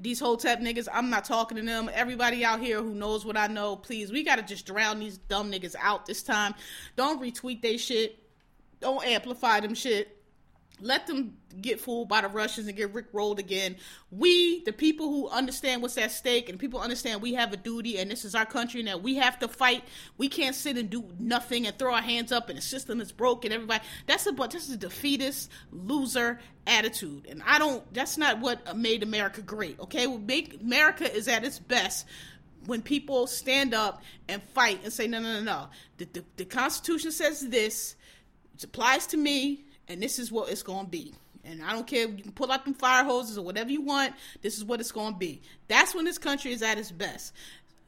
these 0.00 0.20
Hotep 0.20 0.60
niggas, 0.60 0.88
I'm 0.92 1.08
not 1.10 1.24
talking 1.24 1.56
to 1.56 1.62
them. 1.62 1.88
Everybody 1.92 2.44
out 2.44 2.60
here 2.60 2.82
who 2.82 2.94
knows 2.94 3.24
what 3.24 3.36
I 3.36 3.46
know, 3.46 3.76
please, 3.76 4.12
we 4.12 4.24
gotta 4.24 4.42
just 4.42 4.66
drown 4.66 4.98
these 4.98 5.18
dumb 5.18 5.50
niggas 5.50 5.74
out 5.80 6.06
this 6.06 6.22
time. 6.22 6.54
Don't 6.96 7.20
retweet 7.20 7.62
they 7.62 7.76
shit. 7.76 8.18
Don't 8.80 9.04
amplify 9.06 9.60
them 9.60 9.74
shit. 9.74 10.15
Let 10.80 11.06
them 11.06 11.38
get 11.60 11.80
fooled 11.80 12.08
by 12.08 12.20
the 12.20 12.28
Russians 12.28 12.66
and 12.68 12.76
get 12.76 12.92
Rick 12.92 13.06
rolled 13.12 13.38
again. 13.38 13.76
We, 14.10 14.62
the 14.64 14.72
people 14.72 15.08
who 15.08 15.28
understand 15.28 15.80
what's 15.80 15.96
at 15.96 16.12
stake, 16.12 16.48
and 16.48 16.58
people 16.58 16.80
understand 16.80 17.22
we 17.22 17.34
have 17.34 17.52
a 17.52 17.56
duty, 17.56 17.98
and 17.98 18.10
this 18.10 18.24
is 18.24 18.34
our 18.34 18.44
country, 18.44 18.80
and 18.80 18.88
that 18.88 19.02
we 19.02 19.16
have 19.16 19.38
to 19.38 19.48
fight. 19.48 19.84
We 20.18 20.28
can't 20.28 20.54
sit 20.54 20.76
and 20.76 20.90
do 20.90 21.04
nothing 21.18 21.66
and 21.66 21.78
throw 21.78 21.94
our 21.94 22.02
hands 22.02 22.30
up, 22.30 22.48
and 22.48 22.58
the 22.58 22.62
system 22.62 23.00
is 23.00 23.10
broken. 23.10 23.52
Everybody, 23.52 23.82
that's 24.06 24.26
a 24.26 24.32
but 24.32 24.50
this 24.50 24.68
is 24.68 24.74
a 24.74 24.78
defeatist, 24.78 25.50
loser 25.72 26.40
attitude, 26.66 27.26
and 27.28 27.42
I 27.46 27.58
don't. 27.58 27.94
That's 27.94 28.18
not 28.18 28.40
what 28.40 28.76
made 28.76 29.02
America 29.02 29.40
great. 29.40 29.80
Okay, 29.80 30.06
what 30.06 30.22
make 30.22 30.60
America 30.60 31.10
is 31.10 31.26
at 31.26 31.44
its 31.44 31.58
best 31.58 32.06
when 32.66 32.82
people 32.82 33.26
stand 33.26 33.72
up 33.72 34.02
and 34.28 34.42
fight 34.42 34.80
and 34.84 34.92
say, 34.92 35.06
no, 35.06 35.20
no, 35.20 35.34
no, 35.34 35.42
no. 35.42 35.68
The, 35.98 36.04
the, 36.12 36.24
the 36.36 36.44
Constitution 36.44 37.12
says 37.12 37.40
this. 37.40 37.96
It 38.56 38.64
applies 38.64 39.06
to 39.08 39.16
me 39.16 39.65
and 39.88 40.02
this 40.02 40.18
is 40.18 40.32
what 40.32 40.50
it's 40.50 40.62
to 40.62 40.84
be. 40.88 41.14
And 41.44 41.62
I 41.62 41.72
don't 41.72 41.86
care, 41.86 42.08
you 42.08 42.22
can 42.22 42.32
pull 42.32 42.50
out 42.50 42.64
them 42.64 42.74
fire 42.74 43.04
hoses 43.04 43.38
or 43.38 43.44
whatever 43.44 43.70
you 43.70 43.80
want. 43.80 44.14
This 44.42 44.56
is 44.56 44.64
what 44.64 44.80
it's 44.80 44.90
to 44.90 45.12
be. 45.12 45.40
That's 45.68 45.94
when 45.94 46.04
this 46.04 46.18
country 46.18 46.52
is 46.52 46.62
at 46.62 46.78
its 46.78 46.90
best. 46.90 47.32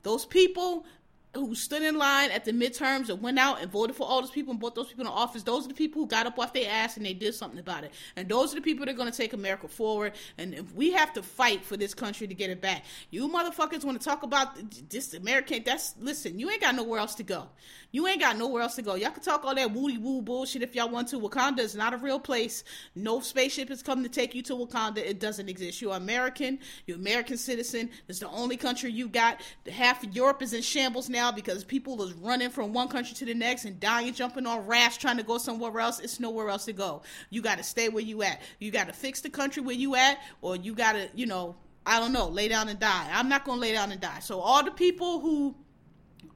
Those 0.04 0.24
people 0.24 0.86
who 1.34 1.54
stood 1.54 1.82
in 1.82 1.98
line 1.98 2.30
at 2.30 2.44
the 2.44 2.52
midterms 2.52 3.10
and 3.10 3.20
went 3.20 3.38
out 3.38 3.60
and 3.60 3.70
voted 3.70 3.94
for 3.94 4.06
all 4.06 4.20
those 4.20 4.30
people 4.30 4.52
and 4.52 4.60
brought 4.60 4.74
those 4.74 4.88
people 4.88 5.04
in 5.04 5.10
office, 5.10 5.42
those 5.42 5.64
are 5.64 5.68
the 5.68 5.74
people 5.74 6.00
who 6.00 6.08
got 6.08 6.26
up 6.26 6.38
off 6.38 6.52
their 6.52 6.70
ass 6.70 6.96
and 6.96 7.04
they 7.04 7.12
did 7.12 7.34
something 7.34 7.58
about 7.58 7.84
it. 7.84 7.92
And 8.16 8.28
those 8.28 8.52
are 8.52 8.56
the 8.56 8.62
people 8.62 8.86
that 8.86 8.94
are 8.94 8.96
going 8.96 9.10
to 9.10 9.16
take 9.16 9.32
America 9.32 9.68
forward. 9.68 10.14
And 10.38 10.54
if 10.54 10.74
we 10.74 10.92
have 10.92 11.12
to 11.14 11.22
fight 11.22 11.64
for 11.64 11.76
this 11.76 11.94
country 11.94 12.26
to 12.26 12.34
get 12.34 12.50
it 12.50 12.60
back. 12.60 12.84
You 13.10 13.28
motherfuckers 13.28 13.84
want 13.84 14.00
to 14.00 14.04
talk 14.04 14.22
about 14.22 14.56
this 14.88 15.14
American, 15.14 15.62
that's, 15.64 15.94
listen, 16.00 16.38
you 16.38 16.50
ain't 16.50 16.62
got 16.62 16.74
nowhere 16.74 17.00
else 17.00 17.14
to 17.16 17.22
go. 17.22 17.48
You 17.90 18.06
ain't 18.06 18.20
got 18.20 18.36
nowhere 18.36 18.62
else 18.62 18.74
to 18.76 18.82
go. 18.82 18.96
Y'all 18.96 19.10
can 19.10 19.22
talk 19.22 19.44
all 19.44 19.54
that 19.54 19.72
woody 19.72 19.96
woo 19.96 20.20
bullshit 20.20 20.62
if 20.62 20.74
y'all 20.74 20.90
want 20.90 21.08
to. 21.08 21.18
Wakanda 21.18 21.60
is 21.60 21.74
not 21.74 21.94
a 21.94 21.96
real 21.96 22.20
place. 22.20 22.62
No 22.94 23.20
spaceship 23.20 23.70
is 23.70 23.82
coming 23.82 24.04
to 24.04 24.10
take 24.10 24.34
you 24.34 24.42
to 24.42 24.52
Wakanda. 24.54 24.98
It 24.98 25.20
doesn't 25.20 25.48
exist. 25.48 25.80
You're 25.80 25.96
American. 25.96 26.58
You're 26.86 26.98
American 26.98 27.38
citizen. 27.38 27.88
It's 28.06 28.18
the 28.18 28.28
only 28.28 28.58
country 28.58 28.92
you 28.92 29.08
got. 29.08 29.40
Half 29.70 30.04
of 30.04 30.14
Europe 30.14 30.42
is 30.42 30.52
in 30.52 30.60
shambles 30.60 31.08
now 31.08 31.32
because 31.32 31.64
people 31.64 32.02
is 32.02 32.12
running 32.12 32.50
from 32.50 32.74
one 32.74 32.88
country 32.88 33.14
to 33.14 33.24
the 33.24 33.32
next 33.32 33.64
and 33.64 33.80
dying, 33.80 34.12
jumping 34.12 34.46
on 34.46 34.66
rafts, 34.66 34.98
trying 34.98 35.16
to 35.16 35.22
go 35.22 35.38
somewhere 35.38 35.80
else. 35.80 35.98
It's 35.98 36.20
nowhere 36.20 36.50
else 36.50 36.66
to 36.66 36.74
go. 36.74 37.00
You 37.30 37.40
got 37.40 37.56
to 37.56 37.64
stay 37.64 37.88
where 37.88 38.04
you 38.04 38.22
at. 38.22 38.42
You 38.58 38.70
got 38.70 38.88
to 38.88 38.92
fix 38.92 39.22
the 39.22 39.30
country 39.30 39.62
where 39.62 39.74
you 39.74 39.94
at, 39.94 40.18
or 40.42 40.56
you 40.56 40.74
got 40.74 40.92
to, 40.92 41.08
you 41.14 41.24
know, 41.24 41.56
I 41.86 42.00
don't 42.00 42.12
know, 42.12 42.28
lay 42.28 42.48
down 42.48 42.68
and 42.68 42.78
die. 42.78 43.08
I'm 43.14 43.30
not 43.30 43.44
going 43.44 43.56
to 43.56 43.62
lay 43.62 43.72
down 43.72 43.92
and 43.92 44.00
die. 44.00 44.18
So 44.20 44.40
all 44.40 44.62
the 44.62 44.70
people 44.70 45.20
who 45.20 45.56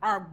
are 0.03 0.27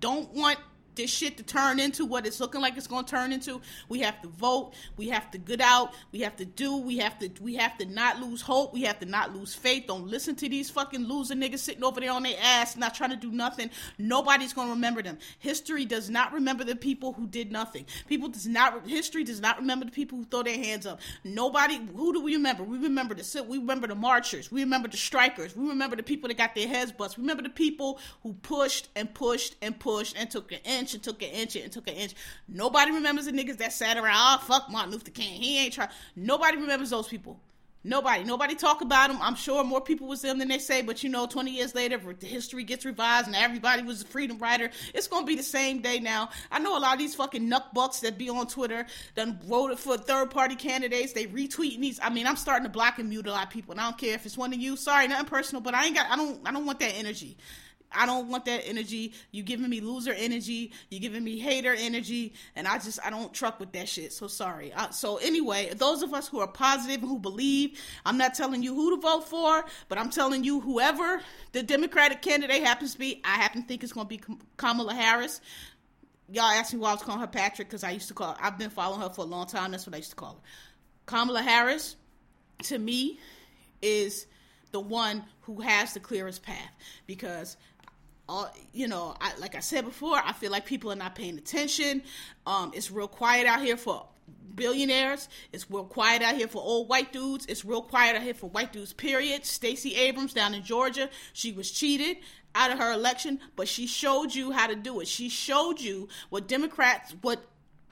don't 0.00 0.32
want 0.34 0.58
this 0.94 1.10
shit 1.10 1.36
to 1.36 1.42
turn 1.42 1.78
into 1.78 2.04
what 2.04 2.26
it's 2.26 2.40
looking 2.40 2.60
like 2.60 2.76
it's 2.76 2.86
going 2.86 3.04
to 3.04 3.10
turn 3.10 3.32
into. 3.32 3.60
We 3.88 4.00
have 4.00 4.20
to 4.22 4.28
vote. 4.28 4.72
We 4.96 5.08
have 5.08 5.30
to 5.32 5.38
get 5.38 5.60
out. 5.60 5.94
We 6.12 6.20
have 6.20 6.36
to 6.36 6.44
do. 6.44 6.76
We 6.76 6.98
have 6.98 7.18
to. 7.20 7.30
We 7.40 7.56
have 7.56 7.76
to 7.78 7.86
not 7.86 8.20
lose 8.20 8.40
hope. 8.40 8.72
We 8.72 8.82
have 8.82 8.98
to 9.00 9.06
not 9.06 9.34
lose 9.34 9.54
faith. 9.54 9.84
Don't 9.86 10.06
listen 10.06 10.34
to 10.36 10.48
these 10.48 10.70
fucking 10.70 11.04
loser 11.04 11.34
niggas 11.34 11.58
sitting 11.58 11.84
over 11.84 12.00
there 12.00 12.12
on 12.12 12.22
their 12.22 12.36
ass, 12.42 12.76
not 12.76 12.94
trying 12.94 13.10
to 13.10 13.16
do 13.16 13.30
nothing. 13.30 13.70
Nobody's 13.98 14.52
going 14.52 14.68
to 14.68 14.74
remember 14.74 15.02
them. 15.02 15.18
History 15.38 15.84
does 15.84 16.10
not 16.10 16.32
remember 16.32 16.64
the 16.64 16.76
people 16.76 17.12
who 17.12 17.26
did 17.26 17.52
nothing. 17.52 17.86
People 18.06 18.28
does 18.28 18.46
not. 18.46 18.86
History 18.88 19.24
does 19.24 19.40
not 19.40 19.58
remember 19.58 19.84
the 19.84 19.92
people 19.92 20.18
who 20.18 20.24
throw 20.24 20.42
their 20.42 20.58
hands 20.58 20.86
up. 20.86 21.00
Nobody. 21.24 21.80
Who 21.94 22.12
do 22.12 22.20
we 22.20 22.34
remember? 22.34 22.62
We 22.62 22.78
remember 22.78 23.14
the. 23.14 23.42
We 23.42 23.58
remember 23.58 23.86
the 23.86 23.94
marchers. 23.94 24.50
We 24.50 24.62
remember 24.62 24.88
the 24.88 24.96
strikers. 24.96 25.56
We 25.56 25.68
remember 25.68 25.96
the 25.96 26.02
people 26.02 26.28
that 26.28 26.38
got 26.38 26.54
their 26.54 26.68
heads 26.68 26.92
bust. 26.92 27.16
We 27.16 27.22
remember 27.22 27.42
the 27.42 27.50
people 27.50 27.98
who 28.22 28.34
pushed 28.34 28.88
and 28.96 29.12
pushed 29.12 29.56
and 29.62 29.78
pushed 29.78 30.16
and 30.16 30.30
took 30.30 30.52
an 30.52 30.58
inch 30.80 30.94
and 30.94 31.02
took 31.02 31.22
an 31.22 31.28
inch 31.28 31.56
and 31.56 31.70
took 31.70 31.88
an 31.88 31.94
inch. 31.94 32.14
Nobody 32.48 32.90
remembers 32.90 33.26
the 33.26 33.32
niggas 33.32 33.58
that 33.58 33.72
sat 33.72 33.96
around, 33.96 34.16
oh, 34.16 34.38
fuck 34.46 34.70
Martin 34.70 34.92
Luther 34.92 35.10
King. 35.10 35.40
He 35.40 35.58
ain't 35.58 35.74
trying. 35.74 35.90
Nobody 36.16 36.56
remembers 36.56 36.90
those 36.90 37.08
people. 37.08 37.38
Nobody, 37.82 38.24
nobody 38.24 38.56
talk 38.56 38.82
about 38.82 39.08
them. 39.08 39.18
I'm 39.22 39.34
sure 39.34 39.64
more 39.64 39.80
people 39.80 40.06
was 40.06 40.20
them 40.20 40.38
than 40.38 40.48
they 40.48 40.58
say, 40.58 40.82
but 40.82 41.02
you 41.02 41.08
know, 41.08 41.26
20 41.26 41.50
years 41.50 41.74
later, 41.74 41.96
the 41.96 42.26
history 42.26 42.62
gets 42.62 42.84
revised 42.84 43.26
and 43.26 43.34
everybody 43.34 43.82
was 43.82 44.02
a 44.02 44.04
freedom 44.04 44.38
rider. 44.38 44.68
It's 44.92 45.08
gonna 45.08 45.24
be 45.24 45.34
the 45.34 45.42
same 45.42 45.80
day 45.80 45.98
now. 45.98 46.28
I 46.52 46.58
know 46.58 46.76
a 46.76 46.78
lot 46.78 46.92
of 46.92 46.98
these 46.98 47.14
fucking 47.14 47.50
bucks 47.72 48.00
that 48.00 48.18
be 48.18 48.28
on 48.28 48.48
Twitter 48.48 48.84
done 49.14 49.40
voted 49.44 49.78
for 49.78 49.96
third 49.96 50.30
party 50.30 50.56
candidates. 50.56 51.14
They 51.14 51.24
retweeting 51.24 51.80
these. 51.80 51.98
I 52.02 52.10
mean, 52.10 52.26
I'm 52.26 52.36
starting 52.36 52.64
to 52.64 52.70
block 52.70 52.98
and 52.98 53.08
mute 53.08 53.26
a 53.26 53.30
lot 53.30 53.46
of 53.46 53.50
people, 53.50 53.72
and 53.72 53.80
I 53.80 53.84
don't 53.84 53.96
care 53.96 54.14
if 54.14 54.26
it's 54.26 54.36
one 54.36 54.52
of 54.52 54.60
you. 54.60 54.76
Sorry, 54.76 55.08
nothing 55.08 55.24
personal, 55.24 55.62
but 55.62 55.74
I 55.74 55.86
ain't 55.86 55.96
got. 55.96 56.10
I 56.10 56.16
don't. 56.16 56.46
I 56.46 56.52
don't 56.52 56.66
want 56.66 56.80
that 56.80 56.92
energy. 56.96 57.38
I 57.92 58.06
don't 58.06 58.28
want 58.28 58.44
that 58.44 58.62
energy. 58.66 59.12
You 59.32 59.42
giving 59.42 59.68
me 59.68 59.80
loser 59.80 60.12
energy. 60.12 60.72
You 60.90 61.00
giving 61.00 61.24
me 61.24 61.38
hater 61.38 61.74
energy, 61.76 62.34
and 62.54 62.68
I 62.68 62.78
just 62.78 62.98
I 63.04 63.10
don't 63.10 63.32
truck 63.32 63.58
with 63.58 63.72
that 63.72 63.88
shit. 63.88 64.12
So 64.12 64.26
sorry. 64.28 64.72
So 64.92 65.16
anyway, 65.16 65.72
those 65.74 66.02
of 66.02 66.14
us 66.14 66.28
who 66.28 66.40
are 66.40 66.46
positive 66.46 67.00
who 67.00 67.18
believe, 67.18 67.80
I'm 68.06 68.16
not 68.16 68.34
telling 68.34 68.62
you 68.62 68.74
who 68.74 68.96
to 68.96 69.00
vote 69.00 69.28
for, 69.28 69.64
but 69.88 69.98
I'm 69.98 70.10
telling 70.10 70.44
you 70.44 70.60
whoever 70.60 71.20
the 71.52 71.62
Democratic 71.62 72.22
candidate 72.22 72.62
happens 72.62 72.92
to 72.92 72.98
be. 72.98 73.20
I 73.24 73.36
happen 73.36 73.62
to 73.62 73.68
think 73.68 73.82
it's 73.82 73.92
going 73.92 74.06
to 74.06 74.08
be 74.08 74.20
Kamala 74.56 74.94
Harris. 74.94 75.40
Y'all 76.32 76.44
asked 76.44 76.72
me 76.72 76.78
why 76.78 76.90
I 76.90 76.94
was 76.94 77.02
calling 77.02 77.20
her 77.20 77.26
Patrick 77.26 77.68
because 77.68 77.82
I 77.82 77.90
used 77.90 78.08
to 78.08 78.14
call. 78.14 78.36
I've 78.40 78.56
been 78.56 78.70
following 78.70 79.00
her 79.00 79.10
for 79.10 79.22
a 79.22 79.28
long 79.28 79.46
time. 79.46 79.72
That's 79.72 79.86
what 79.86 79.94
I 79.94 79.98
used 79.98 80.10
to 80.10 80.16
call 80.16 80.34
her. 80.34 80.40
Kamala 81.06 81.42
Harris, 81.42 81.96
to 82.64 82.78
me, 82.78 83.18
is 83.82 84.26
the 84.70 84.78
one 84.78 85.24
who 85.40 85.60
has 85.60 85.94
the 85.94 85.98
clearest 85.98 86.44
path 86.44 86.70
because 87.08 87.56
all 88.30 88.48
you 88.72 88.86
know 88.86 89.14
I, 89.20 89.32
like 89.38 89.56
i 89.56 89.60
said 89.60 89.84
before 89.84 90.16
i 90.24 90.32
feel 90.32 90.52
like 90.52 90.64
people 90.64 90.92
are 90.92 90.96
not 90.96 91.14
paying 91.14 91.36
attention. 91.36 92.02
Um, 92.46 92.70
it's 92.74 92.90
real 92.90 93.08
quiet 93.08 93.46
out 93.46 93.60
here 93.60 93.76
for 93.76 94.06
billionaires. 94.54 95.28
It's 95.52 95.70
real 95.70 95.84
quiet 95.84 96.22
out 96.22 96.36
here 96.36 96.48
for 96.48 96.62
old 96.62 96.88
white 96.88 97.12
dudes. 97.12 97.46
It's 97.46 97.64
real 97.64 97.82
quiet 97.82 98.16
out 98.16 98.22
here 98.22 98.34
for 98.34 98.48
white 98.48 98.72
dudes 98.72 98.92
period. 98.92 99.44
Stacey 99.44 99.96
abrams 99.96 100.32
down 100.32 100.54
in 100.54 100.62
georgia 100.62 101.10
she 101.32 101.52
was 101.52 101.70
cheated 101.70 102.18
out 102.54 102.70
of 102.70 102.78
her 102.78 102.92
election 102.92 103.40
but 103.56 103.66
she 103.68 103.86
showed 103.86 104.32
you 104.34 104.52
how 104.52 104.68
to 104.68 104.76
do 104.76 105.00
it. 105.00 105.08
She 105.08 105.28
showed 105.28 105.80
you 105.80 106.08
what 106.28 106.46
democrats 106.46 107.14
what 107.22 107.44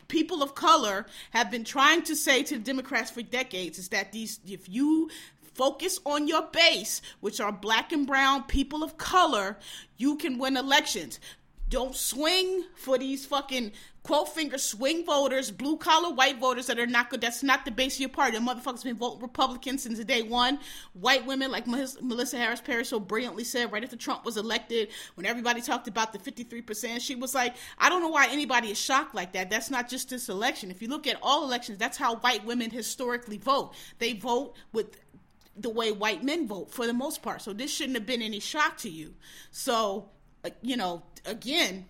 people 0.06 0.42
of 0.42 0.54
color 0.54 1.06
have 1.30 1.50
been 1.50 1.64
trying 1.64 2.02
to 2.02 2.16
say 2.16 2.42
to 2.42 2.54
the 2.54 2.64
Democrats 2.64 3.10
for 3.10 3.22
decades 3.22 3.78
is 3.78 3.88
that 3.88 4.10
these 4.10 4.40
if 4.46 4.68
you 4.68 5.10
focus 5.58 5.98
on 6.06 6.28
your 6.28 6.42
base, 6.42 7.02
which 7.20 7.40
are 7.40 7.52
black 7.52 7.92
and 7.92 8.06
brown 8.06 8.44
people 8.44 8.82
of 8.82 8.96
color, 8.96 9.58
you 9.98 10.16
can 10.16 10.38
win 10.38 10.56
elections. 10.56 11.20
Don't 11.68 11.94
swing 11.94 12.64
for 12.76 12.96
these 12.96 13.26
fucking 13.26 13.72
quote 14.02 14.30
finger 14.30 14.56
swing 14.56 15.04
voters, 15.04 15.50
blue 15.50 15.76
collar 15.76 16.14
white 16.14 16.38
voters 16.38 16.66
that 16.68 16.78
are 16.78 16.86
not 16.86 17.10
good. 17.10 17.20
That's 17.20 17.42
not 17.42 17.66
the 17.66 17.70
base 17.70 17.96
of 17.96 18.00
your 18.00 18.08
party. 18.08 18.38
The 18.38 18.42
motherfuckers 18.42 18.82
been 18.82 18.96
voting 18.96 19.20
Republican 19.20 19.76
since 19.76 20.02
day 20.02 20.22
one. 20.22 20.60
White 20.94 21.26
women, 21.26 21.50
like 21.50 21.66
Melissa 21.66 22.38
Harris 22.38 22.62
Perry 22.62 22.86
so 22.86 22.98
brilliantly 22.98 23.44
said 23.44 23.70
right 23.70 23.84
after 23.84 23.96
Trump 23.96 24.24
was 24.24 24.38
elected, 24.38 24.88
when 25.16 25.26
everybody 25.26 25.60
talked 25.60 25.88
about 25.88 26.14
the 26.14 26.18
53%, 26.18 27.02
she 27.02 27.16
was 27.16 27.34
like, 27.34 27.54
I 27.76 27.90
don't 27.90 28.00
know 28.00 28.08
why 28.08 28.28
anybody 28.30 28.70
is 28.70 28.80
shocked 28.80 29.14
like 29.14 29.32
that. 29.32 29.50
That's 29.50 29.70
not 29.70 29.90
just 29.90 30.08
this 30.08 30.30
election. 30.30 30.70
If 30.70 30.80
you 30.80 30.88
look 30.88 31.06
at 31.06 31.18
all 31.20 31.44
elections, 31.44 31.76
that's 31.76 31.98
how 31.98 32.16
white 32.16 32.46
women 32.46 32.70
historically 32.70 33.36
vote. 33.36 33.74
They 33.98 34.14
vote 34.14 34.56
with 34.72 34.96
the 35.58 35.70
way 35.70 35.92
white 35.92 36.22
men 36.22 36.46
vote 36.46 36.72
for 36.72 36.86
the 36.86 36.92
most 36.92 37.22
part. 37.22 37.42
So 37.42 37.52
this 37.52 37.70
shouldn't 37.70 37.96
have 37.96 38.06
been 38.06 38.22
any 38.22 38.40
shock 38.40 38.76
to 38.78 38.88
you. 38.88 39.14
So, 39.50 40.08
uh, 40.44 40.50
you 40.62 40.76
know, 40.76 41.02
again, 41.24 41.86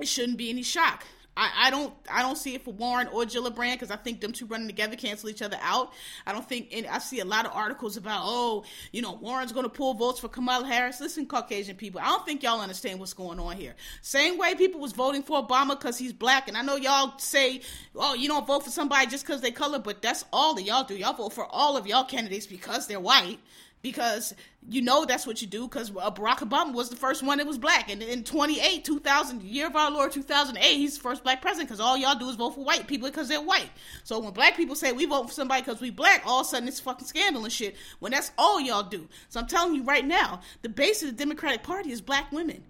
it 0.00 0.08
shouldn't 0.08 0.38
be 0.38 0.50
any 0.50 0.62
shock. 0.62 1.04
I, 1.36 1.50
I 1.66 1.70
don't 1.70 1.94
I 2.10 2.20
don't 2.20 2.36
see 2.36 2.54
it 2.54 2.62
for 2.62 2.72
Warren 2.72 3.06
or 3.08 3.24
Gillibrand 3.24 3.74
because 3.74 3.90
I 3.90 3.96
think 3.96 4.20
them 4.20 4.32
two 4.32 4.44
running 4.44 4.66
together 4.66 4.96
cancel 4.96 5.30
each 5.30 5.40
other 5.40 5.56
out. 5.62 5.92
I 6.26 6.32
don't 6.32 6.46
think 6.46 6.68
and 6.72 6.86
I 6.86 6.98
see 6.98 7.20
a 7.20 7.24
lot 7.24 7.46
of 7.46 7.52
articles 7.52 7.96
about 7.96 8.22
oh 8.24 8.64
you 8.92 9.00
know 9.00 9.12
Warren's 9.12 9.52
going 9.52 9.64
to 9.64 9.70
pull 9.70 9.94
votes 9.94 10.20
for 10.20 10.28
Kamala 10.28 10.66
Harris. 10.66 11.00
Listen, 11.00 11.26
Caucasian 11.26 11.76
people, 11.76 12.00
I 12.00 12.06
don't 12.06 12.26
think 12.26 12.42
y'all 12.42 12.60
understand 12.60 13.00
what's 13.00 13.14
going 13.14 13.38
on 13.38 13.56
here. 13.56 13.74
Same 14.02 14.36
way 14.36 14.54
people 14.54 14.80
was 14.80 14.92
voting 14.92 15.22
for 15.22 15.42
Obama 15.42 15.70
because 15.70 15.96
he's 15.96 16.12
black, 16.12 16.48
and 16.48 16.56
I 16.56 16.62
know 16.62 16.76
y'all 16.76 17.18
say 17.18 17.62
oh 17.96 18.14
you 18.14 18.28
don't 18.28 18.46
vote 18.46 18.64
for 18.64 18.70
somebody 18.70 19.06
just 19.06 19.26
because 19.26 19.40
they 19.40 19.52
color, 19.52 19.78
but 19.78 20.02
that's 20.02 20.26
all 20.32 20.54
that 20.54 20.62
y'all 20.62 20.84
do. 20.84 20.96
Y'all 20.96 21.14
vote 21.14 21.32
for 21.32 21.46
all 21.46 21.78
of 21.78 21.86
y'all 21.86 22.04
candidates 22.04 22.46
because 22.46 22.86
they're 22.86 23.00
white 23.00 23.38
because 23.82 24.34
you 24.68 24.80
know 24.80 25.04
that's 25.04 25.26
what 25.26 25.42
you 25.42 25.48
do 25.48 25.66
because 25.66 25.90
uh, 25.90 26.10
Barack 26.10 26.38
Obama 26.38 26.72
was 26.72 26.88
the 26.88 26.96
first 26.96 27.22
one 27.22 27.38
that 27.38 27.46
was 27.46 27.58
black. 27.58 27.90
And 27.90 28.00
in 28.00 28.22
28, 28.22 28.84
2000, 28.84 29.42
year 29.42 29.66
of 29.66 29.74
our 29.74 29.90
Lord 29.90 30.12
2008, 30.12 30.62
he's 30.64 30.96
the 30.96 31.02
first 31.02 31.24
black 31.24 31.42
president 31.42 31.68
because 31.68 31.80
all 31.80 31.96
y'all 31.96 32.14
do 32.14 32.28
is 32.28 32.36
vote 32.36 32.54
for 32.54 32.64
white 32.64 32.86
people 32.86 33.08
because 33.08 33.28
they're 33.28 33.42
white. 33.42 33.70
So 34.04 34.20
when 34.20 34.32
black 34.32 34.56
people 34.56 34.76
say 34.76 34.92
we 34.92 35.06
vote 35.06 35.26
for 35.26 35.32
somebody 35.32 35.62
because 35.62 35.80
we 35.80 35.90
black, 35.90 36.22
all 36.24 36.40
of 36.40 36.46
a 36.46 36.50
sudden 36.50 36.68
it's 36.68 36.80
fucking 36.80 37.06
scandal 37.06 37.42
and 37.42 37.52
shit 37.52 37.76
when 37.98 38.12
that's 38.12 38.30
all 38.38 38.60
y'all 38.60 38.84
do. 38.84 39.08
So 39.28 39.40
I'm 39.40 39.48
telling 39.48 39.74
you 39.74 39.82
right 39.82 40.06
now, 40.06 40.40
the 40.62 40.68
base 40.68 41.02
of 41.02 41.08
the 41.10 41.16
Democratic 41.16 41.64
Party 41.64 41.90
is 41.90 42.00
black 42.00 42.30
women 42.30 42.62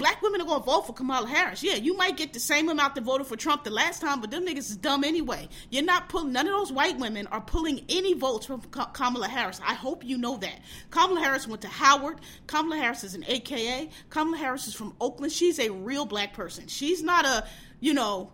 black 0.00 0.22
women 0.22 0.40
are 0.40 0.46
gonna 0.46 0.64
vote 0.64 0.86
for 0.86 0.94
Kamala 0.94 1.28
Harris. 1.28 1.62
Yeah, 1.62 1.74
you 1.74 1.94
might 1.94 2.16
get 2.16 2.32
the 2.32 2.40
same 2.40 2.70
amount 2.70 2.94
that 2.94 3.04
voted 3.04 3.26
for 3.26 3.36
Trump 3.36 3.64
the 3.64 3.70
last 3.70 4.00
time, 4.00 4.22
but 4.22 4.30
them 4.30 4.46
niggas 4.46 4.70
is 4.70 4.76
dumb 4.76 5.04
anyway. 5.04 5.46
You're 5.68 5.84
not 5.84 6.08
pulling. 6.08 6.32
None 6.32 6.46
of 6.46 6.54
those 6.54 6.72
white 6.72 6.98
women 6.98 7.26
are 7.26 7.42
pulling 7.42 7.84
any 7.90 8.14
votes 8.14 8.46
from 8.46 8.62
Kamala 8.62 9.28
Harris. 9.28 9.60
I 9.62 9.74
hope 9.74 10.02
you 10.02 10.16
know 10.16 10.38
that. 10.38 10.60
Kamala 10.88 11.20
Harris 11.20 11.46
went 11.46 11.60
to 11.62 11.68
Howard. 11.68 12.22
Kamala 12.46 12.78
Harris 12.78 13.04
is 13.04 13.14
an 13.14 13.24
AKA. 13.28 13.90
Kamala 14.08 14.38
Harris 14.38 14.66
is 14.66 14.74
from 14.74 14.96
Oakland. 15.02 15.34
She's 15.34 15.58
a 15.58 15.68
real 15.68 16.06
black 16.06 16.32
person. 16.32 16.66
She's 16.66 17.02
not 17.02 17.26
a, 17.26 17.46
you 17.80 17.92
know, 17.92 18.32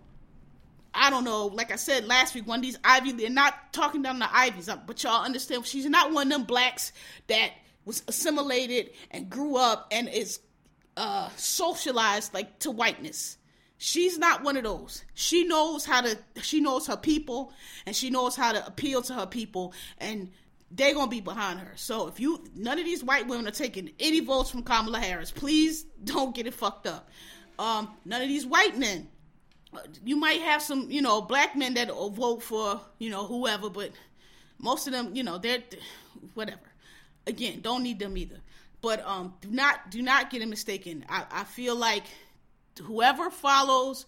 I 0.93 1.09
don't 1.09 1.25
know, 1.25 1.47
like 1.47 1.73
I 1.73 1.75
said 1.75 2.05
last 2.05 2.33
week, 2.33 2.47
one 2.47 2.59
of 2.59 2.63
these 2.63 2.79
Ivy, 2.83 3.11
they're 3.11 3.29
not 3.29 3.73
talking 3.73 4.01
down 4.01 4.19
the 4.19 4.33
Ivies, 4.33 4.69
uh, 4.69 4.77
but 4.77 5.03
y'all 5.03 5.25
understand 5.25 5.65
she's 5.65 5.85
not 5.85 6.13
one 6.13 6.27
of 6.27 6.31
them 6.31 6.43
blacks 6.45 6.93
that 7.27 7.51
was 7.83 8.03
assimilated 8.07 8.91
and 9.11 9.29
grew 9.29 9.57
up 9.57 9.87
and 9.91 10.09
is 10.09 10.39
uh, 10.97 11.29
socialized 11.37 12.33
like 12.33 12.59
to 12.59 12.71
whiteness. 12.71 13.37
She's 13.77 14.17
not 14.17 14.43
one 14.43 14.57
of 14.57 14.63
those. 14.63 15.03
She 15.13 15.43
knows 15.43 15.85
how 15.85 16.01
to. 16.01 16.17
She 16.41 16.59
knows 16.59 16.87
her 16.87 16.97
people, 16.97 17.53
and 17.85 17.95
she 17.95 18.09
knows 18.09 18.35
how 18.35 18.51
to 18.51 18.65
appeal 18.65 19.03
to 19.03 19.13
her 19.13 19.27
people, 19.27 19.73
and 19.99 20.31
they're 20.71 20.95
gonna 20.95 21.09
be 21.09 21.21
behind 21.21 21.59
her. 21.59 21.73
So 21.75 22.07
if 22.07 22.19
you, 22.19 22.43
none 22.55 22.79
of 22.79 22.85
these 22.85 23.03
white 23.03 23.27
women 23.27 23.47
are 23.47 23.51
taking 23.51 23.91
any 23.99 24.19
votes 24.19 24.49
from 24.49 24.63
Kamala 24.63 24.99
Harris. 24.99 25.31
Please 25.31 25.83
don't 26.03 26.35
get 26.35 26.47
it 26.47 26.55
fucked 26.55 26.87
up. 26.87 27.07
Um, 27.59 27.89
none 28.03 28.21
of 28.21 28.27
these 28.27 28.45
white 28.45 28.77
men. 28.77 29.07
You 30.03 30.15
might 30.15 30.41
have 30.41 30.61
some, 30.61 30.89
you 30.89 31.01
know, 31.01 31.21
black 31.21 31.55
men 31.55 31.75
that 31.75 31.93
will 31.93 32.09
vote 32.09 32.41
for, 32.41 32.81
you 32.97 33.09
know, 33.09 33.25
whoever, 33.25 33.69
but 33.69 33.91
most 34.57 34.87
of 34.87 34.93
them, 34.93 35.15
you 35.15 35.23
know, 35.23 35.37
they're 35.37 35.61
whatever. 36.33 36.59
Again, 37.27 37.59
don't 37.61 37.83
need 37.83 37.99
them 37.99 38.17
either. 38.17 38.39
But 38.87 39.05
um, 39.05 39.33
do 39.41 39.51
not 39.51 39.91
do 39.91 40.01
not 40.01 40.29
get 40.29 40.41
it 40.41 40.47
mistaken. 40.47 41.03
I, 41.09 41.25
I 41.29 41.43
feel 41.43 41.75
like 41.75 42.03
whoever 42.81 43.29
follows 43.29 44.05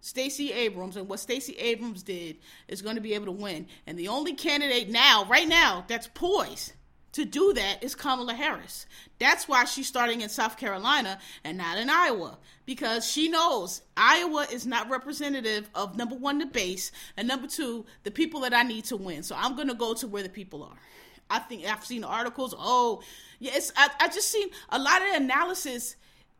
Stacey 0.00 0.54
Abrams 0.54 0.96
and 0.96 1.06
what 1.06 1.20
Stacey 1.20 1.52
Abrams 1.58 2.02
did 2.02 2.38
is 2.66 2.80
going 2.80 2.94
to 2.94 3.02
be 3.02 3.12
able 3.12 3.26
to 3.26 3.32
win. 3.32 3.66
And 3.86 3.98
the 3.98 4.08
only 4.08 4.32
candidate 4.32 4.88
now, 4.88 5.26
right 5.26 5.46
now, 5.46 5.84
that's 5.86 6.06
poised 6.06 6.72
to 7.12 7.26
do 7.26 7.52
that 7.52 7.84
is 7.84 7.94
Kamala 7.94 8.32
Harris. 8.32 8.86
That's 9.18 9.46
why 9.46 9.66
she's 9.66 9.86
starting 9.86 10.22
in 10.22 10.30
South 10.30 10.56
Carolina 10.56 11.18
and 11.44 11.58
not 11.58 11.76
in 11.76 11.90
Iowa 11.90 12.38
because 12.64 13.06
she 13.06 13.28
knows 13.28 13.82
Iowa 13.98 14.46
is 14.50 14.66
not 14.66 14.88
representative 14.88 15.68
of 15.74 15.94
number 15.94 16.14
one, 16.14 16.38
the 16.38 16.46
base, 16.46 16.90
and 17.18 17.28
number 17.28 17.48
two, 17.48 17.84
the 18.04 18.10
people 18.10 18.40
that 18.40 18.54
I 18.54 18.62
need 18.62 18.86
to 18.86 18.96
win. 18.96 19.24
So 19.24 19.36
I'm 19.38 19.56
going 19.56 19.68
to 19.68 19.74
go 19.74 19.92
to 19.92 20.06
where 20.06 20.22
the 20.22 20.30
people 20.30 20.62
are. 20.62 20.78
I 21.32 21.38
think 21.38 21.64
I've 21.64 21.84
seen 21.84 22.04
articles. 22.04 22.54
Oh, 22.58 23.02
yeah, 23.42 23.52
it's 23.56 23.72
I, 23.76 23.90
I 23.98 24.06
just 24.06 24.30
seen 24.30 24.48
a 24.68 24.78
lot 24.78 25.02
of 25.02 25.14
analysis. 25.14 25.96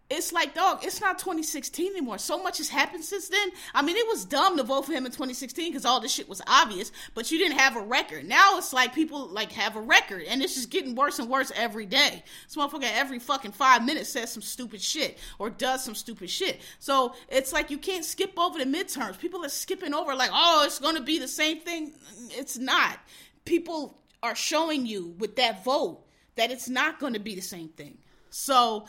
It's 0.09 0.33
like, 0.33 0.55
dog, 0.55 0.85
it's 0.85 1.01
not 1.01 1.19
2016 1.19 1.93
anymore. 1.93 2.19
So 2.19 2.41
much 2.41 2.59
has 2.59 2.69
happened 2.69 3.03
since 3.03 3.29
then. 3.29 3.49
I 3.75 3.81
mean, 3.81 3.97
it 3.97 4.07
was 4.07 4.27
dumb 4.27 4.59
to 4.59 4.63
vote 4.63 4.83
for 4.83 4.93
him 4.93 5.07
in 5.07 5.11
2016 5.11 5.71
because 5.71 5.87
all 5.87 6.01
this 6.01 6.13
shit 6.13 6.29
was 6.29 6.43
obvious, 6.47 6.93
but 7.15 7.33
you 7.33 7.39
didn't 7.39 7.59
have 7.59 7.77
a 7.77 7.81
record. 7.81 8.29
Now 8.29 8.59
it's 8.59 8.73
like 8.73 8.95
people 8.95 9.27
like 9.29 9.51
have 9.53 9.75
a 9.75 9.81
record, 9.81 10.25
and 10.29 10.43
it's 10.43 10.55
just 10.55 10.71
getting 10.71 10.95
worse 10.95 11.19
and 11.19 11.29
worse 11.29 11.51
every 11.57 11.87
day. 11.87 12.23
This 12.47 12.57
motherfucker 12.57 12.89
every 12.95 13.19
fucking 13.19 13.53
five 13.53 13.85
minutes 13.85 14.11
says 14.11 14.31
some 14.31 14.43
stupid 14.43 14.81
shit 14.81 15.19
or 15.41 15.51
does 15.51 15.83
some 15.83 15.97
stupid 15.97 16.31
shit. 16.31 16.61
So 16.79 17.15
it's 17.29 17.53
like 17.53 17.71
you 17.71 17.79
can't 17.79 18.05
skip 18.05 18.39
over 18.39 18.59
the 18.59 18.67
midterms. 18.67 19.19
People 19.19 19.45
are 19.45 19.49
skipping 19.49 19.95
over 19.95 20.15
like, 20.15 20.31
oh, 20.33 20.63
it's 20.67 20.79
gonna 20.79 21.01
be 21.01 21.19
the 21.19 21.29
same 21.29 21.59
thing. 21.61 21.95
It's 22.31 22.59
not. 22.59 22.99
People 23.45 23.99
are 24.23 24.37
showing 24.37 24.87
you 24.87 25.17
with 25.19 25.35
that 25.37 25.65
vote 25.65 26.05
that 26.37 26.51
it's 26.51 26.69
not 26.69 26.99
going 26.99 27.13
to 27.13 27.21
be 27.21 27.35
the 27.35 27.43
same 27.43 27.69
thing. 27.69 27.99
So 28.31 28.87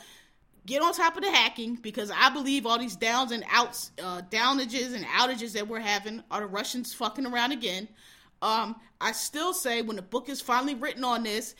get 0.66 0.82
on 0.82 0.94
top 0.94 1.16
of 1.16 1.22
the 1.22 1.30
hacking 1.30 1.76
because 1.76 2.10
I 2.10 2.30
believe 2.30 2.66
all 2.66 2.78
these 2.78 2.96
downs 2.96 3.32
and 3.32 3.44
outs, 3.50 3.92
uh, 4.02 4.22
downages 4.30 4.92
and 4.94 5.04
outages 5.04 5.52
that 5.52 5.68
we're 5.68 5.80
having 5.80 6.22
are 6.30 6.40
the 6.40 6.46
Russians 6.46 6.94
fucking 6.94 7.26
around 7.26 7.52
again. 7.52 7.88
Um, 8.42 8.76
I 9.00 9.12
still 9.12 9.54
say 9.54 9.82
when 9.82 9.96
the 9.96 10.02
book 10.02 10.28
is 10.28 10.40
finally 10.40 10.74
written 10.74 11.04
on 11.04 11.22
this, 11.22 11.54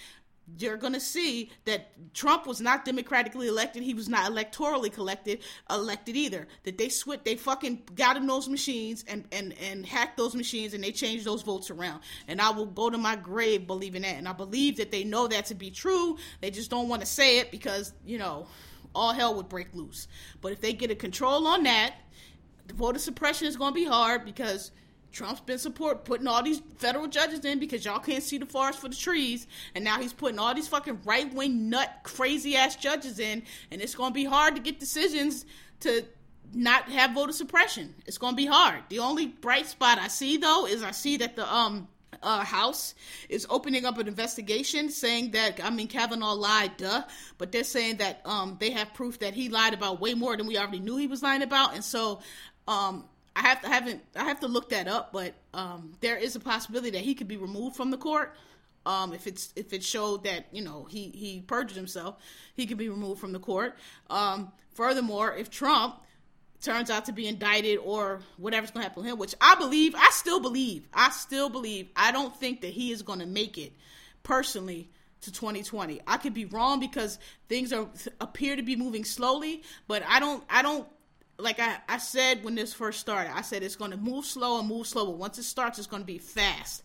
you're 0.59 0.77
going 0.77 0.93
to 0.93 1.01
see 1.01 1.51
that 1.65 1.89
Trump 2.13 2.47
was 2.47 2.61
not 2.61 2.85
democratically 2.85 3.49
elected. 3.49 3.83
He 3.83 3.95
was 3.95 4.09
not 4.09 4.31
electorally 4.31 4.93
collected, 4.93 5.41
elected 5.71 6.17
either. 6.17 6.47
That 6.65 6.77
they 6.77 6.89
switched, 6.91 7.25
they 7.25 7.37
fucking 7.37 7.83
got 7.95 8.17
in 8.17 8.27
those 8.27 8.49
machines 8.49 9.05
and, 9.09 9.25
and, 9.33 9.55
and 9.59 9.87
hacked 9.87 10.17
those 10.17 10.35
machines 10.35 10.75
and 10.75 10.85
they 10.85 10.93
changed 10.93 11.25
those 11.25 11.43
votes 11.43 11.71
around. 11.71 12.03
And 12.29 12.41
I 12.41 12.51
will 12.51 12.67
go 12.67 12.91
to 12.91 12.99
my 12.99 13.17
grave 13.17 13.67
believing 13.67 14.03
that. 14.03 14.17
And 14.17 14.29
I 14.29 14.33
believe 14.33 14.77
that 14.77 14.93
they 14.93 15.03
know 15.03 15.27
that 15.29 15.47
to 15.47 15.55
be 15.55 15.71
true. 15.71 16.19
They 16.41 16.51
just 16.51 16.71
don't 16.71 16.89
want 16.89 17.01
to 17.01 17.07
say 17.07 17.39
it 17.39 17.51
because, 17.51 17.95
you 18.05 18.19
know, 18.19 18.47
all 18.95 19.13
hell 19.13 19.35
would 19.37 19.49
break 19.49 19.75
loose. 19.75 20.09
But 20.41 20.53
if 20.53 20.61
they 20.61 20.73
get 20.73 20.91
a 20.91 20.95
control 20.95 21.47
on 21.47 21.63
that, 21.65 21.95
the 22.67 22.75
voter 22.75 22.99
suppression 22.99 23.49
is 23.49 23.57
going 23.57 23.73
to 23.73 23.81
be 23.81 23.87
hard 23.87 24.25
because 24.25 24.71
Trump's 25.15 25.41
been 25.41 25.59
support 25.59 26.05
putting 26.05 26.27
all 26.27 26.43
these 26.43 26.61
federal 26.79 27.07
judges 27.07 27.45
in 27.45 27.61
because 27.61 27.85
y'all 27.85 28.01
can't 28.01 28.23
see 28.23 28.37
the 28.37 28.47
forest 28.47 28.81
for 28.81 28.89
the 28.89 28.97
trees, 28.97 29.47
and 29.75 29.85
now 29.85 30.01
he's 30.01 30.13
putting 30.13 30.41
all 30.41 30.53
these 30.55 30.67
fucking 30.67 31.01
right 31.05 31.33
wing 31.33 31.71
nut 31.71 31.89
crazy 32.03 32.57
ass 32.57 32.75
judges 32.75 33.21
in, 33.21 33.45
and 33.71 33.81
it's 33.81 33.95
gonna 33.95 34.13
be 34.13 34.25
hard 34.25 34.57
to 34.57 34.61
get 34.61 34.81
decisions 34.81 35.47
to 35.81 36.05
not 36.53 36.91
have 36.91 37.13
voter 37.13 37.33
suppression. 37.33 37.95
It's 38.07 38.19
gonna 38.19 38.37
be 38.37 38.47
hard. 38.47 38.83
The 38.89 38.99
only 38.99 39.27
bright 39.27 39.67
spot 39.67 39.99
I 39.99 40.09
see 40.09 40.37
though 40.37 40.67
is 40.67 40.83
I 40.83 40.91
see 40.91 41.17
that 41.19 41.37
the 41.37 41.53
um 41.53 41.87
uh, 42.23 42.43
House 42.45 42.95
is 43.29 43.47
opening 43.51 43.85
up 43.85 43.99
an 43.99 44.09
investigation 44.09 44.91
saying 44.91 45.33
that 45.33 45.61
I 45.63 45.71
mean 45.71 45.87
Kavanaugh 45.87 46.33
lied, 46.35 46.77
duh, 46.77 47.05
but 47.39 47.53
they're 47.53 47.63
saying 47.63 47.99
that 47.99 48.21
um, 48.25 48.57
they 48.59 48.71
have 48.71 48.95
proof 48.95 49.21
that 49.21 49.35
he 49.35 49.49
lied 49.49 49.75
about 49.75 50.01
way 50.01 50.15
more 50.15 50.37
than 50.37 50.47
we 50.47 50.59
already 50.59 50.81
knew 50.81 50.97
he 50.97 51.07
was 51.07 51.23
lying 51.23 51.43
about, 51.43 51.75
and 51.75 51.85
so 51.85 52.21
um, 52.67 53.05
I 53.37 53.41
have 53.41 53.63
to 53.63 53.69
haven't 53.69 54.03
I 54.15 54.25
have 54.25 54.41
to 54.41 54.49
look 54.49 54.71
that 54.71 54.89
up, 54.89 55.13
but 55.13 55.35
um, 55.53 55.93
there 56.01 56.17
is 56.17 56.37
a 56.37 56.41
possibility 56.41 56.91
that 56.91 57.01
he 57.01 57.15
could 57.15 57.29
be 57.29 57.37
removed 57.37 57.77
from 57.77 57.91
the 57.91 57.99
court. 57.99 58.35
Um, 58.87 59.13
if 59.13 59.27
it's 59.27 59.53
if 59.57 59.73
it 59.73 59.83
showed 59.83 60.25
that 60.25 60.47
you 60.53 60.63
know 60.63 60.87
he 60.89 61.09
he 61.11 61.41
perjured 61.41 61.77
himself, 61.77 62.17
he 62.55 62.67
could 62.67 62.79
be 62.79 62.89
removed 62.89 63.21
from 63.21 63.33
the 63.33 63.41
court. 63.41 63.77
Um, 64.11 64.53
furthermore, 64.75 65.35
if 65.37 65.51
Trump 65.51 65.97
turns 66.61 66.91
out 66.91 67.05
to 67.07 67.13
be 67.13 67.27
indicted 67.27 67.79
or 67.79 68.21
whatever's 68.39 68.71
going 68.71 68.83
to 68.83 68.89
happen 68.89 69.03
to 69.03 69.11
him, 69.11 69.19
which 69.19 69.35
I 69.41 69.55
believe, 69.57 69.95
I 69.95 70.09
still 70.13 70.41
believe, 70.41 70.89
I 70.95 71.11
still 71.11 71.51
believe, 71.51 71.89
I 71.95 72.11
don't 72.11 72.35
think 72.35 72.63
that 72.63 72.71
he 72.71 72.91
is 72.91 73.03
going 73.03 73.19
to 73.19 73.27
make 73.27 73.59
it 73.59 73.73
personally 74.23 74.89
to 75.23 75.33
2020. 75.33 76.01
I 76.07 76.17
could 76.17 76.35
be 76.35 76.47
wrong 76.47 76.81
because 76.81 77.19
things 77.49 77.73
are 77.73 77.89
appear 78.21 78.57
to 78.57 78.63
be 78.63 78.77
moving 78.77 79.05
slowly, 79.05 79.63
but 79.87 80.03
I 80.07 80.21
don't 80.21 80.43
I 80.49 80.63
don't 80.63 80.89
like 81.39 81.59
I, 81.59 81.77
I 81.89 81.99
said 81.99 82.45
when 82.45 82.55
this 82.55 82.73
first 82.73 83.01
started, 83.01 83.37
I 83.37 83.43
said 83.43 83.63
it's 83.63 83.77
going 83.77 83.91
to 83.91 83.97
move 83.97 84.25
slow 84.25 84.59
and 84.61 84.69
move 84.69 84.87
slow, 84.87 85.07
but 85.07 85.19
once 85.19 85.39
it 85.39 85.45
starts, 85.45 85.79
it's 85.79 85.87
going 85.87 86.03
to 86.03 86.07
be 86.07 86.19
fast 86.19 86.83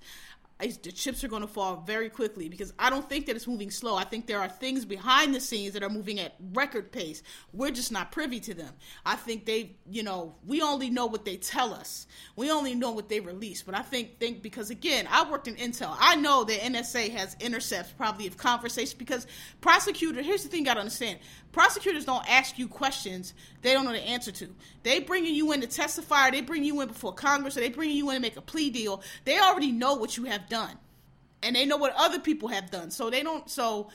the 0.59 0.91
chips 0.91 1.23
are 1.23 1.29
going 1.29 1.41
to 1.41 1.47
fall 1.47 1.77
very 1.87 2.09
quickly 2.09 2.49
because 2.49 2.73
I 2.77 2.89
don't 2.89 3.07
think 3.07 3.27
that 3.27 3.35
it's 3.37 3.47
moving 3.47 3.71
slow. 3.71 3.95
I 3.95 4.03
think 4.03 4.27
there 4.27 4.39
are 4.39 4.49
things 4.49 4.83
behind 4.83 5.33
the 5.33 5.39
scenes 5.39 5.73
that 5.73 5.83
are 5.83 5.89
moving 5.89 6.19
at 6.19 6.35
record 6.53 6.91
pace. 6.91 7.23
We're 7.53 7.71
just 7.71 7.93
not 7.93 8.11
privy 8.11 8.41
to 8.41 8.53
them. 8.53 8.73
I 9.05 9.15
think 9.15 9.45
they, 9.45 9.77
you 9.89 10.03
know, 10.03 10.35
we 10.45 10.61
only 10.61 10.89
know 10.89 11.05
what 11.05 11.23
they 11.23 11.37
tell 11.37 11.73
us. 11.73 12.07
We 12.35 12.51
only 12.51 12.75
know 12.75 12.91
what 12.91 13.07
they 13.07 13.21
release. 13.21 13.61
But 13.61 13.75
I 13.75 13.81
think 13.81 14.19
think 14.19 14.41
because 14.41 14.69
again, 14.69 15.07
I 15.09 15.29
worked 15.29 15.47
in 15.47 15.55
intel. 15.55 15.95
I 15.97 16.17
know 16.17 16.43
that 16.43 16.59
NSA 16.59 17.11
has 17.11 17.37
intercepts 17.39 17.93
probably 17.93 18.27
of 18.27 18.35
conversations 18.35 18.93
because 18.95 19.27
prosecutor. 19.61 20.21
Here's 20.21 20.43
the 20.43 20.49
thing, 20.49 20.59
you 20.59 20.65
got 20.65 20.73
to 20.73 20.81
understand: 20.81 21.19
prosecutors 21.53 22.03
don't 22.03 22.29
ask 22.29 22.59
you 22.59 22.67
questions 22.67 23.33
they 23.61 23.73
don't 23.73 23.85
know 23.85 23.91
the 23.91 23.99
answer 23.99 24.31
to. 24.31 24.47
They 24.83 24.99
bringing 24.99 25.35
you 25.35 25.51
in 25.51 25.61
to 25.61 25.67
testify. 25.67 26.31
They 26.31 26.41
bring 26.41 26.63
you 26.63 26.79
in 26.81 26.87
before 26.87 27.13
Congress, 27.13 27.57
or 27.57 27.59
they 27.59 27.69
bring 27.69 27.91
you 27.91 28.09
in 28.09 28.15
to 28.15 28.21
make 28.21 28.37
a 28.37 28.41
plea 28.41 28.69
deal. 28.69 29.01
They 29.25 29.37
already 29.39 29.71
know 29.71 29.95
what 29.95 30.15
you 30.15 30.25
have 30.25 30.47
done, 30.49 30.77
and 31.43 31.55
they 31.55 31.65
know 31.65 31.77
what 31.77 31.93
other 31.95 32.19
people 32.19 32.49
have 32.49 32.69
done. 32.71 32.91
So 32.91 33.09
they 33.09 33.23
don't. 33.23 33.49
So 33.49 33.89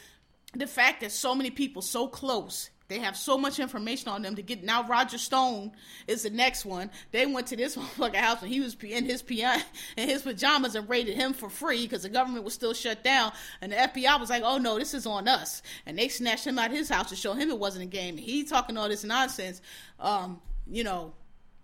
the 0.55 0.67
fact 0.67 1.01
that 1.01 1.13
so 1.13 1.35
many 1.35 1.51
people 1.51 1.83
so 1.83 2.07
close 2.07 2.71
they 2.89 2.99
have 2.99 3.17
so 3.17 3.39
much 3.39 3.59
information 3.59 4.09
on 4.09 4.23
them 4.23 4.37
to 4.37 4.43
get. 4.43 4.63
Now 4.63 4.87
Roger 4.87 5.17
Stone 5.17 5.73
is 6.07 6.23
the 6.23 6.31
next 6.31 6.67
one. 6.67 6.91
They 7.13 7.25
went 7.25 7.47
to 7.49 7.57
this 7.57 7.77
motherfucker 7.77 8.17
house 8.17 8.43
and 8.43 8.53
he 8.53 8.61
was 8.61 8.77
in 8.83 9.07
his 9.07 9.23
in 9.97 10.09
his 10.09 10.23
pajamas 10.23 10.75
and 10.75 10.89
raided 10.89 11.17
him 11.17 11.33
for 11.33 11.49
free 11.49 11.83
because 11.83 12.03
the 12.03 12.11
government 12.11 12.45
was 12.45 12.53
still 12.53 12.75
shut 12.75 13.03
down. 13.03 13.33
And 13.63 13.73
the 13.73 13.77
FBI 13.77 14.21
was 14.21 14.29
like, 14.29 14.43
"Oh 14.45 14.59
no, 14.59 14.79
this 14.79 14.93
is 14.93 15.07
on 15.07 15.29
us." 15.29 15.63
And 15.87 15.99
they 15.99 16.09
snatched 16.09 16.47
him 16.47 16.59
out 16.59 16.71
of 16.71 16.77
his 16.77 16.89
house 16.89 17.09
to 17.09 17.17
show 17.17 17.33
him 17.33 17.51
it 17.51 17.59
wasn't 17.59 17.85
a 17.85 17.89
game. 17.89 18.19
He 18.19 18.45
talking 18.45 18.77
all 18.77 18.89
this 18.89 19.05
nonsense. 19.05 19.63
Um, 19.99 20.43
you 20.67 20.85
know, 20.85 21.15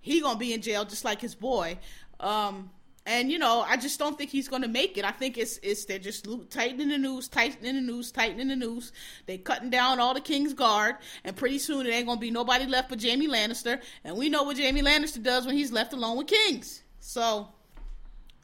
he 0.01 0.23
gonna 0.23 0.39
be 0.39 0.55
in 0.55 0.63
jail 0.63 0.85
just 0.87 1.05
like 1.05 1.21
his 1.21 1.35
boy. 1.35 1.79
Um, 2.19 2.71
and 3.07 3.31
you 3.31 3.39
know, 3.39 3.65
I 3.67 3.77
just 3.77 3.99
don't 3.99 4.17
think 4.17 4.31
he's 4.31 4.49
going 4.49 4.63
to 4.63 4.69
make 4.69 4.99
it. 4.99 5.05
I 5.05 5.11
think 5.11 5.39
it's 5.39 5.59
it's 5.63 5.85
they're 5.87 5.99
just 5.99 6.27
tightening 6.51 6.89
the 6.89 6.99
news, 6.99 7.29
tightening 7.29 7.75
the 7.77 7.81
news, 7.81 8.13
tightening 8.13 8.49
the 8.49 8.57
news. 8.57 8.93
They're 9.27 9.39
cutting 9.39 9.71
down 9.71 10.01
all 10.01 10.15
the 10.15 10.21
King's 10.21 10.53
Guard, 10.53 10.97
and 11.25 11.35
pretty 11.35 11.59
soon 11.59 11.87
it 11.87 11.91
ain't 11.91 12.07
going 12.07 12.19
to 12.19 12.21
be 12.21 12.31
nobody 12.31 12.67
left 12.67 12.91
but 12.91 12.99
Jamie 12.99 13.29
Lannister. 13.29 13.81
And 14.05 14.17
we 14.17 14.29
know 14.29 14.43
what 14.43 14.57
Jamie 14.57 14.83
Lannister 14.83 15.23
does 15.23 15.47
when 15.47 15.57
he's 15.57 15.73
left 15.73 15.93
alone 15.93 16.19
with 16.19 16.27
kings. 16.27 16.83
So 17.01 17.49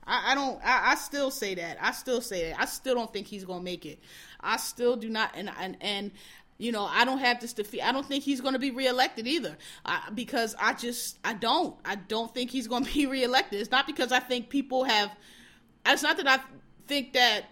I, 0.07 0.33
I 0.33 0.35
don't. 0.35 0.59
I, 0.65 0.93
I, 0.93 0.95
still 0.95 1.31
say 1.31 1.55
that. 1.57 1.77
I 1.81 1.93
still 1.93 2.21
say 2.21 2.51
that. 2.51 2.61
I 2.61 2.65
still 2.65 2.95
don't 2.95 3.13
think 3.13 3.27
he's 3.27 3.45
going 3.45 3.61
to 3.61 3.65
make 3.65 3.85
it. 3.85 4.01
I 4.41 4.57
still 4.57 4.97
do 4.97 5.11
not. 5.11 5.33
And 5.35 5.51
and 5.61 5.77
and 5.81 6.13
you 6.59 6.73
know, 6.73 6.85
I 6.85 7.05
don't 7.05 7.19
have 7.19 7.41
this 7.41 7.53
defeat. 7.53 7.83
I 7.83 7.93
don't 7.93 8.07
think 8.07 8.25
he's 8.25 8.41
going 8.41 8.55
to 8.55 8.59
be 8.59 8.71
reelected 8.71 9.27
either, 9.27 9.57
because 10.15 10.55
I 10.59 10.73
just 10.75 11.19
I 11.25 11.35
don't. 11.35 11.77
I 11.85 11.97
don't 11.97 12.33
think 12.33 12.51
he's 12.51 12.67
going 12.67 12.85
to 12.87 12.93
be 12.93 13.07
reelected. 13.07 13.61
It's 13.61 13.71
not 13.71 13.87
because 13.87 14.13
I 14.13 14.21
think 14.21 14.49
people 14.49 14.85
have. 14.85 15.11
It's 15.85 16.03
not 16.03 16.17
that 16.17 16.27
I 16.27 16.41
think 16.87 17.13
that 17.13 17.45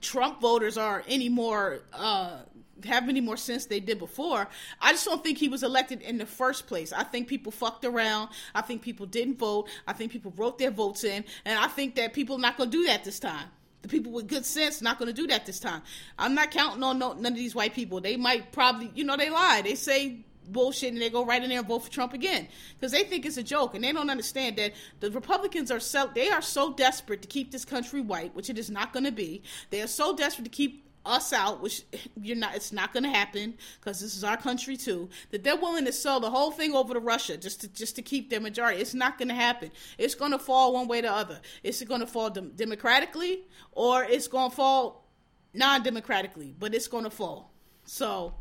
Trump 0.00 0.40
voters 0.40 0.76
are 0.76 1.02
any 1.08 1.28
more 1.28 1.80
uh, 1.92 2.38
have 2.84 3.08
any 3.08 3.20
more 3.20 3.36
sense 3.36 3.66
they 3.66 3.80
did 3.80 3.98
before. 3.98 4.48
I 4.80 4.92
just 4.92 5.04
don't 5.04 5.22
think 5.22 5.38
he 5.38 5.48
was 5.48 5.62
elected 5.62 6.02
in 6.02 6.18
the 6.18 6.26
first 6.26 6.66
place. 6.66 6.92
I 6.92 7.04
think 7.04 7.28
people 7.28 7.52
fucked 7.52 7.84
around. 7.84 8.30
I 8.54 8.62
think 8.62 8.82
people 8.82 9.06
didn't 9.06 9.38
vote. 9.38 9.68
I 9.86 9.92
think 9.92 10.12
people 10.12 10.32
wrote 10.36 10.58
their 10.58 10.70
votes 10.70 11.04
in, 11.04 11.24
and 11.44 11.58
I 11.58 11.68
think 11.68 11.94
that 11.96 12.12
people 12.12 12.36
are 12.36 12.40
not 12.40 12.56
going 12.56 12.70
to 12.70 12.76
do 12.76 12.86
that 12.86 13.04
this 13.04 13.18
time. 13.18 13.48
The 13.82 13.88
people 13.88 14.12
with 14.12 14.28
good 14.28 14.44
sense 14.44 14.82
not 14.82 14.98
going 14.98 15.06
to 15.06 15.12
do 15.14 15.26
that 15.28 15.46
this 15.46 15.58
time. 15.58 15.82
I'm 16.18 16.34
not 16.34 16.50
counting 16.50 16.82
on 16.82 16.98
no, 16.98 17.12
none 17.14 17.32
of 17.32 17.38
these 17.38 17.54
white 17.54 17.74
people. 17.74 18.00
They 18.00 18.16
might 18.16 18.52
probably, 18.52 18.90
you 18.94 19.04
know, 19.04 19.16
they 19.16 19.30
lie. 19.30 19.62
They 19.62 19.74
say 19.74 20.18
bullshit 20.52 20.92
and 20.92 21.00
they 21.00 21.10
go 21.10 21.24
right 21.24 21.42
in 21.42 21.48
there 21.48 21.58
and 21.60 21.68
vote 21.68 21.84
for 21.84 21.90
Trump 21.90 22.12
again 22.12 22.48
because 22.74 22.92
they 22.92 23.04
think 23.04 23.24
it's 23.24 23.36
a 23.36 23.42
joke 23.42 23.74
and 23.74 23.84
they 23.84 23.92
don't 23.92 24.10
understand 24.10 24.56
that 24.56 24.72
the 24.98 25.10
Republicans 25.10 25.70
are 25.70 25.80
so 25.80 26.10
they 26.14 26.28
are 26.28 26.42
so 26.42 26.72
desperate 26.72 27.22
to 27.22 27.28
keep 27.28 27.52
this 27.52 27.64
country 27.64 28.00
white, 28.00 28.34
which 28.34 28.50
it 28.50 28.58
is 28.58 28.70
not 28.70 28.92
going 28.92 29.04
to 29.04 29.12
be. 29.12 29.42
They 29.70 29.80
are 29.80 29.86
so 29.86 30.14
desperate 30.14 30.44
to 30.44 30.50
keep 30.50 30.89
us 31.04 31.32
out, 31.32 31.62
which 31.62 31.84
you're 32.20 32.36
not. 32.36 32.54
It's 32.54 32.72
not 32.72 32.92
going 32.92 33.04
to 33.04 33.10
happen 33.10 33.54
because 33.80 34.00
this 34.00 34.16
is 34.16 34.24
our 34.24 34.36
country 34.36 34.76
too. 34.76 35.08
That 35.30 35.44
they're 35.44 35.56
willing 35.56 35.84
to 35.84 35.92
sell 35.92 36.20
the 36.20 36.30
whole 36.30 36.50
thing 36.50 36.74
over 36.74 36.94
to 36.94 37.00
Russia 37.00 37.36
just 37.36 37.60
to 37.62 37.68
just 37.68 37.96
to 37.96 38.02
keep 38.02 38.30
their 38.30 38.40
majority. 38.40 38.80
It's 38.80 38.94
not 38.94 39.18
going 39.18 39.28
to 39.28 39.34
happen. 39.34 39.70
It's 39.98 40.14
going 40.14 40.32
to 40.32 40.38
fall 40.38 40.74
one 40.74 40.88
way 40.88 41.00
or 41.00 41.02
the 41.02 41.12
other. 41.12 41.40
It's 41.62 41.82
going 41.82 42.00
to 42.00 42.06
fall 42.06 42.30
dem- 42.30 42.52
democratically 42.56 43.44
or 43.72 44.04
it's 44.04 44.28
going 44.28 44.50
to 44.50 44.56
fall 44.56 45.06
non-democratically, 45.52 46.54
but 46.58 46.74
it's 46.74 46.86
going 46.86 47.04
to 47.04 47.10
fall. 47.10 47.52
So 47.84 48.34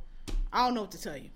I 0.54 0.66
don't 0.66 0.76
know 0.76 0.82
what 0.82 0.92
to 0.92 1.02
tell 1.02 1.18
you, 1.18 1.30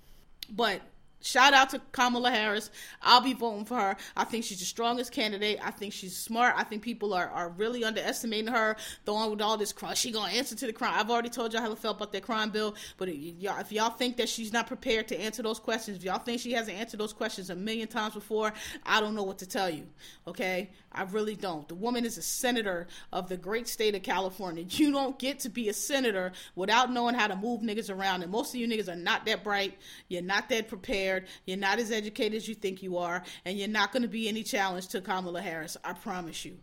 but 0.51 0.81
shout 1.23 1.53
out 1.53 1.71
to 1.71 1.81
Kamala 1.91 2.29
Harris. 2.29 2.69
I'll 3.01 3.21
be 3.21 3.33
voting 3.33 3.65
for 3.65 3.79
her. 3.79 3.97
I 4.15 4.25
think 4.25 4.43
she's 4.43 4.59
the 4.59 4.65
strongest 4.65 5.11
candidate. 5.11 5.59
I 5.63 5.71
think 5.71 5.93
she's 5.93 6.15
smart. 6.15 6.53
I 6.57 6.63
think 6.63 6.83
people 6.83 7.13
are, 7.13 7.29
are 7.29 7.49
really 7.49 7.83
underestimating 7.83 8.51
her. 8.51 8.75
The 9.05 9.13
one 9.13 9.31
with 9.31 9.41
all 9.41 9.57
this 9.57 9.73
crime, 9.73 9.95
she 9.95 10.11
gonna 10.11 10.33
answer 10.33 10.55
to 10.55 10.67
the 10.67 10.73
crime. 10.73 10.93
I've 10.95 11.09
already 11.09 11.29
told 11.29 11.53
y'all 11.53 11.61
how 11.61 11.71
I 11.71 11.75
felt 11.75 11.97
about 11.97 12.11
that 12.11 12.23
crime 12.23 12.51
bill. 12.51 12.75
But 12.97 13.09
if 13.09 13.15
y'all, 13.15 13.59
if 13.59 13.71
y'all 13.71 13.89
think 13.89 14.17
that 14.17 14.29
she's 14.29 14.53
not 14.53 14.67
prepared 14.67 15.07
to 15.07 15.19
answer 15.19 15.41
those 15.41 15.59
questions, 15.59 15.97
if 15.97 16.03
y'all 16.03 16.19
think 16.19 16.41
she 16.41 16.51
hasn't 16.51 16.77
answered 16.77 16.99
those 16.99 17.13
questions 17.13 17.49
a 17.49 17.55
million 17.55 17.87
times 17.87 18.13
before, 18.13 18.53
I 18.85 18.99
don't 18.99 19.15
know 19.15 19.23
what 19.23 19.39
to 19.39 19.47
tell 19.47 19.69
you. 19.69 19.87
Okay, 20.27 20.69
I 20.91 21.03
really 21.03 21.35
don't. 21.35 21.67
The 21.67 21.75
woman 21.75 22.05
is 22.05 22.17
a 22.17 22.21
senator 22.21 22.87
of 23.11 23.29
the 23.29 23.37
great 23.37 23.67
state 23.67 23.95
of 23.95 24.03
California. 24.03 24.65
You 24.69 24.91
don't 24.91 25.17
get 25.17 25.39
to 25.41 25.49
be 25.49 25.69
a 25.69 25.73
senator 25.73 26.31
without 26.55 26.91
knowing 26.91 27.15
how 27.15 27.27
to 27.27 27.35
move 27.35 27.61
niggas 27.61 27.93
around. 27.93 28.23
And 28.23 28.31
most 28.31 28.53
of 28.53 28.59
you 28.59 28.67
niggas 28.67 28.89
are 28.89 28.95
not 28.95 29.25
that 29.25 29.43
bright. 29.43 29.77
You're 30.07 30.21
not 30.21 30.49
that 30.49 30.67
prepared. 30.67 31.12
You're 31.45 31.57
not 31.57 31.79
as 31.79 31.91
educated 31.91 32.37
as 32.37 32.47
you 32.47 32.55
think 32.55 32.81
you 32.81 32.97
are. 32.97 33.23
And 33.45 33.57
you're 33.57 33.67
not 33.67 33.91
going 33.91 34.03
to 34.03 34.09
be 34.09 34.27
any 34.27 34.43
challenge 34.43 34.87
to 34.89 35.01
Kamala 35.01 35.41
Harris. 35.41 35.77
I 35.83 35.93
promise 35.93 36.45
you. 36.45 36.57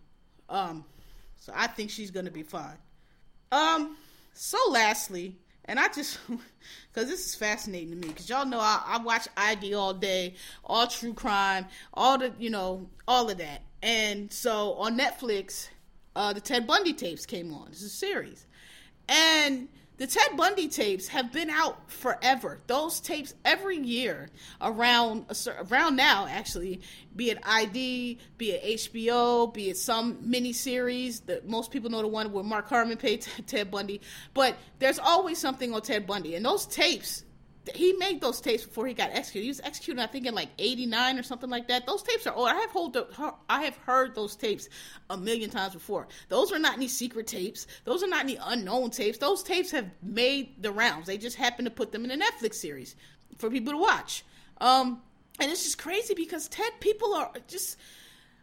Um, 0.48 0.84
so 1.36 1.52
I 1.54 1.66
think 1.66 1.90
she's 1.90 2.10
going 2.10 2.26
to 2.26 2.32
be 2.32 2.42
fine. 2.42 2.78
Um, 3.52 3.96
so 4.32 4.58
lastly, 4.70 5.36
and 5.64 5.78
I 5.78 5.88
just, 5.88 6.18
because 6.28 7.08
this 7.08 7.26
is 7.26 7.34
fascinating 7.34 7.90
to 7.90 7.96
me, 7.96 8.08
because 8.08 8.28
y'all 8.28 8.46
know 8.46 8.60
I, 8.60 8.82
I 8.84 8.98
watch 8.98 9.28
ID 9.36 9.74
all 9.74 9.94
day, 9.94 10.34
all 10.64 10.86
true 10.86 11.14
crime, 11.14 11.66
all 11.94 12.18
the, 12.18 12.32
you 12.38 12.50
know, 12.50 12.88
all 13.06 13.30
of 13.30 13.38
that. 13.38 13.62
And 13.82 14.32
so 14.32 14.74
on 14.74 14.98
Netflix, 14.98 15.68
uh, 16.16 16.32
the 16.32 16.40
Ted 16.40 16.66
Bundy 16.66 16.92
tapes 16.92 17.24
came 17.24 17.52
on. 17.54 17.68
It's 17.68 17.82
a 17.82 17.88
series. 17.88 18.46
And 19.08 19.68
the 20.00 20.06
Ted 20.06 20.34
Bundy 20.34 20.66
tapes 20.66 21.08
have 21.08 21.30
been 21.30 21.50
out 21.50 21.92
forever. 21.92 22.58
Those 22.66 23.00
tapes 23.00 23.34
every 23.44 23.76
year 23.76 24.30
around 24.62 25.26
around 25.70 25.96
now, 25.96 26.26
actually, 26.26 26.80
be 27.14 27.28
it 27.28 27.38
ID, 27.44 28.18
be 28.38 28.52
it 28.52 28.78
HBO, 28.78 29.52
be 29.52 29.68
it 29.68 29.76
some 29.76 30.16
miniseries. 30.24 31.26
That 31.26 31.46
most 31.46 31.70
people 31.70 31.90
know 31.90 32.00
the 32.00 32.08
one 32.08 32.32
where 32.32 32.42
Mark 32.42 32.66
Harmon 32.70 32.96
played 32.96 33.20
Ted 33.46 33.70
Bundy, 33.70 34.00
but 34.32 34.56
there's 34.78 34.98
always 34.98 35.36
something 35.36 35.74
on 35.74 35.82
Ted 35.82 36.06
Bundy, 36.06 36.34
and 36.34 36.46
those 36.46 36.64
tapes 36.64 37.24
he 37.74 37.92
made 37.94 38.20
those 38.20 38.40
tapes 38.40 38.64
before 38.64 38.86
he 38.86 38.94
got 38.94 39.10
executed. 39.10 39.44
He 39.44 39.50
was 39.50 39.60
executed, 39.60 40.02
I 40.02 40.06
think, 40.06 40.26
in 40.26 40.34
like 40.34 40.48
'89 40.58 41.18
or 41.18 41.22
something 41.22 41.50
like 41.50 41.68
that. 41.68 41.86
Those 41.86 42.02
tapes 42.02 42.26
are 42.26 42.34
old. 42.34 42.48
I 42.48 42.54
have 42.54 42.70
hold, 42.70 42.96
I 43.48 43.62
have 43.62 43.76
heard 43.78 44.14
those 44.14 44.36
tapes 44.36 44.68
a 45.08 45.16
million 45.16 45.50
times 45.50 45.74
before. 45.74 46.08
Those 46.28 46.52
are 46.52 46.58
not 46.58 46.74
any 46.74 46.88
secret 46.88 47.26
tapes. 47.26 47.66
Those 47.84 48.02
are 48.02 48.08
not 48.08 48.24
any 48.24 48.38
unknown 48.40 48.90
tapes. 48.90 49.18
Those 49.18 49.42
tapes 49.42 49.70
have 49.70 49.90
made 50.02 50.62
the 50.62 50.72
rounds. 50.72 51.06
They 51.06 51.18
just 51.18 51.36
happen 51.36 51.64
to 51.64 51.70
put 51.70 51.92
them 51.92 52.04
in 52.04 52.10
a 52.10 52.16
Netflix 52.16 52.54
series 52.54 52.96
for 53.38 53.50
people 53.50 53.72
to 53.72 53.78
watch. 53.78 54.24
Um, 54.60 55.02
and 55.38 55.50
it's 55.50 55.64
just 55.64 55.78
crazy 55.78 56.14
because 56.14 56.48
Ted 56.48 56.72
people 56.80 57.14
are 57.14 57.32
just 57.48 57.78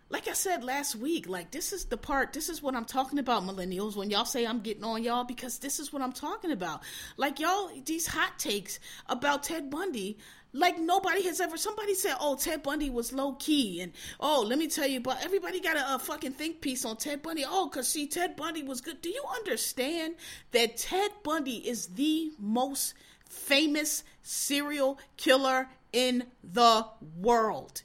like 0.10 0.28
I 0.28 0.34
said 0.34 0.64
last 0.64 0.96
week, 0.96 1.28
like 1.28 1.52
this 1.52 1.74
is 1.74 1.86
the 1.86 1.98
part, 1.98 2.32
this 2.34 2.48
is 2.50 2.62
what 2.62 2.76
I'm 2.76 2.86
talking 2.86 3.20
about, 3.20 3.44
millennials, 3.44 3.96
when 3.96 4.10
y'all 4.10 4.26
say 4.26 4.46
I'm 4.46 4.62
getting 4.62 4.84
on 4.84 5.04
y'all, 5.04 5.26
because 5.26 5.60
this 5.60 5.80
is 5.80 5.92
what 5.92 6.02
I'm 6.02 6.14
talking 6.14 6.52
about. 6.52 6.82
Like 7.18 7.40
y'all, 7.40 7.70
these 7.86 8.08
hot 8.08 8.40
takes 8.40 8.80
about 9.08 9.44
Ted 9.44 9.70
Bundy, 9.70 10.18
like 10.54 10.80
nobody 10.80 11.24
has 11.24 11.42
ever, 11.42 11.58
somebody 11.58 11.94
said, 11.94 12.16
oh, 12.22 12.36
Ted 12.36 12.64
Bundy 12.64 12.90
was 12.90 13.12
low 13.12 13.34
key, 13.34 13.82
and 13.82 13.92
oh, 14.20 14.46
let 14.48 14.58
me 14.58 14.68
tell 14.68 14.88
you, 14.88 15.02
but 15.02 15.24
everybody 15.24 15.60
got 15.60 15.76
a, 15.76 15.96
a 15.96 16.00
fucking 16.00 16.32
think 16.32 16.62
piece 16.62 16.86
on 16.86 16.96
Ted 16.96 17.22
Bundy. 17.22 17.44
Oh, 17.46 17.68
because 17.68 17.88
see, 17.90 18.08
Ted 18.08 18.36
Bundy 18.38 18.64
was 18.64 18.80
good. 18.80 19.02
Do 19.02 19.10
you 19.10 19.24
understand 19.36 20.16
that 20.52 20.78
Ted 20.78 21.12
Bundy 21.24 21.68
is 21.68 21.88
the 21.88 22.32
most 22.40 22.94
famous 23.30 24.04
serial 24.22 25.00
killer 25.18 25.68
in 25.92 26.24
the 26.44 26.86
world? 27.18 27.84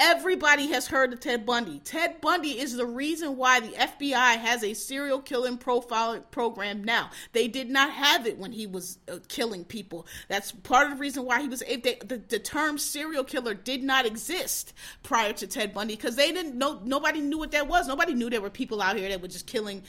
Everybody 0.00 0.68
has 0.68 0.86
heard 0.86 1.12
of 1.12 1.18
Ted 1.18 1.44
Bundy. 1.44 1.80
Ted 1.80 2.20
Bundy 2.20 2.60
is 2.60 2.76
the 2.76 2.86
reason 2.86 3.36
why 3.36 3.58
the 3.58 3.72
FBI 3.72 4.36
has 4.36 4.62
a 4.62 4.72
serial 4.72 5.20
killing 5.20 5.58
profile 5.58 6.20
program 6.30 6.84
now. 6.84 7.10
They 7.32 7.48
did 7.48 7.68
not 7.68 7.90
have 7.90 8.24
it 8.24 8.38
when 8.38 8.52
he 8.52 8.68
was 8.68 8.98
uh, 9.10 9.18
killing 9.26 9.64
people. 9.64 10.06
That's 10.28 10.52
part 10.52 10.86
of 10.86 10.92
the 10.92 11.00
reason 11.00 11.24
why 11.24 11.42
he 11.42 11.48
was. 11.48 11.60
They, 11.60 11.76
the, 11.76 12.22
the 12.28 12.38
term 12.38 12.78
serial 12.78 13.24
killer 13.24 13.54
did 13.54 13.82
not 13.82 14.06
exist 14.06 14.72
prior 15.02 15.32
to 15.32 15.48
Ted 15.48 15.74
Bundy 15.74 15.96
because 15.96 16.14
they 16.14 16.30
didn't 16.30 16.56
know. 16.56 16.80
Nobody 16.84 17.20
knew 17.20 17.38
what 17.38 17.50
that 17.50 17.66
was. 17.66 17.88
Nobody 17.88 18.14
knew 18.14 18.30
there 18.30 18.40
were 18.40 18.50
people 18.50 18.80
out 18.80 18.96
here 18.96 19.08
that 19.08 19.20
were 19.20 19.26
just 19.26 19.48
killing 19.48 19.82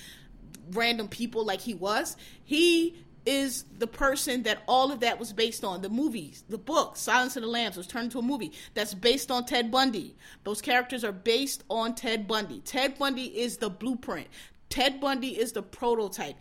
random 0.72 1.08
people 1.08 1.46
like 1.46 1.62
he 1.62 1.76
was. 1.76 2.18
He 2.44 2.96
is 3.26 3.66
the 3.78 3.88
person 3.88 4.44
that 4.44 4.64
all 4.68 4.92
of 4.92 5.02
that 5.02 5.20
was 5.20 5.34
based 5.34 5.64
on. 5.64 5.82
The 5.82 5.90
movies, 5.90 6.44
the 6.50 6.58
book, 6.58 6.98
Silence 6.98 7.36
of 7.36 7.44
the 7.44 7.50
Lambs 7.50 7.78
was 7.78 7.88
turned 7.88 8.06
into 8.06 8.20
a 8.20 8.24
movie 8.24 8.52
that's 8.74 8.94
based 8.94 9.32
on 9.32 9.46
Ted 9.46 9.72
Bundy. 9.72 10.16
Those 10.44 10.62
characters 10.62 11.04
are 11.04 11.12
based 11.12 11.64
on 11.70 11.96
Ted 11.96 12.28
Bundy. 12.28 12.62
Ted 12.62 12.98
Bundy 12.98 13.26
is 13.26 13.58
the 13.58 13.70
blueprint. 13.70 14.28
Ted 14.70 15.00
Bundy 15.00 15.40
is 15.40 15.52
the 15.52 15.62
prototype. 15.64 16.36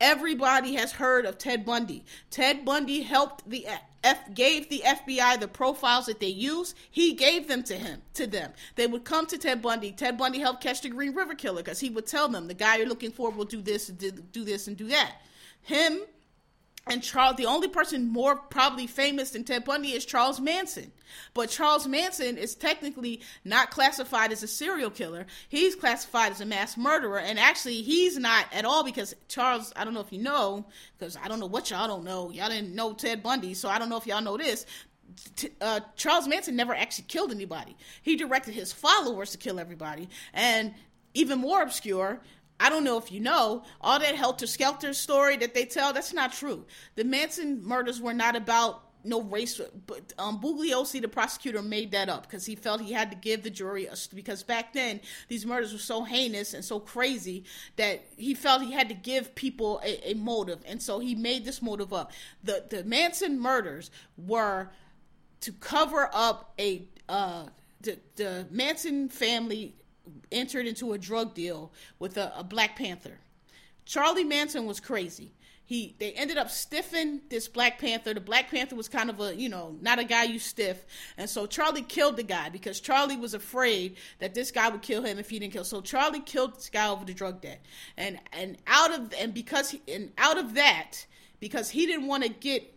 Everybody 0.00 0.74
has 0.74 0.92
heard 0.92 1.24
of 1.24 1.38
Ted 1.38 1.64
Bundy. 1.64 2.04
Ted 2.30 2.64
Bundy 2.64 3.02
helped 3.02 3.48
the 3.48 3.66
F 4.02 4.34
gave 4.34 4.68
the 4.68 4.82
FBI 4.84 5.40
the 5.40 5.48
profiles 5.48 6.06
that 6.06 6.20
they 6.20 6.26
use. 6.26 6.74
He 6.90 7.14
gave 7.14 7.48
them 7.48 7.62
to 7.64 7.74
him, 7.74 8.02
to 8.14 8.26
them. 8.26 8.52
They 8.74 8.86
would 8.86 9.04
come 9.04 9.26
to 9.26 9.38
Ted 9.38 9.62
Bundy. 9.62 9.92
Ted 9.92 10.18
Bundy 10.18 10.40
helped 10.40 10.62
catch 10.62 10.82
the 10.82 10.90
Green 10.90 11.14
River 11.14 11.34
Killer 11.34 11.62
because 11.62 11.80
he 11.80 11.88
would 11.88 12.06
tell 12.06 12.28
them 12.28 12.46
the 12.46 12.54
guy 12.54 12.76
you're 12.76 12.88
looking 12.88 13.12
for 13.12 13.30
will 13.30 13.46
do 13.46 13.62
this, 13.62 13.86
do 13.86 14.44
this, 14.44 14.68
and 14.68 14.76
do 14.76 14.88
that. 14.88 15.22
Him 15.62 16.02
and 16.86 17.02
Charles, 17.02 17.36
the 17.36 17.46
only 17.46 17.68
person 17.68 18.08
more 18.08 18.36
probably 18.36 18.86
famous 18.86 19.30
than 19.30 19.44
Ted 19.44 19.64
Bundy 19.64 19.92
is 19.92 20.04
Charles 20.04 20.40
Manson. 20.40 20.92
But 21.32 21.48
Charles 21.48 21.86
Manson 21.86 22.36
is 22.36 22.54
technically 22.54 23.22
not 23.44 23.70
classified 23.70 24.32
as 24.32 24.42
a 24.42 24.48
serial 24.48 24.90
killer. 24.90 25.26
He's 25.48 25.74
classified 25.74 26.32
as 26.32 26.40
a 26.40 26.46
mass 26.46 26.76
murderer. 26.76 27.18
And 27.18 27.38
actually, 27.38 27.80
he's 27.82 28.18
not 28.18 28.46
at 28.52 28.66
all 28.66 28.84
because 28.84 29.14
Charles, 29.28 29.72
I 29.76 29.84
don't 29.84 29.94
know 29.94 30.00
if 30.00 30.12
you 30.12 30.20
know, 30.20 30.66
because 30.98 31.16
I 31.16 31.28
don't 31.28 31.40
know 31.40 31.46
what 31.46 31.70
y'all 31.70 31.88
don't 31.88 32.04
know. 32.04 32.30
Y'all 32.30 32.50
didn't 32.50 32.74
know 32.74 32.92
Ted 32.92 33.22
Bundy, 33.22 33.54
so 33.54 33.68
I 33.68 33.78
don't 33.78 33.88
know 33.88 33.96
if 33.96 34.06
y'all 34.06 34.22
know 34.22 34.36
this. 34.36 34.66
Uh, 35.60 35.80
Charles 35.96 36.28
Manson 36.28 36.56
never 36.56 36.74
actually 36.74 37.04
killed 37.08 37.30
anybody. 37.30 37.76
He 38.02 38.16
directed 38.16 38.52
his 38.52 38.72
followers 38.72 39.30
to 39.30 39.38
kill 39.38 39.58
everybody. 39.58 40.08
And 40.34 40.74
even 41.14 41.38
more 41.38 41.62
obscure, 41.62 42.20
I 42.60 42.70
don't 42.70 42.84
know 42.84 42.98
if 42.98 43.10
you 43.10 43.20
know, 43.20 43.64
all 43.80 43.98
that 43.98 44.14
helter 44.14 44.46
skelter 44.46 44.94
story 44.94 45.36
that 45.38 45.54
they 45.54 45.64
tell, 45.64 45.92
that's 45.92 46.12
not 46.12 46.32
true. 46.32 46.64
The 46.94 47.04
Manson 47.04 47.64
murders 47.64 48.00
were 48.00 48.14
not 48.14 48.36
about 48.36 48.84
no 49.04 49.20
race, 49.20 49.60
but 49.86 50.12
um, 50.18 50.40
Bugliosi, 50.40 51.00
the 51.00 51.08
prosecutor, 51.08 51.62
made 51.62 51.92
that 51.92 52.08
up 52.08 52.22
because 52.22 52.46
he 52.46 52.54
felt 52.54 52.80
he 52.80 52.92
had 52.92 53.10
to 53.10 53.16
give 53.16 53.42
the 53.42 53.50
jury 53.50 53.86
a, 53.86 53.94
because 54.14 54.42
back 54.42 54.72
then 54.72 55.00
these 55.28 55.44
murders 55.44 55.72
were 55.72 55.78
so 55.78 56.04
heinous 56.04 56.54
and 56.54 56.64
so 56.64 56.80
crazy 56.80 57.44
that 57.76 58.04
he 58.16 58.34
felt 58.34 58.62
he 58.62 58.72
had 58.72 58.88
to 58.88 58.94
give 58.94 59.34
people 59.34 59.80
a, 59.84 60.10
a 60.10 60.14
motive, 60.14 60.60
and 60.66 60.80
so 60.80 60.98
he 60.98 61.14
made 61.14 61.44
this 61.44 61.60
motive 61.60 61.92
up. 61.92 62.12
the 62.42 62.64
The 62.70 62.82
Manson 62.84 63.38
murders 63.38 63.90
were 64.16 64.70
to 65.40 65.52
cover 65.52 66.08
up 66.12 66.54
a 66.58 66.88
uh, 67.08 67.44
the 67.82 67.98
the 68.16 68.46
Manson 68.50 69.10
family 69.10 69.74
entered 70.30 70.66
into 70.66 70.92
a 70.92 70.98
drug 70.98 71.34
deal 71.34 71.72
with 71.98 72.16
a, 72.16 72.32
a 72.38 72.44
Black 72.44 72.76
Panther. 72.76 73.18
Charlie 73.84 74.24
Manson 74.24 74.66
was 74.66 74.80
crazy. 74.80 75.32
He 75.66 75.94
they 75.98 76.12
ended 76.12 76.36
up 76.36 76.48
stiffing 76.48 77.20
this 77.30 77.48
Black 77.48 77.78
Panther. 77.78 78.12
The 78.12 78.20
Black 78.20 78.50
Panther 78.50 78.76
was 78.76 78.86
kind 78.86 79.08
of 79.08 79.18
a 79.20 79.34
you 79.34 79.48
know 79.48 79.76
not 79.80 79.98
a 79.98 80.04
guy 80.04 80.24
you 80.24 80.38
stiff, 80.38 80.84
and 81.16 81.28
so 81.28 81.46
Charlie 81.46 81.82
killed 81.82 82.16
the 82.16 82.22
guy 82.22 82.50
because 82.50 82.80
Charlie 82.80 83.16
was 83.16 83.32
afraid 83.32 83.96
that 84.18 84.34
this 84.34 84.50
guy 84.50 84.68
would 84.68 84.82
kill 84.82 85.02
him 85.02 85.18
if 85.18 85.30
he 85.30 85.38
didn't 85.38 85.54
kill. 85.54 85.64
So 85.64 85.80
Charlie 85.80 86.20
killed 86.20 86.56
this 86.56 86.68
guy 86.68 86.88
over 86.88 87.06
the 87.06 87.14
drug 87.14 87.40
debt, 87.40 87.64
and 87.96 88.20
and 88.32 88.58
out 88.66 88.92
of 88.92 89.14
and 89.18 89.32
because 89.32 89.70
he, 89.70 89.80
and 89.88 90.12
out 90.18 90.36
of 90.36 90.54
that 90.54 91.06
because 91.40 91.70
he 91.70 91.86
didn't 91.86 92.08
want 92.08 92.24
to 92.24 92.28
get 92.28 92.73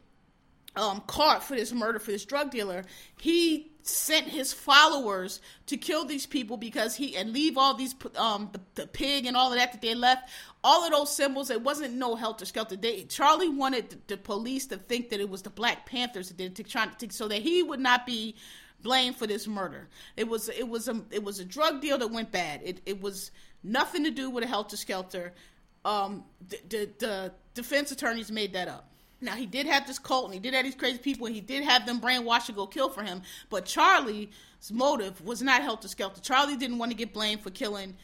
um, 0.78 1.02
caught 1.08 1.44
for 1.44 1.56
this 1.56 1.74
murder 1.74 2.00
for 2.00 2.12
this 2.12 2.24
drug 2.24 2.52
dealer, 2.52 2.84
he 3.20 3.72
sent 3.82 4.28
his 4.28 4.54
followers 4.54 5.42
to 5.66 5.78
kill 5.78 6.06
these 6.06 6.26
people 6.26 6.58
because 6.58 6.96
he 6.96 7.16
and 7.16 7.32
leave 7.32 7.58
all 7.58 7.74
these 7.74 7.96
um 8.18 8.50
the, 8.52 8.60
the, 8.76 8.88
pig 8.88 9.26
and 9.26 9.38
all 9.38 9.52
of 9.52 9.58
that 9.58 9.72
that 9.72 9.82
they 9.82 9.96
left. 9.96 10.30
All 10.64 10.84
of 10.84 10.92
those 10.92 11.16
symbols 11.16 11.50
it 11.50 11.62
wasn't 11.62 11.94
no 11.94 12.16
helter 12.16 12.46
skelter. 12.46 12.76
They 12.76 13.04
charlie 13.04 13.50
wanted 13.50 13.90
the, 13.90 13.98
the 14.08 14.18
police 14.18 14.68
to 14.68 14.78
think 14.78 15.10
that 15.10 15.20
it 15.20 15.30
was 15.30 15.42
the 15.42 15.50
black 15.50 15.86
panthers 15.86 16.28
that 16.28 16.38
did 16.38 16.56
to 16.58 16.64
try 16.64 16.86
to 16.86 17.12
so 17.12 17.28
that 17.28 17.42
he 17.42 17.64
would 17.64 17.80
not 17.80 18.06
be 18.06 18.36
blamed 18.82 19.16
for 19.16 19.26
this 19.26 19.48
murder. 19.48 19.88
It 20.16 20.28
was 20.28 20.50
it 20.50 20.68
was 20.68 20.88
a 20.88 21.02
it 21.10 21.24
was 21.24 21.40
a 21.40 21.46
drug 21.46 21.82
deal 21.82 21.98
that 21.98 22.12
went 22.12 22.32
bad. 22.32 22.62
It, 22.64 22.82
it 22.86 23.02
was 23.02 23.32
nothing 23.64 24.04
to 24.04 24.12
do 24.12 24.30
with 24.30 24.44
a 24.44 24.48
helter 24.48 24.78
skelter. 24.78 25.34
Um 25.86 26.26
the, 26.46 26.60
the, 26.68 26.90
the 27.00 27.32
defense 27.54 27.92
attorneys 27.92 28.32
made 28.32 28.54
that 28.54 28.68
up 28.68 28.92
now 29.20 29.34
he 29.34 29.46
did 29.46 29.66
have 29.66 29.88
this 29.88 29.98
cult 30.00 30.26
and 30.26 30.34
he 30.34 30.40
did 30.40 30.54
have 30.54 30.64
these 30.64 30.76
crazy 30.76 31.00
people 31.00 31.26
and 31.26 31.36
he 31.36 31.42
did 31.42 31.64
have 31.64 31.86
them 31.86 32.00
brainwashed 32.00 32.46
to 32.48 32.52
go 32.52 32.68
kill 32.68 32.90
for 32.90 33.04
him. 33.04 33.22
But 33.50 33.66
Charlie's 33.66 34.30
motive 34.72 35.24
was 35.26 35.42
not 35.42 35.64
helter 35.64 35.88
skelter. 35.88 36.22
Charlie 36.22 36.56
didn't 36.56 36.78
want 36.78 36.92
to 36.92 36.98
get 36.98 37.14
blamed 37.14 37.42
for 37.42 37.50
killing 37.50 37.96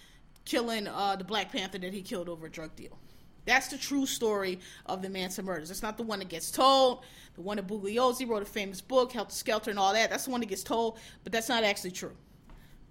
killing 0.45 0.87
uh, 0.87 1.15
the 1.15 1.23
Black 1.23 1.51
Panther 1.51 1.77
that 1.77 1.93
he 1.93 2.01
killed 2.01 2.27
over 2.27 2.47
a 2.47 2.49
drug 2.49 2.75
deal. 2.75 2.97
That's 3.45 3.67
the 3.67 3.77
true 3.77 4.05
story 4.05 4.59
of 4.85 5.01
the 5.01 5.09
Manson 5.09 5.45
murders. 5.45 5.69
It's 5.69 5.83
not 5.83 5.97
the 5.97 6.03
one 6.03 6.19
that 6.19 6.29
gets 6.29 6.51
told. 6.51 7.03
The 7.35 7.41
one 7.41 7.57
that 7.57 7.67
Bugliosi 7.67 8.27
wrote 8.27 8.41
a 8.41 8.45
famous 8.45 8.79
book, 8.81 9.11
Helter 9.11 9.33
Skelter, 9.33 9.69
and 9.69 9.79
all 9.79 9.93
that. 9.93 10.09
That's 10.09 10.25
the 10.25 10.31
one 10.31 10.39
that 10.41 10.47
gets 10.47 10.63
told, 10.63 10.97
but 11.23 11.33
that's 11.33 11.49
not 11.49 11.63
actually 11.63 11.91
true. 11.91 12.15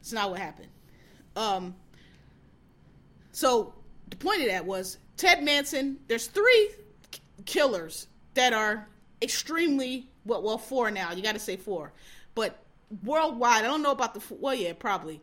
It's 0.01 0.13
not 0.13 0.31
what 0.31 0.41
happened. 0.41 0.69
Um, 1.37 1.75
so 3.31 3.75
the 4.11 4.17
point 4.17 4.43
of 4.43 4.49
that 4.49 4.67
was 4.67 4.99
Ted 5.17 5.43
Manson. 5.43 5.99
There's 6.07 6.27
three 6.27 6.71
killers 7.47 8.09
that 8.35 8.53
are 8.53 8.89
extremely 9.21 10.09
well, 10.25 10.43
well 10.43 10.59
four 10.59 10.91
now. 10.91 11.13
You 11.13 11.23
got 11.23 11.33
to 11.33 11.39
say 11.39 11.57
four, 11.57 11.93
but 12.35 12.59
worldwide, 13.05 13.65
I 13.65 13.69
don't 13.69 13.83
know 13.83 13.91
about 13.91 14.15
the 14.15 14.35
well, 14.35 14.55
yeah, 14.55 14.73
probably. 14.73 15.23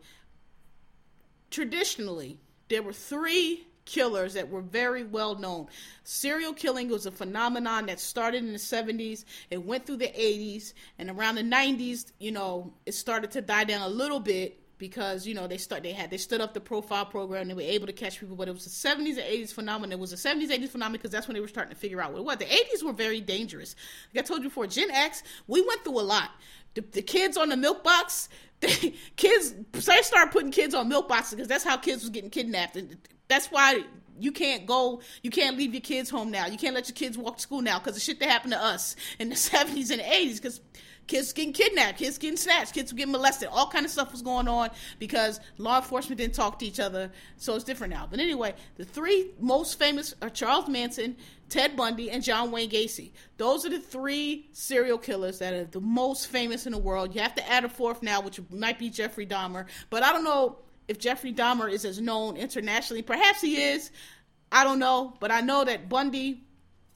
Traditionally, 1.50 2.38
there 2.68 2.82
were 2.82 2.92
three 2.92 3.66
killers 3.84 4.34
that 4.34 4.48
were 4.48 4.60
very 4.60 5.02
well 5.02 5.34
known. 5.34 5.66
Serial 6.04 6.52
killing 6.52 6.88
was 6.88 7.06
a 7.06 7.10
phenomenon 7.10 7.86
that 7.86 7.98
started 7.98 8.44
in 8.44 8.52
the 8.52 8.58
70s, 8.58 9.24
it 9.50 9.64
went 9.64 9.86
through 9.86 9.96
the 9.96 10.06
80s, 10.06 10.74
and 10.98 11.10
around 11.10 11.34
the 11.34 11.42
90s, 11.42 12.12
you 12.18 12.30
know, 12.30 12.72
it 12.86 12.94
started 12.94 13.32
to 13.32 13.40
die 13.40 13.64
down 13.64 13.82
a 13.82 13.88
little 13.88 14.20
bit 14.20 14.59
because 14.80 15.26
you 15.26 15.34
know 15.34 15.46
they 15.46 15.58
start 15.58 15.84
they 15.84 15.92
had 15.92 16.10
they 16.10 16.16
stood 16.16 16.40
up 16.40 16.54
the 16.54 16.60
profile 16.60 17.06
program. 17.06 17.42
And 17.42 17.50
they 17.50 17.54
were 17.54 17.60
able 17.60 17.86
to 17.86 17.92
catch 17.92 18.18
people 18.18 18.34
but 18.34 18.48
it 18.48 18.52
was 18.52 18.64
the 18.64 18.88
70s 18.88 19.10
and 19.10 19.18
80s 19.18 19.52
phenomenon. 19.52 19.92
It 19.92 20.00
was 20.00 20.12
a 20.12 20.16
70s 20.16 20.48
80s 20.48 20.70
phenomenon 20.70 20.92
because 20.92 21.12
that's 21.12 21.28
when 21.28 21.34
they 21.34 21.40
were 21.40 21.46
starting 21.46 21.72
to 21.72 21.78
figure 21.78 22.00
out 22.00 22.12
what 22.12 22.18
it 22.18 22.24
was. 22.24 22.38
The 22.38 22.46
80s 22.46 22.82
were 22.82 22.92
very 22.92 23.20
dangerous. 23.20 23.76
Like 24.12 24.24
i 24.24 24.26
told 24.26 24.42
you 24.42 24.48
before 24.48 24.66
gen 24.66 24.90
x 24.90 25.22
we 25.46 25.60
went 25.60 25.84
through 25.84 26.00
a 26.00 26.02
lot. 26.02 26.30
The, 26.74 26.80
the 26.80 27.02
kids 27.02 27.36
on 27.36 27.50
the 27.50 27.56
milk 27.56 27.84
box 27.84 28.28
they, 28.60 28.94
kids 29.16 29.54
they 29.72 30.02
started 30.02 30.32
putting 30.32 30.50
kids 30.50 30.74
on 30.74 30.88
milk 30.88 31.08
boxes 31.08 31.34
because 31.34 31.48
that's 31.48 31.64
how 31.64 31.76
kids 31.76 32.02
was 32.02 32.10
getting 32.10 32.30
kidnapped. 32.30 32.76
And 32.76 32.96
that's 33.28 33.46
why 33.46 33.84
you 34.18 34.32
can't 34.32 34.66
go, 34.66 35.00
you 35.22 35.30
can't 35.30 35.56
leave 35.56 35.72
your 35.72 35.80
kids 35.80 36.10
home 36.10 36.30
now. 36.30 36.46
You 36.46 36.58
can't 36.58 36.74
let 36.74 36.88
your 36.88 36.94
kids 36.94 37.16
walk 37.16 37.36
to 37.36 37.42
school 37.42 37.62
now 37.62 37.78
because 37.78 37.94
the 37.94 38.00
shit 38.00 38.20
that 38.20 38.28
happened 38.28 38.52
to 38.52 38.62
us 38.62 38.96
in 39.18 39.28
the 39.28 39.34
70s 39.36 39.90
and 39.90 40.00
80s 40.00 40.36
because 40.36 40.60
kids 41.06 41.32
getting 41.32 41.52
kidnapped, 41.52 41.98
kids 41.98 42.18
getting 42.18 42.36
snatched, 42.36 42.72
kids 42.72 42.92
getting 42.92 43.12
molested, 43.12 43.48
all 43.50 43.68
kind 43.68 43.84
of 43.84 43.90
stuff 43.90 44.12
was 44.12 44.22
going 44.22 44.48
on 44.48 44.70
because 44.98 45.40
law 45.58 45.78
enforcement 45.78 46.18
didn't 46.18 46.34
talk 46.34 46.58
to 46.60 46.66
each 46.66 46.80
other. 46.80 47.10
So 47.36 47.54
it's 47.54 47.64
different 47.64 47.92
now. 47.92 48.06
But 48.10 48.20
anyway, 48.20 48.54
the 48.76 48.84
three 48.84 49.30
most 49.40 49.78
famous 49.78 50.14
are 50.22 50.30
Charles 50.30 50.68
Manson, 50.68 51.16
Ted 51.48 51.76
Bundy, 51.76 52.10
and 52.10 52.22
John 52.22 52.50
Wayne 52.50 52.70
Gacy. 52.70 53.10
Those 53.36 53.66
are 53.66 53.70
the 53.70 53.80
three 53.80 54.48
serial 54.52 54.98
killers 54.98 55.40
that 55.40 55.52
are 55.52 55.64
the 55.64 55.80
most 55.80 56.28
famous 56.28 56.66
in 56.66 56.72
the 56.72 56.78
world. 56.78 57.14
You 57.14 57.20
have 57.22 57.34
to 57.34 57.50
add 57.50 57.64
a 57.64 57.68
fourth 57.68 58.02
now, 58.02 58.20
which 58.20 58.40
might 58.50 58.78
be 58.78 58.88
Jeffrey 58.88 59.26
Dahmer. 59.26 59.66
But 59.90 60.02
I 60.02 60.12
don't 60.12 60.24
know 60.24 60.58
if 60.86 60.98
Jeffrey 60.98 61.32
Dahmer 61.32 61.70
is 61.70 61.84
as 61.84 62.00
known 62.00 62.36
internationally. 62.36 63.02
Perhaps 63.02 63.40
he 63.40 63.62
is. 63.62 63.90
I 64.52 64.64
don't 64.64 64.78
know. 64.78 65.14
But 65.20 65.30
I 65.30 65.40
know 65.40 65.64
that 65.64 65.88
Bundy, 65.88 66.44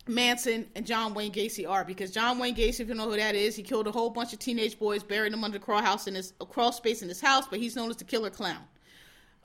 Manson 0.07 0.67
and 0.75 0.87
John 0.87 1.15
Wayne 1.15 1.33
Gacy 1.33 1.69
are 1.69 1.85
because 1.85 2.11
John 2.11 2.39
Wayne 2.39 2.55
Gacy, 2.55 2.81
if 2.81 2.89
you 2.89 2.95
know 2.95 3.09
who 3.09 3.17
that 3.17 3.35
is, 3.35 3.57
he 3.57 3.63
killed 3.63 3.87
a 3.87 3.93
whole 3.93 4.11
bunch 4.11 4.33
of 4.33 4.39
teenage 4.39 4.79
boys, 4.79 5.03
buried 5.03 5.33
them 5.33 5.45
under 5.45 5.59
the 5.59 5.65
crawl 5.65 5.81
house 5.81 6.07
in 6.07 6.15
his 6.15 6.35
crawl 6.51 6.73
space 6.73 7.01
in 7.03 7.09
his 7.09 7.21
house, 7.21 7.47
but 7.49 7.59
he's 7.59 7.75
known 7.75 7.91
as 7.91 7.97
the 7.97 8.05
killer 8.05 8.31
clown. 8.31 8.63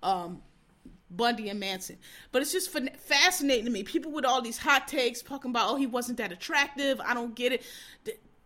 Um, 0.03 0.41
Bundy 1.11 1.49
and 1.49 1.59
Manson, 1.59 1.97
but 2.31 2.41
it's 2.41 2.51
just 2.51 2.69
fascinating 2.69 3.65
to 3.65 3.71
me. 3.71 3.83
People 3.83 4.11
with 4.11 4.25
all 4.25 4.41
these 4.41 4.59
hot 4.59 4.87
takes 4.87 5.23
talking 5.23 5.49
about, 5.49 5.71
oh, 5.71 5.75
he 5.75 5.87
wasn't 5.87 6.19
that 6.19 6.31
attractive. 6.31 7.01
I 7.01 7.15
don't 7.15 7.33
get 7.33 7.53
it. 7.53 7.63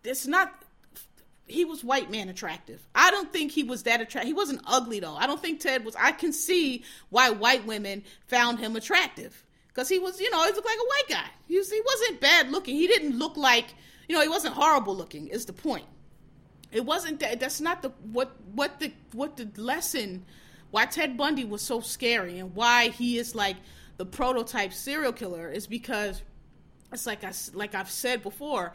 It's 0.03 0.27
not. 0.27 0.53
He 1.45 1.65
was 1.65 1.83
white 1.83 2.09
man 2.09 2.29
attractive. 2.29 2.81
I 2.95 3.11
don't 3.11 3.33
think 3.33 3.51
he 3.51 3.63
was 3.63 3.83
that 3.83 3.99
attractive. 3.99 4.27
He 4.27 4.33
wasn't 4.33 4.61
ugly 4.65 5.01
though. 5.01 5.15
I 5.15 5.27
don't 5.27 5.41
think 5.41 5.59
Ted 5.59 5.83
was. 5.83 5.93
I 5.99 6.13
can 6.13 6.31
see 6.31 6.85
why 7.09 7.31
white 7.31 7.65
women 7.65 8.03
found 8.27 8.59
him 8.59 8.77
attractive 8.77 9.42
because 9.73 9.89
he 9.89 9.97
was, 9.99 10.19
you 10.19 10.29
know, 10.29 10.45
he 10.45 10.51
looked 10.51 10.67
like 10.67 10.77
a 10.77 10.87
white 10.87 11.09
guy. 11.09 11.29
He, 11.47 11.57
was, 11.57 11.71
he 11.71 11.81
wasn't 11.83 12.21
bad 12.21 12.51
looking. 12.51 12.75
He 12.75 12.87
didn't 12.87 13.17
look 13.17 13.35
like, 13.37 13.73
you 14.07 14.15
know, 14.15 14.21
he 14.21 14.27
wasn't 14.27 14.53
horrible 14.53 14.95
looking. 14.95 15.27
Is 15.27 15.45
the 15.45 15.53
point? 15.53 15.85
It 16.71 16.85
wasn't 16.85 17.19
that. 17.19 17.39
That's 17.39 17.61
not 17.61 17.81
the 17.81 17.89
what 18.11 18.31
what 18.53 18.79
the 18.79 18.91
what 19.11 19.37
the 19.37 19.49
lesson. 19.61 20.25
Why 20.71 20.85
Ted 20.87 21.17
Bundy 21.17 21.45
was 21.45 21.61
so 21.61 21.81
scary 21.81 22.39
and 22.39 22.55
why 22.55 22.89
he 22.89 23.19
is 23.19 23.35
like 23.35 23.57
the 23.97 24.05
prototype 24.05 24.73
serial 24.73 25.13
killer 25.13 25.51
is 25.51 25.67
because 25.67 26.23
it's 26.91 27.05
like 27.05 27.23
I 27.23 27.31
like 27.53 27.75
I've 27.75 27.91
said 27.91 28.23
before, 28.23 28.73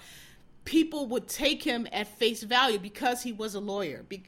people 0.64 1.06
would 1.08 1.26
take 1.26 1.62
him 1.62 1.88
at 1.92 2.06
face 2.18 2.44
value 2.44 2.78
because 2.78 3.22
he 3.22 3.32
was 3.32 3.56
a 3.56 3.60
lawyer. 3.60 4.04
Be, 4.08 4.22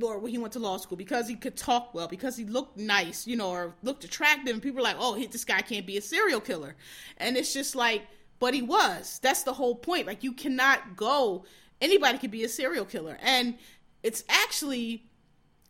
or 0.00 0.18
when 0.18 0.30
he 0.30 0.38
went 0.38 0.52
to 0.52 0.58
law 0.58 0.76
school 0.76 0.96
because 0.96 1.28
he 1.28 1.34
could 1.34 1.56
talk 1.56 1.94
well, 1.94 2.08
because 2.08 2.36
he 2.36 2.44
looked 2.44 2.76
nice, 2.76 3.26
you 3.26 3.36
know, 3.36 3.50
or 3.50 3.74
looked 3.82 4.04
attractive. 4.04 4.52
And 4.54 4.62
people 4.62 4.76
were 4.76 4.82
like, 4.82 4.96
oh, 4.98 5.16
this 5.16 5.44
guy 5.44 5.60
can't 5.62 5.86
be 5.86 5.96
a 5.96 6.02
serial 6.02 6.40
killer. 6.40 6.76
And 7.18 7.36
it's 7.36 7.52
just 7.52 7.74
like, 7.74 8.02
but 8.38 8.54
he 8.54 8.62
was. 8.62 9.18
That's 9.22 9.42
the 9.42 9.52
whole 9.52 9.74
point. 9.74 10.06
Like, 10.06 10.22
you 10.22 10.32
cannot 10.32 10.96
go, 10.96 11.44
anybody 11.80 12.18
could 12.18 12.30
be 12.30 12.44
a 12.44 12.48
serial 12.48 12.84
killer. 12.84 13.18
And 13.20 13.58
it's 14.02 14.24
actually, 14.28 15.04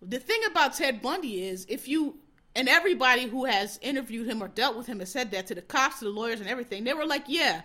the 0.00 0.20
thing 0.20 0.40
about 0.50 0.74
Ted 0.74 1.02
Bundy 1.02 1.44
is 1.44 1.66
if 1.68 1.88
you, 1.88 2.16
and 2.54 2.68
everybody 2.68 3.26
who 3.26 3.44
has 3.44 3.78
interviewed 3.82 4.28
him 4.28 4.42
or 4.42 4.48
dealt 4.48 4.76
with 4.76 4.86
him 4.86 5.00
has 5.00 5.10
said 5.10 5.30
that 5.32 5.46
to 5.48 5.54
the 5.54 5.62
cops, 5.62 6.00
to 6.00 6.04
the 6.04 6.10
lawyers, 6.10 6.40
and 6.40 6.48
everything, 6.48 6.84
they 6.84 6.94
were 6.94 7.06
like, 7.06 7.24
yeah, 7.26 7.62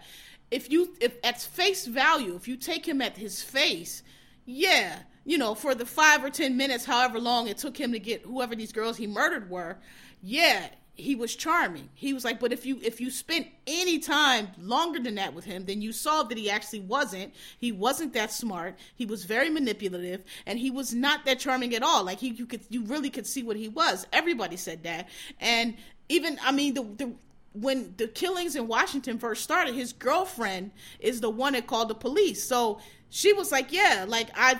if 0.51 0.71
you, 0.71 0.95
if 1.01 1.15
at 1.23 1.41
face 1.41 1.85
value, 1.85 2.35
if 2.35 2.47
you 2.47 2.55
take 2.55 2.87
him 2.87 3.01
at 3.01 3.17
his 3.17 3.41
face, 3.41 4.03
yeah 4.45 4.99
you 5.25 5.37
know, 5.37 5.55
for 5.55 5.75
the 5.75 5.85
five 5.85 6.23
or 6.23 6.29
ten 6.29 6.55
minutes, 6.55 6.85
however 6.85 7.19
long 7.19 7.47
it 7.47 7.57
took 7.57 7.75
him 7.75 7.91
to 7.91 7.99
get 7.99 8.21
whoever 8.21 8.55
these 8.55 8.71
girls 8.71 8.95
he 8.95 9.07
murdered 9.07 9.49
were, 9.49 9.77
yeah, 10.21 10.67
he 10.93 11.13
was 11.13 11.35
charming. 11.35 11.89
He 11.93 12.13
was 12.13 12.23
like, 12.23 12.39
but 12.39 12.53
if 12.53 12.65
you 12.65 12.79
if 12.81 13.01
you 13.01 13.11
spent 13.11 13.47
any 13.67 13.99
time 13.99 14.47
longer 14.57 14.99
than 14.99 15.15
that 15.15 15.33
with 15.33 15.43
him, 15.43 15.65
then 15.65 15.81
you 15.81 15.91
saw 15.91 16.23
that 16.23 16.37
he 16.37 16.49
actually 16.49 16.79
wasn't. 16.79 17.33
He 17.57 17.71
wasn't 17.71 18.13
that 18.13 18.31
smart. 18.31 18.77
He 18.95 19.05
was 19.05 19.25
very 19.25 19.49
manipulative, 19.49 20.23
and 20.45 20.57
he 20.57 20.71
was 20.71 20.93
not 20.93 21.25
that 21.25 21.39
charming 21.39 21.75
at 21.75 21.83
all. 21.83 22.05
Like 22.05 22.19
he, 22.19 22.29
you 22.29 22.45
could, 22.45 22.61
you 22.69 22.83
really 22.83 23.09
could 23.09 23.27
see 23.27 23.43
what 23.43 23.57
he 23.57 23.67
was. 23.67 24.07
Everybody 24.13 24.55
said 24.55 24.83
that, 24.83 25.09
and 25.41 25.75
even 26.07 26.39
I 26.41 26.51
mean 26.51 26.75
the 26.75 26.83
the 26.83 27.11
when 27.53 27.93
the 27.97 28.07
killings 28.07 28.55
in 28.55 28.67
Washington 28.67 29.17
first 29.17 29.43
started, 29.43 29.75
his 29.75 29.91
girlfriend 29.91 30.71
is 30.99 31.19
the 31.19 31.29
one 31.29 31.53
that 31.53 31.67
called 31.67 31.89
the 31.89 31.95
police. 31.95 32.43
So 32.43 32.79
she 33.09 33.33
was 33.33 33.51
like, 33.51 33.73
"Yeah, 33.73 34.05
like 34.07 34.29
I 34.35 34.59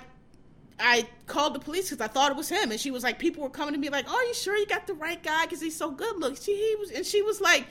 I 0.80 1.08
called 1.28 1.56
the 1.56 1.60
police 1.60 1.90
because 1.90 2.04
I 2.04 2.12
thought 2.12 2.32
it 2.32 2.38
was 2.38 2.50
him, 2.50 2.72
and 2.72 2.80
she 2.80 2.92
was 2.92 3.04
like, 3.04 3.18
people 3.20 3.44
were 3.44 3.50
coming 3.50 3.74
to 3.74 3.80
me 3.80 3.90
like, 3.90 4.06
"Oh, 4.08 4.16
are 4.16 4.24
you 4.26 4.34
sure 4.34 4.58
you 4.58 4.66
got 4.66 4.88
the 4.88 4.94
right 4.94 5.22
guy? 5.22 5.46
Because 5.46 5.62
he's 5.62 5.76
so 5.76 5.92
good 5.92 6.18
looking." 6.18 6.38
She 6.42 6.56
he 6.56 6.76
was, 6.76 6.92
and 6.92 7.06
she 7.06 7.22
was 7.22 7.40
like, 7.40 7.66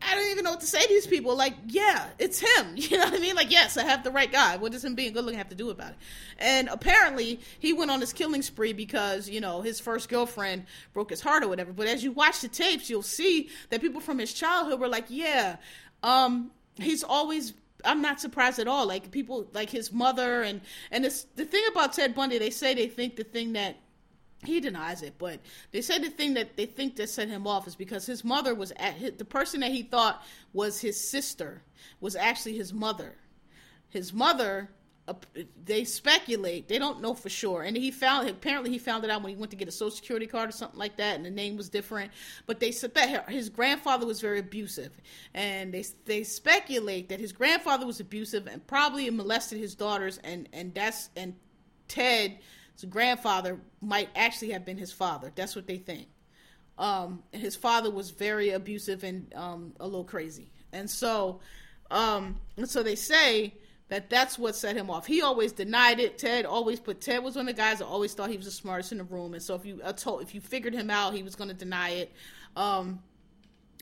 "I 0.00 0.14
don't 0.14 0.30
even 0.30 0.44
know 0.44 0.52
what 0.52 0.60
to 0.60 0.66
say 0.66 0.80
to 0.80 0.88
these 0.88 1.06
people." 1.06 1.36
Like, 1.36 1.54
yeah, 1.66 2.06
it's 2.18 2.40
him. 2.40 2.72
You 2.76 2.96
know 2.96 3.04
what 3.04 3.14
I 3.14 3.18
mean? 3.18 3.34
Like, 3.34 3.50
yes, 3.50 3.76
I 3.76 3.84
have 3.84 4.04
the 4.04 4.10
right 4.10 4.30
guy. 4.30 4.56
What 4.56 4.72
does 4.72 4.84
him 4.84 4.94
being 4.94 5.12
good 5.12 5.24
looking 5.24 5.38
have 5.38 5.50
to 5.50 5.54
do 5.54 5.68
about 5.68 5.90
it? 5.90 5.96
And 6.38 6.68
apparently, 6.68 7.40
he 7.58 7.74
went 7.74 7.90
on 7.90 8.00
this 8.00 8.12
killing 8.12 8.42
spree 8.42 8.72
because 8.72 9.28
you 9.28 9.40
know 9.40 9.60
his 9.60 9.78
first 9.78 10.08
girlfriend 10.08 10.64
broke 10.94 11.10
his 11.10 11.20
heart 11.20 11.42
or 11.42 11.48
whatever. 11.48 11.72
But 11.72 11.88
as 11.88 12.02
you 12.02 12.12
watch 12.12 12.40
the 12.40 12.48
tapes, 12.48 12.88
you'll 12.88 13.02
see 13.02 13.50
that 13.68 13.82
people 13.82 14.00
from 14.00 14.18
his 14.18 14.32
childhood 14.32 14.80
were 14.80 14.88
like, 14.88 15.06
"Yeah." 15.08 15.56
Um, 16.02 16.50
he's 16.76 17.04
always 17.04 17.52
I'm 17.84 18.02
not 18.02 18.20
surprised 18.20 18.58
at 18.58 18.68
all. 18.68 18.86
Like 18.86 19.10
people, 19.10 19.48
like 19.52 19.70
his 19.70 19.92
mother, 19.92 20.42
and 20.42 20.60
and 20.90 21.04
it's 21.04 21.24
the 21.36 21.44
thing 21.44 21.64
about 21.70 21.92
Ted 21.92 22.14
Bundy. 22.14 22.38
They 22.38 22.50
say 22.50 22.74
they 22.74 22.88
think 22.88 23.16
the 23.16 23.24
thing 23.24 23.52
that 23.54 23.76
he 24.44 24.60
denies 24.60 25.02
it, 25.02 25.14
but 25.18 25.40
they 25.70 25.82
say 25.82 25.98
the 25.98 26.08
thing 26.10 26.34
that 26.34 26.56
they 26.56 26.66
think 26.66 26.96
that 26.96 27.10
set 27.10 27.28
him 27.28 27.46
off 27.46 27.66
is 27.66 27.76
because 27.76 28.06
his 28.06 28.24
mother 28.24 28.54
was 28.54 28.72
at 28.76 28.94
his, 28.94 29.12
the 29.18 29.24
person 29.24 29.60
that 29.60 29.70
he 29.70 29.82
thought 29.82 30.22
was 30.52 30.80
his 30.80 30.98
sister 30.98 31.62
was 32.00 32.16
actually 32.16 32.56
his 32.56 32.72
mother. 32.72 33.16
His 33.90 34.12
mother 34.12 34.70
they 35.64 35.84
speculate 35.84 36.68
they 36.68 36.78
don't 36.78 37.00
know 37.00 37.14
for 37.14 37.28
sure. 37.28 37.62
And 37.62 37.76
he 37.76 37.90
found 37.90 38.28
apparently 38.28 38.70
he 38.70 38.78
found 38.78 39.04
it 39.04 39.10
out 39.10 39.22
when 39.22 39.30
he 39.30 39.36
went 39.36 39.50
to 39.50 39.56
get 39.56 39.68
a 39.68 39.72
social 39.72 39.96
security 39.96 40.26
card 40.26 40.48
or 40.48 40.52
something 40.52 40.78
like 40.78 40.96
that 40.96 41.16
and 41.16 41.24
the 41.24 41.30
name 41.30 41.56
was 41.56 41.68
different. 41.68 42.12
But 42.46 42.60
they 42.60 42.70
said 42.70 42.94
that 42.94 43.28
his 43.28 43.48
grandfather 43.48 44.06
was 44.06 44.20
very 44.20 44.38
abusive. 44.38 44.92
And 45.34 45.72
they 45.72 45.84
they 46.04 46.22
speculate 46.24 47.08
that 47.08 47.20
his 47.20 47.32
grandfather 47.32 47.86
was 47.86 48.00
abusive 48.00 48.46
and 48.46 48.64
probably 48.66 49.08
molested 49.10 49.58
his 49.58 49.74
daughters 49.74 50.18
and 50.22 50.48
and 50.52 50.74
that's 50.74 51.10
and 51.16 51.34
ted's 51.88 52.34
grandfather 52.88 53.58
might 53.80 54.08
actually 54.16 54.52
have 54.52 54.64
been 54.64 54.78
his 54.78 54.92
father. 54.92 55.32
That's 55.34 55.56
what 55.56 55.66
they 55.66 55.78
think. 55.78 56.08
Um 56.78 57.22
his 57.32 57.56
father 57.56 57.90
was 57.90 58.10
very 58.10 58.50
abusive 58.50 59.02
and 59.02 59.32
um 59.34 59.72
a 59.80 59.86
little 59.86 60.04
crazy. 60.04 60.52
And 60.72 60.88
so 60.88 61.40
um 61.90 62.38
and 62.56 62.68
so 62.68 62.82
they 62.82 62.94
say 62.94 63.54
that 63.90 64.08
that's 64.08 64.38
what 64.38 64.54
set 64.54 64.76
him 64.76 64.88
off. 64.88 65.04
He 65.04 65.20
always 65.20 65.52
denied 65.52 65.98
it. 65.98 66.16
Ted 66.16 66.46
always 66.46 66.78
put 66.78 67.00
Ted 67.00 67.22
was 67.22 67.34
one 67.36 67.48
of 67.48 67.54
the 67.54 67.60
guys 67.60 67.78
that 67.78 67.86
always 67.86 68.14
thought 68.14 68.30
he 68.30 68.36
was 68.36 68.46
the 68.46 68.52
smartest 68.52 68.92
in 68.92 68.98
the 68.98 69.04
room, 69.04 69.34
and 69.34 69.42
so 69.42 69.56
if 69.56 69.66
you 69.66 69.80
uh, 69.84 69.92
told 69.92 70.22
if 70.22 70.34
you 70.34 70.40
figured 70.40 70.72
him 70.72 70.90
out, 70.90 71.12
he 71.12 71.22
was 71.22 71.34
going 71.34 71.48
to 71.48 71.54
deny 71.54 71.90
it. 71.90 72.12
Um, 72.56 73.02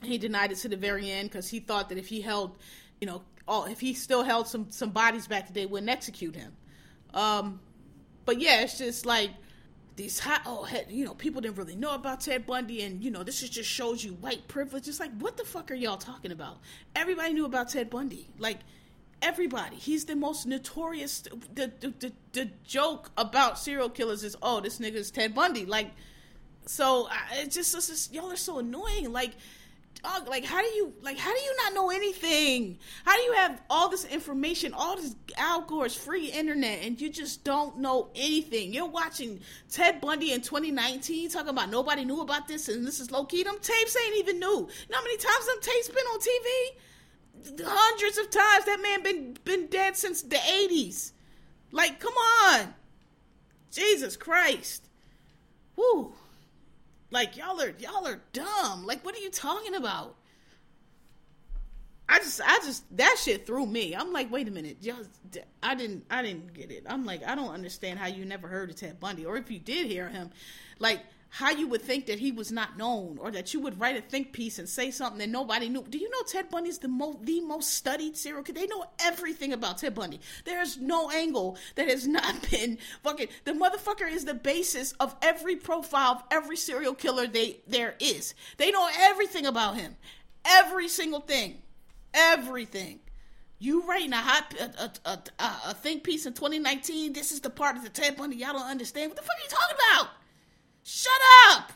he 0.03 0.17
denied 0.17 0.51
it 0.51 0.57
to 0.57 0.69
the 0.69 0.77
very 0.77 1.09
end 1.09 1.29
because 1.29 1.47
he 1.47 1.59
thought 1.59 1.89
that 1.89 1.97
if 1.97 2.07
he 2.07 2.21
held, 2.21 2.57
you 2.99 3.07
know, 3.07 3.21
all 3.47 3.65
if 3.65 3.79
he 3.79 3.93
still 3.93 4.23
held 4.23 4.47
some 4.47 4.71
some 4.71 4.89
bodies 4.89 5.27
back, 5.27 5.53
they 5.53 5.67
wouldn't 5.67 5.89
execute 5.89 6.35
him. 6.35 6.53
Um, 7.13 7.59
but 8.25 8.41
yeah, 8.41 8.61
it's 8.61 8.79
just 8.79 9.05
like 9.05 9.29
these 9.95 10.17
hot 10.17 10.41
oh 10.45 10.67
you 10.87 11.05
know 11.05 11.13
people 11.13 11.41
didn't 11.41 11.57
really 11.57 11.75
know 11.75 11.93
about 11.93 12.21
Ted 12.21 12.45
Bundy 12.45 12.83
and 12.83 13.03
you 13.03 13.11
know 13.11 13.21
this 13.21 13.41
just 13.41 13.69
shows 13.69 14.03
you 14.03 14.13
white 14.13 14.47
privilege. 14.47 14.87
It's 14.87 14.99
like 14.99 15.11
what 15.19 15.37
the 15.37 15.43
fuck 15.43 15.69
are 15.69 15.75
y'all 15.75 15.97
talking 15.97 16.31
about? 16.31 16.57
Everybody 16.95 17.33
knew 17.33 17.45
about 17.45 17.69
Ted 17.69 17.89
Bundy. 17.89 18.27
Like 18.39 18.59
everybody. 19.21 19.75
He's 19.75 20.05
the 20.05 20.15
most 20.15 20.45
notorious. 20.45 21.21
The, 21.53 21.71
the 21.79 21.93
the, 21.99 22.13
the 22.33 22.49
joke 22.63 23.11
about 23.17 23.59
serial 23.59 23.89
killers 23.89 24.23
is, 24.23 24.35
oh, 24.41 24.59
this 24.59 24.79
nigga 24.79 24.95
is 24.95 25.11
Ted 25.11 25.33
Bundy. 25.33 25.65
Like, 25.65 25.91
so 26.65 27.09
it 27.33 27.51
just, 27.51 27.73
it's 27.75 27.87
just 27.87 28.13
y'all 28.13 28.31
are 28.31 28.35
so 28.35 28.59
annoying. 28.59 29.11
Like, 29.11 29.31
dog, 30.03 30.27
like 30.27 30.45
how 30.45 30.61
do 30.61 30.67
you 30.67 30.93
like 31.01 31.17
how 31.17 31.33
do 31.33 31.39
you 31.39 31.55
not 31.63 31.73
know 31.73 31.89
anything? 31.89 32.77
How 33.05 33.15
do 33.15 33.21
you 33.21 33.33
have 33.33 33.61
all 33.69 33.89
this 33.89 34.05
information, 34.05 34.73
all 34.73 34.95
this 34.95 35.15
Al 35.37 35.61
Gore's 35.61 35.95
free 35.95 36.31
internet, 36.31 36.83
and 36.83 36.99
you 36.99 37.09
just 37.09 37.43
don't 37.43 37.79
know 37.79 38.09
anything? 38.15 38.73
You're 38.73 38.85
watching 38.85 39.41
Ted 39.69 40.01
Bundy 40.01 40.33
in 40.33 40.41
2019 40.41 41.29
talking 41.29 41.49
about 41.49 41.69
nobody 41.69 42.05
knew 42.05 42.21
about 42.21 42.47
this, 42.47 42.69
and 42.69 42.85
this 42.85 42.99
is 42.99 43.11
low 43.11 43.25
key. 43.25 43.43
Them 43.43 43.57
tapes 43.61 43.97
ain't 43.97 44.17
even 44.17 44.39
new. 44.39 44.47
You 44.47 44.67
know 44.89 44.97
how 44.97 45.03
many 45.03 45.17
times 45.17 45.45
them 45.45 45.57
tapes 45.61 45.87
been 45.87 45.97
on 45.97 46.19
TV? 46.19 46.79
Hundreds 47.45 48.17
of 48.17 48.29
times. 48.29 48.65
That 48.65 48.81
man 48.81 49.03
been 49.03 49.37
been 49.43 49.67
dead 49.67 49.95
since 49.95 50.21
the 50.21 50.39
eighties. 50.51 51.13
Like, 51.71 51.99
come 51.99 52.13
on, 52.13 52.73
Jesus 53.71 54.17
Christ, 54.17 54.87
whoo! 55.75 56.13
Like 57.11 57.37
y'all 57.37 57.61
are 57.61 57.73
y'all 57.79 58.07
are 58.07 58.21
dumb. 58.33 58.85
Like, 58.85 59.03
what 59.05 59.15
are 59.15 59.19
you 59.21 59.31
talking 59.31 59.75
about? 59.75 60.15
I 62.11 62.17
just, 62.17 62.41
I 62.43 62.57
just, 62.65 62.85
that 62.97 63.17
shit 63.23 63.45
threw 63.45 63.67
me. 63.67 63.95
I'm 63.95 64.11
like, 64.11 64.31
wait 64.31 64.47
a 64.47 64.51
minute, 64.51 64.81
just, 64.81 65.11
I 65.61 65.75
didn't, 65.75 66.05
I 66.09 66.23
didn't 66.23 66.55
get 66.55 66.71
it. 66.71 66.83
I'm 66.89 67.05
like, 67.05 67.23
I 67.23 67.35
don't 67.35 67.53
understand 67.53 67.99
how 67.99 68.07
you 68.07 68.25
never 68.25 68.47
heard 68.47 68.71
of 68.71 68.77
Ted 68.77 68.99
Bundy, 68.99 69.27
or 69.27 69.37
if 69.37 69.51
you 69.51 69.59
did 69.59 69.85
hear 69.85 70.09
him, 70.09 70.31
like, 70.79 71.01
how 71.29 71.51
you 71.51 71.67
would 71.67 71.81
think 71.81 72.07
that 72.07 72.19
he 72.19 72.31
was 72.31 72.51
not 72.51 72.77
known 72.77 73.17
or 73.21 73.31
that 73.31 73.53
you 73.53 73.59
would 73.59 73.79
write 73.79 73.95
a 73.95 74.01
think 74.01 74.33
piece 74.33 74.57
and 74.57 74.67
say 74.67 74.89
something 74.89 75.19
that 75.19 75.29
nobody 75.29 75.69
knew. 75.69 75.83
Do 75.83 75.99
you 75.99 76.09
know 76.09 76.21
Ted 76.27 76.49
Bundy's 76.49 76.79
the 76.79 76.87
most 76.87 77.23
the 77.23 77.39
most 77.41 77.73
studied 77.75 78.17
serial 78.17 78.43
killer? 78.43 78.59
They 78.59 78.67
know 78.67 78.85
everything 78.99 79.53
about 79.53 79.77
Ted 79.77 79.93
Bundy. 79.93 80.19
There's 80.45 80.77
no 80.77 81.09
angle 81.11 81.57
that 81.75 81.87
has 81.87 82.07
not 82.07 82.49
been 82.51 82.79
fucking 83.03 83.27
the 83.45 83.53
motherfucker 83.53 84.11
is 84.11 84.25
the 84.25 84.33
basis 84.33 84.93
of 84.93 85.15
every 85.21 85.55
profile 85.55 86.11
of 86.13 86.23
every 86.31 86.57
serial 86.57 86.95
killer 86.95 87.27
they 87.27 87.59
there 87.67 87.95
is. 87.99 88.33
They 88.57 88.71
know 88.71 88.89
everything 88.97 89.45
about 89.45 89.77
him. 89.77 89.95
Every 90.43 90.87
single 90.87 91.21
thing. 91.21 91.61
Everything. 92.13 92.99
You 93.59 93.85
writing 93.85 94.13
a 94.13 94.17
hot 94.17 94.55
a, 94.59 94.91
a, 95.05 95.19
a, 95.37 95.51
a 95.67 95.73
think 95.75 96.03
piece 96.03 96.25
in 96.25 96.33
2019. 96.33 97.13
This 97.13 97.31
is 97.31 97.41
the 97.41 97.49
part 97.49 97.75
of 97.75 97.83
the 97.83 97.89
Ted 97.89 98.15
Bundy 98.15 98.37
y'all 98.37 98.53
don't 98.53 98.63
understand. 98.63 99.11
What 99.11 99.17
the 99.17 99.23
fuck 99.23 99.35
are 99.35 99.43
you 99.43 99.49
talking 99.49 99.77
about? 99.93 100.09
Shut 100.91 101.21
up. 101.51 101.71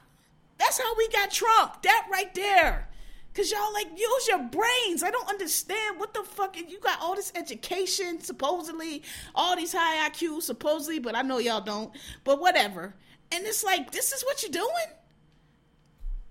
That's 0.58 0.80
how 0.80 0.96
we 0.96 1.08
got 1.10 1.30
Trump. 1.30 1.84
That 1.84 2.08
right 2.12 2.34
there. 2.34 2.90
Cause 3.36 3.52
y'all 3.52 3.72
like 3.72 3.88
use 3.96 4.28
your 4.28 4.40
brains. 4.40 5.04
I 5.04 5.12
don't 5.12 5.30
understand 5.30 6.00
what 6.00 6.16
the 6.16 6.24
fuck. 6.24 6.58
You 6.58 6.80
got 6.80 7.00
all 7.00 7.16
this 7.16 7.32
education 7.36 8.22
supposedly, 8.22 9.04
all 9.36 9.56
these 9.56 9.72
high 9.72 10.10
IQ 10.10 10.42
supposedly, 10.42 10.98
but 10.98 11.16
I 11.16 11.22
know 11.22 11.38
y'all 11.38 11.62
don't. 11.62 11.92
But 12.24 12.42
whatever. 12.42 12.96
And 13.32 13.46
it's 13.46 13.64
like 13.64 13.92
this 13.92 14.14
is 14.14 14.24
what 14.24 14.42
you're 14.42 14.52
doing. 14.52 14.68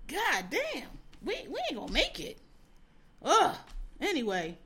God 0.07 0.45
damn, 0.49 0.89
we 1.23 1.47
we 1.47 1.61
ain't 1.69 1.79
gonna 1.79 1.91
make 1.91 2.19
it. 2.19 2.37
Ugh. 3.23 3.55
Anyway, 4.01 4.57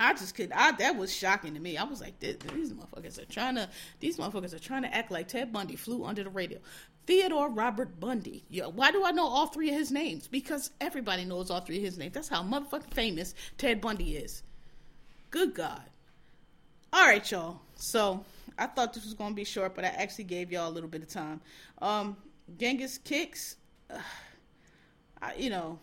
I 0.00 0.12
just 0.14 0.34
could. 0.34 0.50
I 0.52 0.72
that 0.72 0.96
was 0.96 1.14
shocking 1.14 1.54
to 1.54 1.60
me. 1.60 1.76
I 1.76 1.84
was 1.84 2.00
like, 2.00 2.18
these 2.18 2.36
motherfuckers 2.72 3.22
are 3.22 3.26
trying 3.26 3.54
to. 3.54 3.68
These 4.00 4.16
motherfuckers 4.16 4.54
are 4.54 4.58
trying 4.58 4.82
to 4.82 4.92
act 4.92 5.12
like 5.12 5.28
Ted 5.28 5.52
Bundy 5.52 5.76
flew 5.76 6.04
under 6.04 6.24
the 6.24 6.30
radio. 6.30 6.58
Theodore 7.08 7.48
Robert 7.48 7.98
Bundy. 7.98 8.44
Yeah, 8.50 8.66
why 8.66 8.92
do 8.92 9.02
I 9.02 9.12
know 9.12 9.26
all 9.26 9.46
three 9.46 9.70
of 9.70 9.74
his 9.74 9.90
names? 9.90 10.28
Because 10.28 10.72
everybody 10.78 11.24
knows 11.24 11.50
all 11.50 11.62
three 11.62 11.78
of 11.78 11.82
his 11.82 11.96
names. 11.96 12.12
That's 12.12 12.28
how 12.28 12.42
motherfucking 12.42 12.92
famous 12.92 13.34
Ted 13.56 13.80
Bundy 13.80 14.16
is. 14.16 14.42
Good 15.30 15.54
God. 15.54 15.84
All 16.92 17.06
right, 17.06 17.30
y'all. 17.30 17.60
So 17.76 18.26
I 18.58 18.66
thought 18.66 18.92
this 18.92 19.06
was 19.06 19.14
gonna 19.14 19.34
be 19.34 19.44
short, 19.44 19.74
but 19.74 19.86
I 19.86 19.88
actually 19.88 20.24
gave 20.24 20.52
y'all 20.52 20.68
a 20.68 20.70
little 20.70 20.90
bit 20.90 21.00
of 21.00 21.08
time. 21.08 21.40
Um, 21.80 22.14
Genghis 22.58 22.98
kicks. 22.98 23.56
Uh, 23.88 24.00
I, 25.22 25.32
you 25.36 25.48
know, 25.48 25.78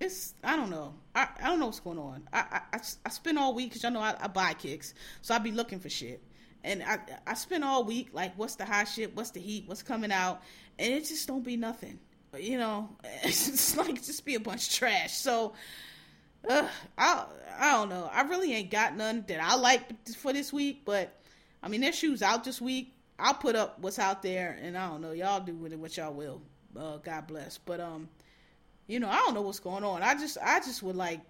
it's 0.00 0.32
I 0.42 0.56
don't 0.56 0.70
know. 0.70 0.94
I, 1.14 1.28
I 1.42 1.48
don't 1.48 1.60
know 1.60 1.66
what's 1.66 1.80
going 1.80 1.98
on. 1.98 2.26
I 2.32 2.62
I, 2.72 2.80
I 3.04 3.08
spend 3.10 3.38
all 3.38 3.54
week 3.54 3.68
because 3.68 3.82
y'all 3.82 3.92
know 3.92 4.00
I, 4.00 4.14
I 4.18 4.28
buy 4.28 4.54
kicks, 4.54 4.94
so 5.20 5.34
I 5.34 5.40
be 5.40 5.52
looking 5.52 5.78
for 5.78 5.90
shit. 5.90 6.22
And 6.64 6.82
I 6.82 6.98
I 7.26 7.34
spend 7.34 7.64
all 7.64 7.84
week 7.84 8.10
like, 8.12 8.36
what's 8.36 8.56
the 8.56 8.64
hot 8.64 8.84
shit? 8.84 9.16
What's 9.16 9.30
the 9.30 9.40
heat? 9.40 9.64
What's 9.66 9.82
coming 9.82 10.12
out? 10.12 10.42
And 10.78 10.92
it 10.92 11.06
just 11.06 11.26
don't 11.26 11.44
be 11.44 11.56
nothing. 11.56 11.98
You 12.38 12.58
know, 12.58 12.88
it's 13.22 13.76
like 13.76 14.02
just 14.02 14.24
be 14.24 14.34
a 14.34 14.40
bunch 14.40 14.68
of 14.68 14.74
trash. 14.74 15.14
So. 15.14 15.54
Uh, 16.48 16.66
I 16.96 17.26
I 17.58 17.72
don't 17.72 17.90
know. 17.90 18.08
I 18.10 18.22
really 18.22 18.54
ain't 18.54 18.70
got 18.70 18.96
none 18.96 19.26
that 19.28 19.42
I 19.42 19.56
like 19.56 20.08
for 20.16 20.32
this 20.32 20.54
week, 20.54 20.86
but 20.86 21.20
I 21.62 21.68
mean, 21.68 21.82
their 21.82 21.92
shoes 21.92 22.22
out 22.22 22.44
this 22.44 22.62
week. 22.62 22.94
I'll 23.18 23.34
put 23.34 23.54
up 23.54 23.78
what's 23.78 23.98
out 23.98 24.22
there, 24.22 24.58
and 24.62 24.78
I 24.78 24.88
don't 24.88 25.02
know. 25.02 25.12
Y'all 25.12 25.40
do 25.40 25.54
with 25.54 25.74
it 25.74 25.78
what 25.78 25.94
y'all 25.98 26.14
will. 26.14 26.40
Uh, 26.74 26.96
God 26.96 27.26
bless. 27.26 27.58
But 27.58 27.80
um, 27.80 28.08
you 28.90 28.98
know, 28.98 29.08
I 29.08 29.16
don't 29.18 29.34
know 29.34 29.42
what's 29.42 29.60
going 29.60 29.84
on. 29.84 30.02
I 30.02 30.14
just, 30.14 30.36
I 30.42 30.58
just 30.58 30.82
would 30.82 30.96
like, 30.96 31.20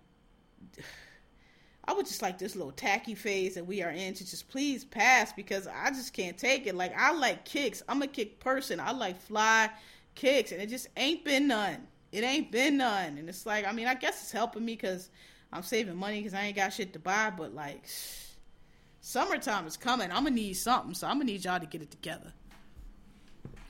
I 1.84 1.92
would 1.92 2.06
just 2.06 2.22
like 2.22 2.38
this 2.38 2.54
little 2.54 2.72
tacky 2.72 3.14
phase 3.14 3.54
that 3.54 3.66
we 3.66 3.82
are 3.82 3.90
in 3.90 4.14
to 4.14 4.28
just 4.28 4.48
please 4.48 4.84
pass 4.84 5.32
because 5.32 5.66
I 5.66 5.90
just 5.90 6.12
can't 6.12 6.36
take 6.36 6.66
it. 6.66 6.74
Like, 6.74 6.92
I 6.96 7.12
like 7.12 7.44
kicks. 7.44 7.82
I'm 7.88 8.02
a 8.02 8.06
kick 8.06 8.38
person. 8.38 8.80
I 8.80 8.92
like 8.92 9.20
fly 9.20 9.70
kicks, 10.14 10.52
and 10.52 10.60
it 10.60 10.68
just 10.68 10.88
ain't 10.96 11.24
been 11.24 11.48
none. 11.48 11.86
It 12.12 12.22
ain't 12.22 12.52
been 12.52 12.76
none. 12.76 13.18
And 13.18 13.28
it's 13.28 13.46
like, 13.46 13.66
I 13.66 13.72
mean, 13.72 13.86
I 13.86 13.94
guess 13.94 14.22
it's 14.22 14.32
helping 14.32 14.64
me 14.64 14.74
because 14.74 15.10
I'm 15.52 15.62
saving 15.62 15.96
money 15.96 16.18
because 16.18 16.34
I 16.34 16.42
ain't 16.42 16.56
got 16.56 16.72
shit 16.72 16.92
to 16.92 16.98
buy, 16.98 17.30
but 17.30 17.54
like, 17.54 17.84
summertime 19.00 19.66
is 19.66 19.76
coming. 19.76 20.10
I'm 20.10 20.24
gonna 20.24 20.30
need 20.30 20.54
something, 20.54 20.94
so 20.94 21.06
I'm 21.06 21.14
gonna 21.14 21.24
need 21.24 21.44
y'all 21.44 21.60
to 21.60 21.66
get 21.66 21.82
it 21.82 21.90
together. 21.90 22.32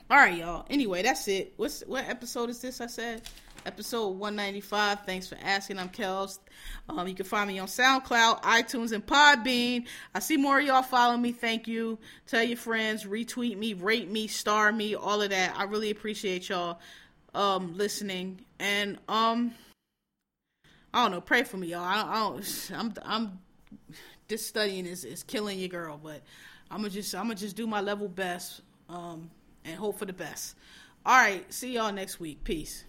All 0.09 0.17
right, 0.17 0.37
y'all. 0.37 0.65
Anyway, 0.69 1.03
that's 1.03 1.27
it. 1.27 1.53
What's 1.55 1.81
what 1.87 2.03
episode 2.07 2.49
is 2.49 2.59
this? 2.59 2.81
I 2.81 2.87
said 2.87 3.21
episode 3.65 4.09
195. 4.09 5.01
Thanks 5.05 5.27
for 5.27 5.37
asking. 5.43 5.79
I'm 5.79 5.89
Kels. 5.89 6.39
Um, 6.89 7.07
you 7.07 7.15
can 7.15 7.25
find 7.25 7.47
me 7.47 7.59
on 7.59 7.67
SoundCloud, 7.67 8.41
iTunes, 8.43 8.91
and 8.91 9.05
Podbean. 9.05 9.85
I 10.13 10.19
see 10.19 10.37
more 10.37 10.59
of 10.59 10.65
y'all 10.65 10.81
follow 10.81 11.17
me. 11.17 11.31
Thank 11.31 11.67
you. 11.67 11.99
Tell 12.27 12.43
your 12.43 12.57
friends, 12.57 13.05
retweet 13.05 13.57
me, 13.57 13.73
rate 13.73 14.09
me, 14.09 14.27
star 14.27 14.71
me, 14.71 14.95
all 14.95 15.21
of 15.21 15.29
that. 15.29 15.57
I 15.57 15.63
really 15.63 15.89
appreciate 15.91 16.49
y'all 16.49 16.79
um, 17.33 17.75
listening. 17.77 18.41
And 18.59 18.97
um, 19.07 19.53
I 20.93 21.03
don't 21.03 21.11
know. 21.11 21.21
Pray 21.21 21.43
for 21.43 21.57
me, 21.57 21.67
y'all. 21.67 21.83
I, 21.83 22.01
I 22.01 22.19
don't. 22.19 22.71
I'm. 22.75 22.93
I'm. 23.05 23.39
This 24.27 24.45
studying 24.45 24.85
is 24.85 25.03
is 25.03 25.23
killing 25.23 25.59
your 25.59 25.69
girl, 25.69 25.99
but 26.01 26.21
I'm 26.69 26.77
gonna 26.77 26.89
just 26.89 27.13
I'm 27.15 27.23
gonna 27.23 27.35
just 27.35 27.55
do 27.55 27.67
my 27.67 27.81
level 27.81 28.07
best 28.07 28.61
um, 28.87 29.29
and 29.65 29.75
hope 29.75 29.99
for 29.99 30.05
the 30.05 30.13
best. 30.13 30.55
All 31.05 31.17
right. 31.17 31.51
See 31.53 31.73
y'all 31.73 31.91
next 31.91 32.19
week. 32.19 32.43
Peace. 32.43 32.85